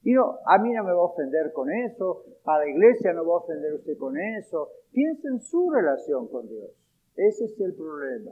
Y 0.03 0.13
no, 0.13 0.39
a 0.45 0.57
mí 0.57 0.71
no 0.73 0.83
me 0.83 0.93
va 0.93 1.01
a 1.01 1.05
ofender 1.05 1.51
con 1.53 1.69
eso, 1.69 2.23
a 2.45 2.59
la 2.59 2.67
iglesia 2.67 3.13
no 3.13 3.25
va 3.25 3.35
a 3.35 3.39
ofender 3.39 3.73
usted 3.73 3.97
con 3.97 4.17
eso. 4.17 4.69
Piensa 4.91 5.27
en 5.27 5.41
su 5.41 5.69
relación 5.69 6.27
con 6.29 6.47
Dios. 6.47 6.71
Ese 7.15 7.45
es 7.45 7.59
el 7.59 7.75
problema. 7.75 8.31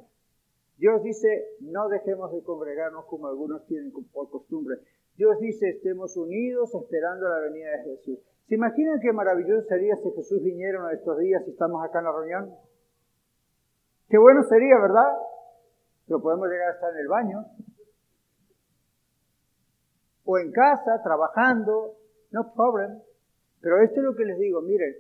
Dios 0.78 1.04
dice, 1.04 1.50
no 1.60 1.90
dejemos 1.90 2.32
de 2.32 2.44
congregarnos 2.44 3.06
como 3.06 3.28
algunos 3.28 3.66
tienen 3.66 3.92
por 3.92 4.30
costumbre. 4.30 4.78
Dios 5.18 5.40
dice, 5.40 5.70
estemos 5.70 6.18
unidos 6.18 6.74
esperando 6.76 7.30
la 7.30 7.40
venida 7.40 7.72
de 7.72 7.84
Jesús. 7.84 8.20
¿Se 8.48 8.56
imaginan 8.56 9.00
qué 9.02 9.12
maravilloso 9.12 9.68
sería 9.68 9.96
si 9.96 10.12
Jesús 10.12 10.44
viniera 10.44 10.80
uno 10.80 10.90
de 10.90 10.96
estos 10.96 11.18
días 11.20 11.44
y 11.48 11.52
estamos 11.52 11.84
acá 11.84 12.00
en 12.00 12.06
la 12.06 12.12
reunión? 12.12 12.56
Qué 14.10 14.18
bueno 14.18 14.44
sería, 14.44 14.80
¿verdad? 14.80 15.12
pero 16.08 16.22
podemos 16.22 16.48
llegar 16.50 16.70
a 16.70 16.74
estar 16.74 16.94
en 16.94 17.00
el 17.00 17.08
baño, 17.08 17.46
o 20.24 20.38
en 20.38 20.52
casa, 20.52 21.02
trabajando, 21.04 21.98
no 22.32 22.54
problem. 22.54 23.00
Pero 23.62 23.82
esto 23.82 24.00
es 24.00 24.04
lo 24.04 24.16
que 24.16 24.26
les 24.26 24.38
digo, 24.40 24.62
miren, 24.62 24.96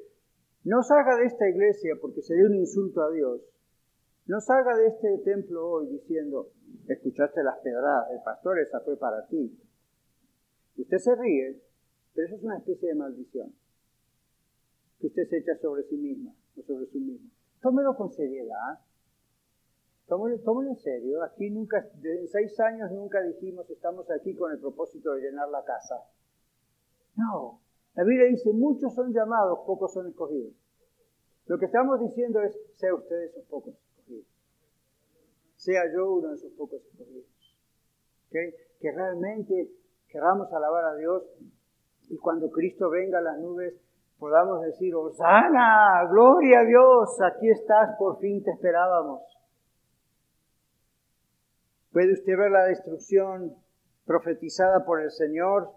no 0.63 0.83
salga 0.83 1.15
de 1.17 1.25
esta 1.25 1.47
iglesia 1.47 1.95
porque 2.01 2.21
sería 2.21 2.45
un 2.45 2.55
insulto 2.55 3.01
a 3.01 3.11
Dios. 3.11 3.41
No 4.27 4.39
salga 4.41 4.75
de 4.75 4.87
este 4.87 5.17
templo 5.19 5.67
hoy 5.67 5.87
diciendo, 5.87 6.49
escuchaste 6.87 7.43
las 7.43 7.59
pedradas 7.59 8.09
del 8.09 8.21
pastor, 8.23 8.59
esa 8.59 8.79
fue 8.81 8.97
para 8.97 9.27
ti. 9.27 9.55
Usted 10.77 10.97
se 10.97 11.15
ríe, 11.15 11.61
pero 12.13 12.27
eso 12.27 12.35
es 12.35 12.43
una 12.43 12.57
especie 12.57 12.89
de 12.89 12.95
maldición 12.95 13.53
que 14.99 15.07
usted 15.07 15.27
se 15.29 15.37
echa 15.37 15.55
sobre 15.57 15.83
sí 15.83 15.97
misma 15.97 16.33
o 16.57 16.61
sobre 16.63 16.85
sí 16.87 16.99
mismo. 16.99 17.29
Tómelo 17.61 17.95
con 17.95 18.11
seriedad. 18.11 18.79
Tómalo, 20.07 20.69
en 20.69 20.75
serio. 20.75 21.23
Aquí 21.23 21.49
nunca, 21.49 21.89
en 22.03 22.27
seis 22.27 22.59
años 22.59 22.91
nunca 22.91 23.21
dijimos 23.21 23.69
estamos 23.69 24.09
aquí 24.11 24.35
con 24.35 24.51
el 24.51 24.59
propósito 24.59 25.13
de 25.13 25.21
llenar 25.21 25.49
la 25.49 25.63
casa. 25.63 25.95
No. 27.15 27.61
La 27.95 28.03
Biblia 28.03 28.27
dice 28.27 28.51
muchos 28.51 28.93
son 28.93 29.13
llamados, 29.13 29.59
pocos 29.65 29.93
son 29.93 30.07
escogidos. 30.07 30.53
Lo 31.47 31.57
que 31.57 31.65
estamos 31.65 31.99
diciendo 32.01 32.41
es, 32.41 32.57
sea 32.75 32.93
usted 32.93 33.23
esos 33.23 33.45
pocos 33.45 33.75
escogidos. 33.75 34.25
Sea 35.55 35.83
yo 35.93 36.13
uno 36.13 36.29
de 36.29 36.35
esos 36.35 36.51
pocos 36.53 36.81
escogidos. 36.83 37.25
Que 38.29 38.91
realmente 38.91 39.71
queramos 40.07 40.51
alabar 40.53 40.85
a 40.85 40.95
Dios 40.95 41.23
y 42.09 42.17
cuando 42.17 42.49
Cristo 42.51 42.89
venga 42.89 43.19
a 43.19 43.21
las 43.21 43.37
nubes 43.39 43.73
podamos 44.19 44.61
decir, 44.63 44.95
Osana, 44.95 46.07
gloria 46.09 46.59
a 46.59 46.65
Dios, 46.65 47.21
aquí 47.21 47.49
estás, 47.49 47.95
por 47.97 48.19
fin 48.19 48.43
te 48.43 48.51
esperábamos. 48.51 49.21
Puede 51.91 52.13
usted 52.13 52.37
ver 52.37 52.51
la 52.51 52.65
destrucción 52.65 53.55
profetizada 54.05 54.85
por 54.85 55.01
el 55.01 55.11
Señor, 55.11 55.71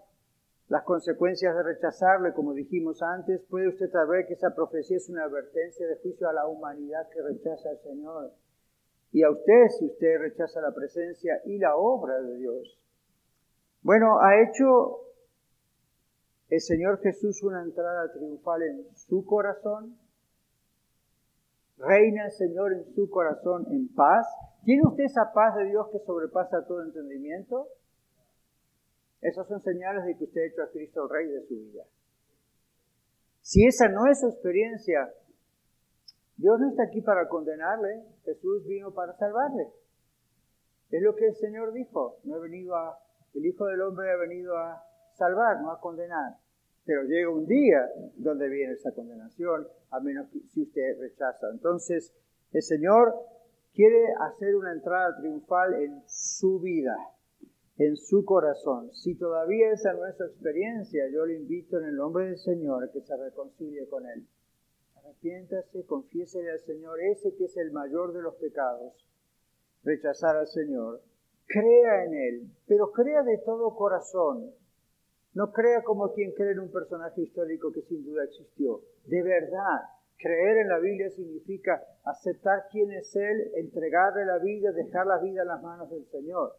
las 0.67 0.83
consecuencias 0.83 1.55
de 1.55 1.63
rechazarle, 1.63 2.33
como 2.33 2.53
dijimos 2.53 3.01
antes. 3.01 3.41
Puede 3.49 3.69
usted 3.69 3.89
saber 3.89 4.27
que 4.27 4.33
esa 4.33 4.53
profecía 4.53 4.97
es 4.97 5.09
una 5.09 5.23
advertencia 5.23 5.87
de 5.87 5.95
juicio 5.97 6.29
a 6.29 6.33
la 6.33 6.45
humanidad 6.45 7.07
que 7.09 7.21
rechaza 7.21 7.69
al 7.69 7.79
Señor. 7.79 8.33
Y 9.11 9.23
a 9.23 9.31
usted 9.31 9.67
si 9.79 9.85
usted 9.85 10.19
rechaza 10.19 10.61
la 10.61 10.73
presencia 10.73 11.41
y 11.45 11.57
la 11.57 11.75
obra 11.75 12.21
de 12.21 12.37
Dios. 12.37 12.79
Bueno, 13.81 14.19
ha 14.19 14.41
hecho 14.41 14.99
el 16.49 16.61
Señor 16.61 16.99
Jesús 17.01 17.43
una 17.43 17.61
entrada 17.61 18.11
triunfal 18.11 18.63
en 18.63 18.95
su 18.95 19.25
corazón. 19.25 19.97
Reina 21.77 22.25
el 22.25 22.31
Señor 22.31 22.73
en 22.73 22.93
su 22.93 23.09
corazón 23.09 23.67
en 23.71 23.87
paz. 23.93 24.27
¿Tiene 24.63 24.81
usted 24.85 25.05
esa 25.05 25.31
paz 25.33 25.55
de 25.55 25.65
Dios 25.65 25.87
que 25.91 25.99
sobrepasa 25.99 26.65
todo 26.65 26.83
entendimiento? 26.83 27.67
Esas 29.21 29.47
son 29.47 29.61
señales 29.61 30.05
de 30.05 30.17
que 30.17 30.25
usted 30.25 30.41
ha 30.41 30.45
hecho 30.45 30.63
a 30.63 30.71
Cristo 30.71 31.03
el 31.03 31.09
Rey 31.09 31.27
de 31.27 31.47
su 31.47 31.55
vida. 31.55 31.83
Si 33.41 33.65
esa 33.65 33.87
no 33.87 34.07
es 34.07 34.19
su 34.19 34.27
experiencia, 34.27 35.13
Dios 36.35 36.59
no 36.59 36.69
está 36.69 36.83
aquí 36.83 37.01
para 37.01 37.27
condenarle, 37.27 38.03
Jesús 38.25 38.65
vino 38.65 38.93
para 38.93 39.13
salvarle. 39.17 39.69
Es 40.91 41.01
lo 41.01 41.15
que 41.15 41.27
el 41.27 41.35
Señor 41.35 41.71
dijo, 41.73 42.17
no 42.23 42.37
he 42.37 42.39
venido 42.39 42.75
a, 42.75 42.97
el 43.33 43.45
Hijo 43.45 43.65
del 43.65 43.81
Hombre 43.81 44.11
ha 44.11 44.17
venido 44.17 44.57
a 44.57 44.83
salvar, 45.13 45.61
no 45.61 45.71
a 45.71 45.79
condenar. 45.79 46.37
Pero 46.85 47.03
llega 47.03 47.29
un 47.29 47.45
día 47.45 47.87
donde 48.15 48.49
viene 48.49 48.73
esa 48.73 48.91
condenación, 48.93 49.67
a 49.91 49.99
menos 49.99 50.29
que 50.29 50.39
si 50.39 50.63
usted 50.63 50.99
rechaza. 50.99 51.49
Entonces, 51.51 52.13
el 52.51 52.63
Señor 52.63 53.13
quiere 53.73 54.07
hacer 54.19 54.55
una 54.55 54.71
entrada 54.71 55.15
triunfal 55.17 55.75
en 55.75 56.01
su 56.07 56.59
vida, 56.59 56.95
en 57.77 57.95
su 57.95 58.25
corazón. 58.25 58.91
Si 58.93 59.15
todavía 59.15 59.71
esa 59.71 59.93
no 59.93 60.05
es 60.05 60.17
su 60.17 60.23
experiencia, 60.23 61.07
yo 61.09 61.25
le 61.25 61.35
invito 61.35 61.77
en 61.77 61.85
el 61.85 61.95
nombre 61.95 62.25
del 62.25 62.37
Señor 62.37 62.91
que 62.91 63.01
se 63.01 63.15
reconcilie 63.15 63.87
con 63.87 64.05
Él. 64.05 64.27
Arrepiéntase, 64.95 65.85
confiésele 65.85 66.51
al 66.51 66.59
Señor 66.59 66.99
ese 67.01 67.35
que 67.35 67.45
es 67.45 67.57
el 67.57 67.71
mayor 67.71 68.13
de 68.13 68.21
los 68.21 68.35
pecados, 68.35 68.93
rechazar 69.83 70.35
al 70.35 70.47
Señor. 70.47 71.01
Crea 71.49 72.05
en 72.05 72.13
Él, 72.13 72.47
pero 72.67 72.91
crea 72.91 73.23
de 73.23 73.39
todo 73.39 73.75
corazón. 73.75 74.51
No 75.33 75.51
crea 75.51 75.83
como 75.83 76.13
quien 76.13 76.31
cree 76.31 76.51
en 76.51 76.59
un 76.59 76.71
personaje 76.71 77.21
histórico 77.21 77.73
que 77.73 77.81
sin 77.81 78.05
duda 78.05 78.23
existió. 78.23 78.81
De 79.05 79.21
verdad, 79.21 79.81
Creer 80.19 80.57
en 80.57 80.67
la 80.67 80.79
Biblia 80.79 81.09
significa 81.11 81.81
aceptar 82.03 82.67
quién 82.69 82.91
es 82.91 83.15
Él, 83.15 83.51
entregarle 83.55 84.25
la 84.25 84.37
vida, 84.37 84.73
dejar 84.73 85.07
la 85.07 85.17
vida 85.17 85.43
en 85.43 85.47
las 85.47 85.63
manos 85.63 85.89
del 85.89 86.05
Señor. 86.07 86.57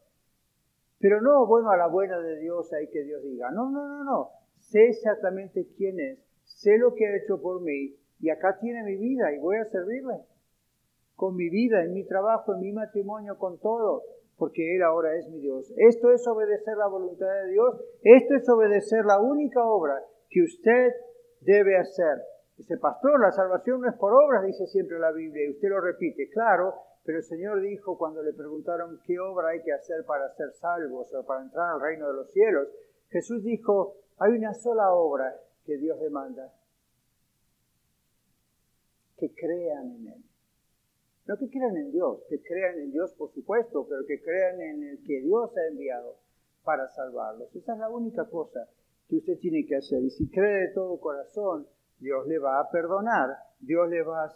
Pero 0.98 1.20
no, 1.20 1.46
bueno, 1.46 1.70
a 1.70 1.76
la 1.76 1.86
buena 1.86 2.18
de 2.20 2.38
Dios 2.38 2.72
hay 2.72 2.88
que 2.88 3.04
Dios 3.04 3.22
diga. 3.22 3.50
No, 3.50 3.70
no, 3.70 3.86
no, 3.86 4.02
no. 4.02 4.30
Sé 4.56 4.88
exactamente 4.88 5.66
quién 5.76 6.00
es, 6.00 6.18
sé 6.44 6.78
lo 6.78 6.94
que 6.94 7.06
ha 7.06 7.16
hecho 7.16 7.40
por 7.42 7.60
mí 7.60 7.96
y 8.18 8.30
acá 8.30 8.58
tiene 8.58 8.82
mi 8.82 8.96
vida 8.96 9.30
y 9.34 9.38
voy 9.38 9.58
a 9.58 9.66
servirle. 9.66 10.20
Con 11.14 11.36
mi 11.36 11.50
vida, 11.50 11.84
en 11.84 11.92
mi 11.92 12.04
trabajo, 12.04 12.54
en 12.54 12.60
mi 12.60 12.72
matrimonio, 12.72 13.36
con 13.36 13.58
todo, 13.58 14.04
porque 14.40 14.74
Él 14.74 14.82
ahora 14.82 15.16
es 15.16 15.28
mi 15.28 15.38
Dios. 15.38 15.72
Esto 15.76 16.10
es 16.10 16.26
obedecer 16.26 16.76
la 16.76 16.88
voluntad 16.88 17.28
de 17.44 17.52
Dios, 17.52 17.80
esto 18.02 18.34
es 18.34 18.48
obedecer 18.48 19.04
la 19.04 19.20
única 19.20 19.62
obra 19.62 20.02
que 20.28 20.42
usted 20.42 20.94
debe 21.42 21.78
hacer 21.78 22.18
Dice, 22.60 22.76
pastor, 22.76 23.18
la 23.18 23.32
salvación 23.32 23.80
no 23.80 23.88
es 23.88 23.96
por 23.96 24.12
obras, 24.12 24.44
dice 24.44 24.66
siempre 24.66 24.98
la 24.98 25.12
Biblia, 25.12 25.46
y 25.46 25.52
usted 25.52 25.70
lo 25.70 25.80
repite. 25.80 26.28
Claro, 26.28 26.74
Pero 27.04 27.16
el 27.16 27.24
Señor 27.24 27.62
dijo 27.62 27.96
cuando 27.96 28.22
le 28.22 28.34
preguntaron 28.34 29.00
qué 29.06 29.18
obra 29.18 29.48
hay 29.48 29.62
que 29.62 29.72
hacer 29.72 30.04
para 30.04 30.28
ser 30.34 30.52
salvos 30.52 31.10
o 31.14 31.24
para 31.24 31.40
entrar 31.40 31.70
al 31.72 31.80
reino 31.80 32.06
de 32.08 32.12
los 32.12 32.30
cielos, 32.30 32.68
Jesús 33.08 33.42
dijo, 33.42 33.96
hay 34.18 34.32
una 34.32 34.52
sola 34.52 34.92
obra 34.92 35.34
que 35.64 35.78
Dios 35.78 35.98
demanda, 36.00 36.52
que 39.16 39.34
crean 39.34 39.92
en 39.92 40.08
Él. 40.08 40.29
No 41.30 41.36
que 41.36 41.48
crean 41.48 41.76
en 41.76 41.92
Dios, 41.92 42.24
que 42.28 42.42
crean 42.42 42.76
en 42.80 42.90
Dios 42.90 43.14
por 43.14 43.30
supuesto, 43.30 43.86
pero 43.88 44.04
que 44.04 44.20
crean 44.20 44.60
en 44.60 44.82
el 44.82 44.98
que 45.06 45.20
Dios 45.20 45.56
ha 45.56 45.68
enviado 45.70 46.16
para 46.64 46.88
salvarlos. 46.88 47.54
Esa 47.54 47.74
es 47.74 47.78
la 47.78 47.88
única 47.88 48.28
cosa 48.28 48.66
que 49.08 49.18
usted 49.18 49.38
tiene 49.38 49.64
que 49.64 49.76
hacer. 49.76 50.02
Y 50.02 50.10
si 50.10 50.28
cree 50.28 50.66
de 50.66 50.74
todo 50.74 50.98
corazón, 50.98 51.68
Dios 52.00 52.26
le 52.26 52.40
va 52.40 52.58
a 52.58 52.68
perdonar, 52.72 53.28
Dios 53.60 53.88
le 53.88 54.02
va 54.02 54.24
a 54.24 54.30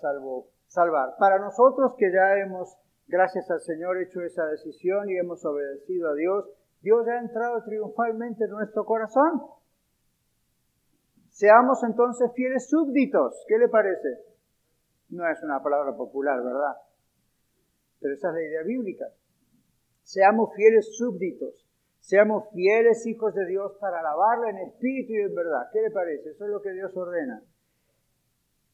salvar. 0.69 1.17
Para 1.19 1.41
nosotros 1.41 1.97
que 1.99 2.13
ya 2.13 2.39
hemos, 2.39 2.79
gracias 3.09 3.51
al 3.51 3.61
Señor, 3.61 4.01
hecho 4.01 4.21
esa 4.21 4.47
decisión 4.47 5.11
y 5.11 5.19
hemos 5.19 5.45
obedecido 5.45 6.11
a 6.11 6.15
Dios, 6.15 6.49
Dios 6.81 7.09
ha 7.09 7.19
entrado 7.19 7.61
triunfalmente 7.65 8.45
en 8.45 8.51
nuestro 8.51 8.85
corazón. 8.85 9.43
Seamos 11.31 11.83
entonces 11.83 12.31
fieles 12.37 12.69
súbditos. 12.71 13.45
¿Qué 13.49 13.59
le 13.59 13.69
parece? 13.69 14.34
No 15.15 15.29
es 15.29 15.41
una 15.45 15.63
palabra 15.63 15.97
popular, 15.97 16.43
¿verdad? 16.43 16.77
Pero 18.01 18.15
esa 18.15 18.29
es 18.31 18.35
la 18.35 18.43
idea 18.43 18.63
bíblica. 18.65 19.07
Seamos 20.03 20.53
fieles 20.55 20.97
súbditos. 20.97 21.65
Seamos 22.01 22.51
fieles 22.53 23.07
hijos 23.07 23.33
de 23.35 23.47
Dios 23.47 23.73
para 23.81 24.01
alabarle 24.01 24.51
en 24.51 24.69
espíritu 24.69 25.13
y 25.13 25.21
en 25.23 25.35
verdad. 25.35 25.71
¿Qué 25.73 25.83
le 25.83 25.91
parece? 25.91 26.31
Eso 26.31 26.45
es 26.45 26.51
lo 26.51 26.61
que 26.61 26.73
Dios 26.73 26.95
ordena. 26.97 27.43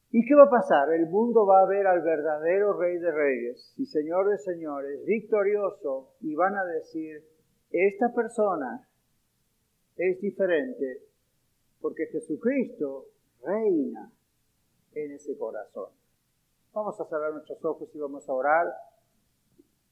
¿Y 0.09 0.25
qué 0.25 0.35
va 0.35 0.45
a 0.45 0.49
pasar? 0.49 0.91
El 0.91 1.07
mundo 1.07 1.45
va 1.45 1.61
a 1.61 1.67
ver 1.67 1.85
al 1.85 2.01
verdadero 2.01 2.73
Rey 2.73 2.97
de 2.97 3.11
Reyes 3.11 3.73
y 3.77 3.85
Señor 3.85 4.29
de 4.29 4.39
Señores, 4.39 5.05
victorioso, 5.05 6.15
y 6.19 6.35
van 6.35 6.57
a 6.57 6.65
decir, 6.65 7.23
esta 7.69 8.13
persona 8.13 8.89
es 9.95 10.19
diferente 10.19 11.03
porque 11.79 12.07
Jesucristo 12.07 13.05
reina 13.43 14.11
en 14.93 15.11
ese 15.11 15.37
corazón. 15.37 16.00
Vamos 16.73 16.99
a 17.01 17.05
cerrar 17.05 17.33
nuestros 17.33 17.63
ojos 17.65 17.89
y 17.93 17.99
vamos 17.99 18.27
a 18.29 18.33
orar. 18.33 18.67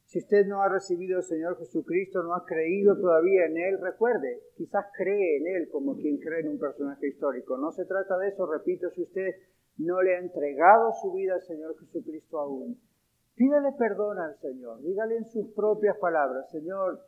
Si 0.06 0.20
usted 0.20 0.48
no 0.48 0.62
ha 0.62 0.70
recibido 0.70 1.18
al 1.18 1.24
Señor 1.24 1.58
Jesucristo, 1.58 2.24
no 2.24 2.34
ha 2.34 2.46
creído 2.46 2.98
todavía 2.98 3.46
en 3.46 3.58
Él, 3.58 3.80
recuerde, 3.82 4.42
quizás 4.56 4.86
cree 4.98 5.38
en 5.38 5.48
Él 5.48 5.70
como 5.70 5.96
quien 5.98 6.18
cree 6.18 6.40
en 6.40 6.50
un 6.50 6.60
personaje 6.60 7.08
histórico. 7.08 7.58
No 7.58 7.72
se 7.72 7.86
trata 7.86 8.18
de 8.18 8.30
eso, 8.30 8.46
repito, 8.48 8.90
si 8.92 9.04
usted 9.04 9.36
no 9.78 10.02
le 10.02 10.16
ha 10.16 10.20
entregado 10.20 10.92
su 10.94 11.14
vida 11.14 11.36
al 11.36 11.42
Señor 11.42 11.78
Jesucristo 11.80 12.40
aún. 12.40 12.80
Pídale 13.36 13.72
perdón 13.78 14.20
al 14.20 14.36
Señor, 14.40 14.82
dígale 14.82 15.18
en 15.18 15.26
sus 15.26 15.48
propias 15.54 15.98
palabras, 15.98 16.50
Señor, 16.50 17.00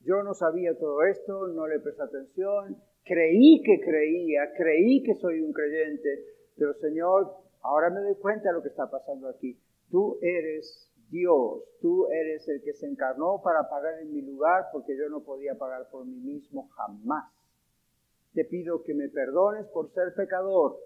yo 0.00 0.22
no 0.22 0.34
sabía 0.34 0.78
todo 0.78 1.02
esto, 1.02 1.48
no 1.48 1.66
le 1.66 1.80
presté 1.80 2.02
atención, 2.02 2.76
creí 3.04 3.62
que 3.62 3.80
creía, 3.80 4.52
creí 4.56 5.02
que 5.02 5.14
soy 5.14 5.40
un 5.40 5.52
creyente, 5.52 6.24
pero 6.56 6.72
Señor, 6.74 7.43
ahora 7.64 7.90
me 7.90 8.00
doy 8.00 8.14
cuenta 8.16 8.48
de 8.48 8.54
lo 8.54 8.62
que 8.62 8.68
está 8.68 8.88
pasando 8.90 9.28
aquí. 9.28 9.58
Tú 9.90 10.18
eres 10.22 10.90
Dios, 11.10 11.62
tú 11.80 12.06
eres 12.10 12.48
el 12.48 12.62
que 12.62 12.72
se 12.72 12.86
encarnó 12.86 13.40
para 13.42 13.68
pagar 13.68 14.00
en 14.00 14.12
mi 14.12 14.22
lugar 14.22 14.66
porque 14.72 14.96
yo 14.96 15.08
no 15.08 15.22
podía 15.22 15.56
pagar 15.56 15.88
por 15.90 16.06
mí 16.06 16.16
mismo 16.16 16.68
jamás. 16.68 17.32
Te 18.32 18.44
pido 18.44 18.82
que 18.82 18.94
me 18.94 19.08
perdones 19.08 19.66
por 19.68 19.90
ser 19.90 20.14
pecador. 20.14 20.76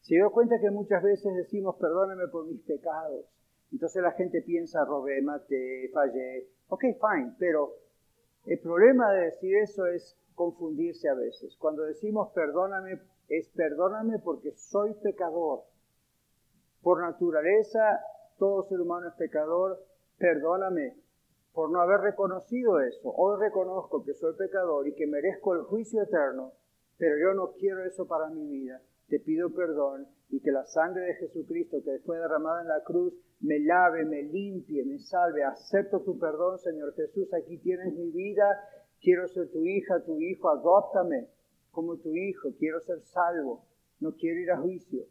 Se 0.00 0.14
dio 0.14 0.30
cuenta 0.32 0.60
que 0.60 0.70
muchas 0.70 1.02
veces 1.02 1.34
decimos 1.36 1.76
perdóname 1.76 2.28
por 2.28 2.46
mis 2.46 2.60
pecados. 2.62 3.26
Entonces 3.72 4.02
la 4.02 4.12
gente 4.12 4.42
piensa, 4.42 4.84
robé, 4.84 5.22
maté, 5.22 5.90
fallé. 5.92 6.48
Ok, 6.68 6.80
fine, 6.80 7.34
pero 7.38 7.74
el 8.46 8.58
problema 8.60 9.12
de 9.12 9.26
decir 9.26 9.56
eso 9.56 9.86
es 9.86 10.18
confundirse 10.34 11.08
a 11.08 11.14
veces. 11.14 11.56
Cuando 11.56 11.84
decimos 11.84 12.32
perdóname, 12.34 13.00
es 13.28 13.48
perdóname 13.50 14.18
porque 14.18 14.52
soy 14.52 14.94
pecador. 14.94 15.69
Por 16.82 17.00
naturaleza, 17.00 18.00
todo 18.38 18.62
ser 18.62 18.80
humano 18.80 19.08
es 19.08 19.14
pecador, 19.14 19.84
perdóname 20.18 20.96
por 21.52 21.70
no 21.70 21.80
haber 21.80 22.00
reconocido 22.00 22.80
eso. 22.80 23.12
Hoy 23.16 23.38
reconozco 23.38 24.04
que 24.04 24.14
soy 24.14 24.34
pecador 24.34 24.86
y 24.88 24.94
que 24.94 25.06
merezco 25.06 25.54
el 25.54 25.62
juicio 25.62 26.02
eterno, 26.02 26.52
pero 26.96 27.16
yo 27.18 27.34
no 27.34 27.52
quiero 27.52 27.84
eso 27.84 28.06
para 28.06 28.28
mi 28.30 28.46
vida. 28.46 28.80
Te 29.08 29.18
pido 29.18 29.50
perdón 29.50 30.06
y 30.30 30.40
que 30.40 30.52
la 30.52 30.64
sangre 30.64 31.02
de 31.02 31.14
Jesucristo 31.14 31.78
que 31.84 31.98
fue 32.00 32.18
derramada 32.18 32.62
en 32.62 32.68
la 32.68 32.82
cruz 32.84 33.12
me 33.40 33.58
lave, 33.58 34.04
me 34.04 34.22
limpie, 34.22 34.84
me 34.84 34.98
salve. 34.98 35.42
Acepto 35.42 36.00
tu 36.00 36.18
perdón, 36.18 36.58
Señor 36.58 36.94
Jesús. 36.94 37.32
Aquí 37.34 37.58
tienes 37.58 37.92
mi 37.94 38.10
vida. 38.10 38.44
Quiero 39.00 39.26
ser 39.28 39.50
tu 39.50 39.64
hija, 39.64 40.00
tu 40.04 40.20
hijo. 40.20 40.48
Adóptame 40.48 41.28
como 41.72 41.96
tu 41.96 42.14
hijo. 42.14 42.50
Quiero 42.58 42.80
ser 42.80 43.00
salvo. 43.00 43.64
No 43.98 44.14
quiero 44.14 44.40
ir 44.40 44.50
a 44.52 44.58
juicio. 44.58 45.04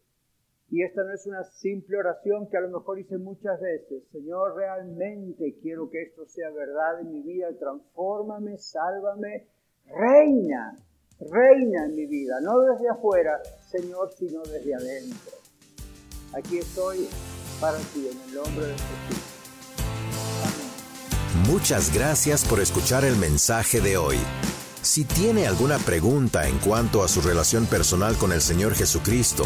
Y 0.71 0.83
esta 0.83 1.03
no 1.03 1.13
es 1.13 1.25
una 1.25 1.43
simple 1.43 1.97
oración 1.97 2.47
que 2.47 2.57
a 2.57 2.61
lo 2.61 2.69
mejor 2.69 2.99
hice 2.99 3.17
muchas 3.17 3.59
veces. 3.59 4.03
Señor, 4.11 4.55
realmente 4.55 5.57
quiero 5.61 5.89
que 5.89 6.03
esto 6.03 6.27
sea 6.27 6.51
verdad 6.51 7.01
en 7.01 7.11
mi 7.11 7.21
vida. 7.23 7.47
Transfórmame, 7.59 8.57
sálvame. 8.57 9.47
Reina, 9.87 10.77
reina 11.19 11.85
en 11.85 11.95
mi 11.95 12.05
vida. 12.05 12.39
No 12.41 12.59
desde 12.61 12.87
afuera, 12.87 13.41
Señor, 13.67 14.11
sino 14.13 14.43
desde 14.43 14.75
adentro. 14.75 15.31
Aquí 16.33 16.59
estoy 16.59 17.07
para 17.59 17.79
ti 17.79 18.07
en 18.11 18.29
el 18.29 18.35
nombre 18.35 18.67
de 18.67 18.73
Jesús. 18.73 19.39
Muchas 21.49 21.91
gracias 21.95 22.47
por 22.47 22.59
escuchar 22.59 23.05
el 23.05 23.15
mensaje 23.15 23.81
de 23.81 23.97
hoy. 23.97 24.17
Si 24.83 25.03
tiene 25.03 25.47
alguna 25.47 25.79
pregunta 25.79 26.47
en 26.47 26.59
cuanto 26.59 27.03
a 27.03 27.07
su 27.07 27.21
relación 27.21 27.65
personal 27.65 28.15
con 28.17 28.31
el 28.31 28.41
Señor 28.41 28.75
Jesucristo 28.75 29.45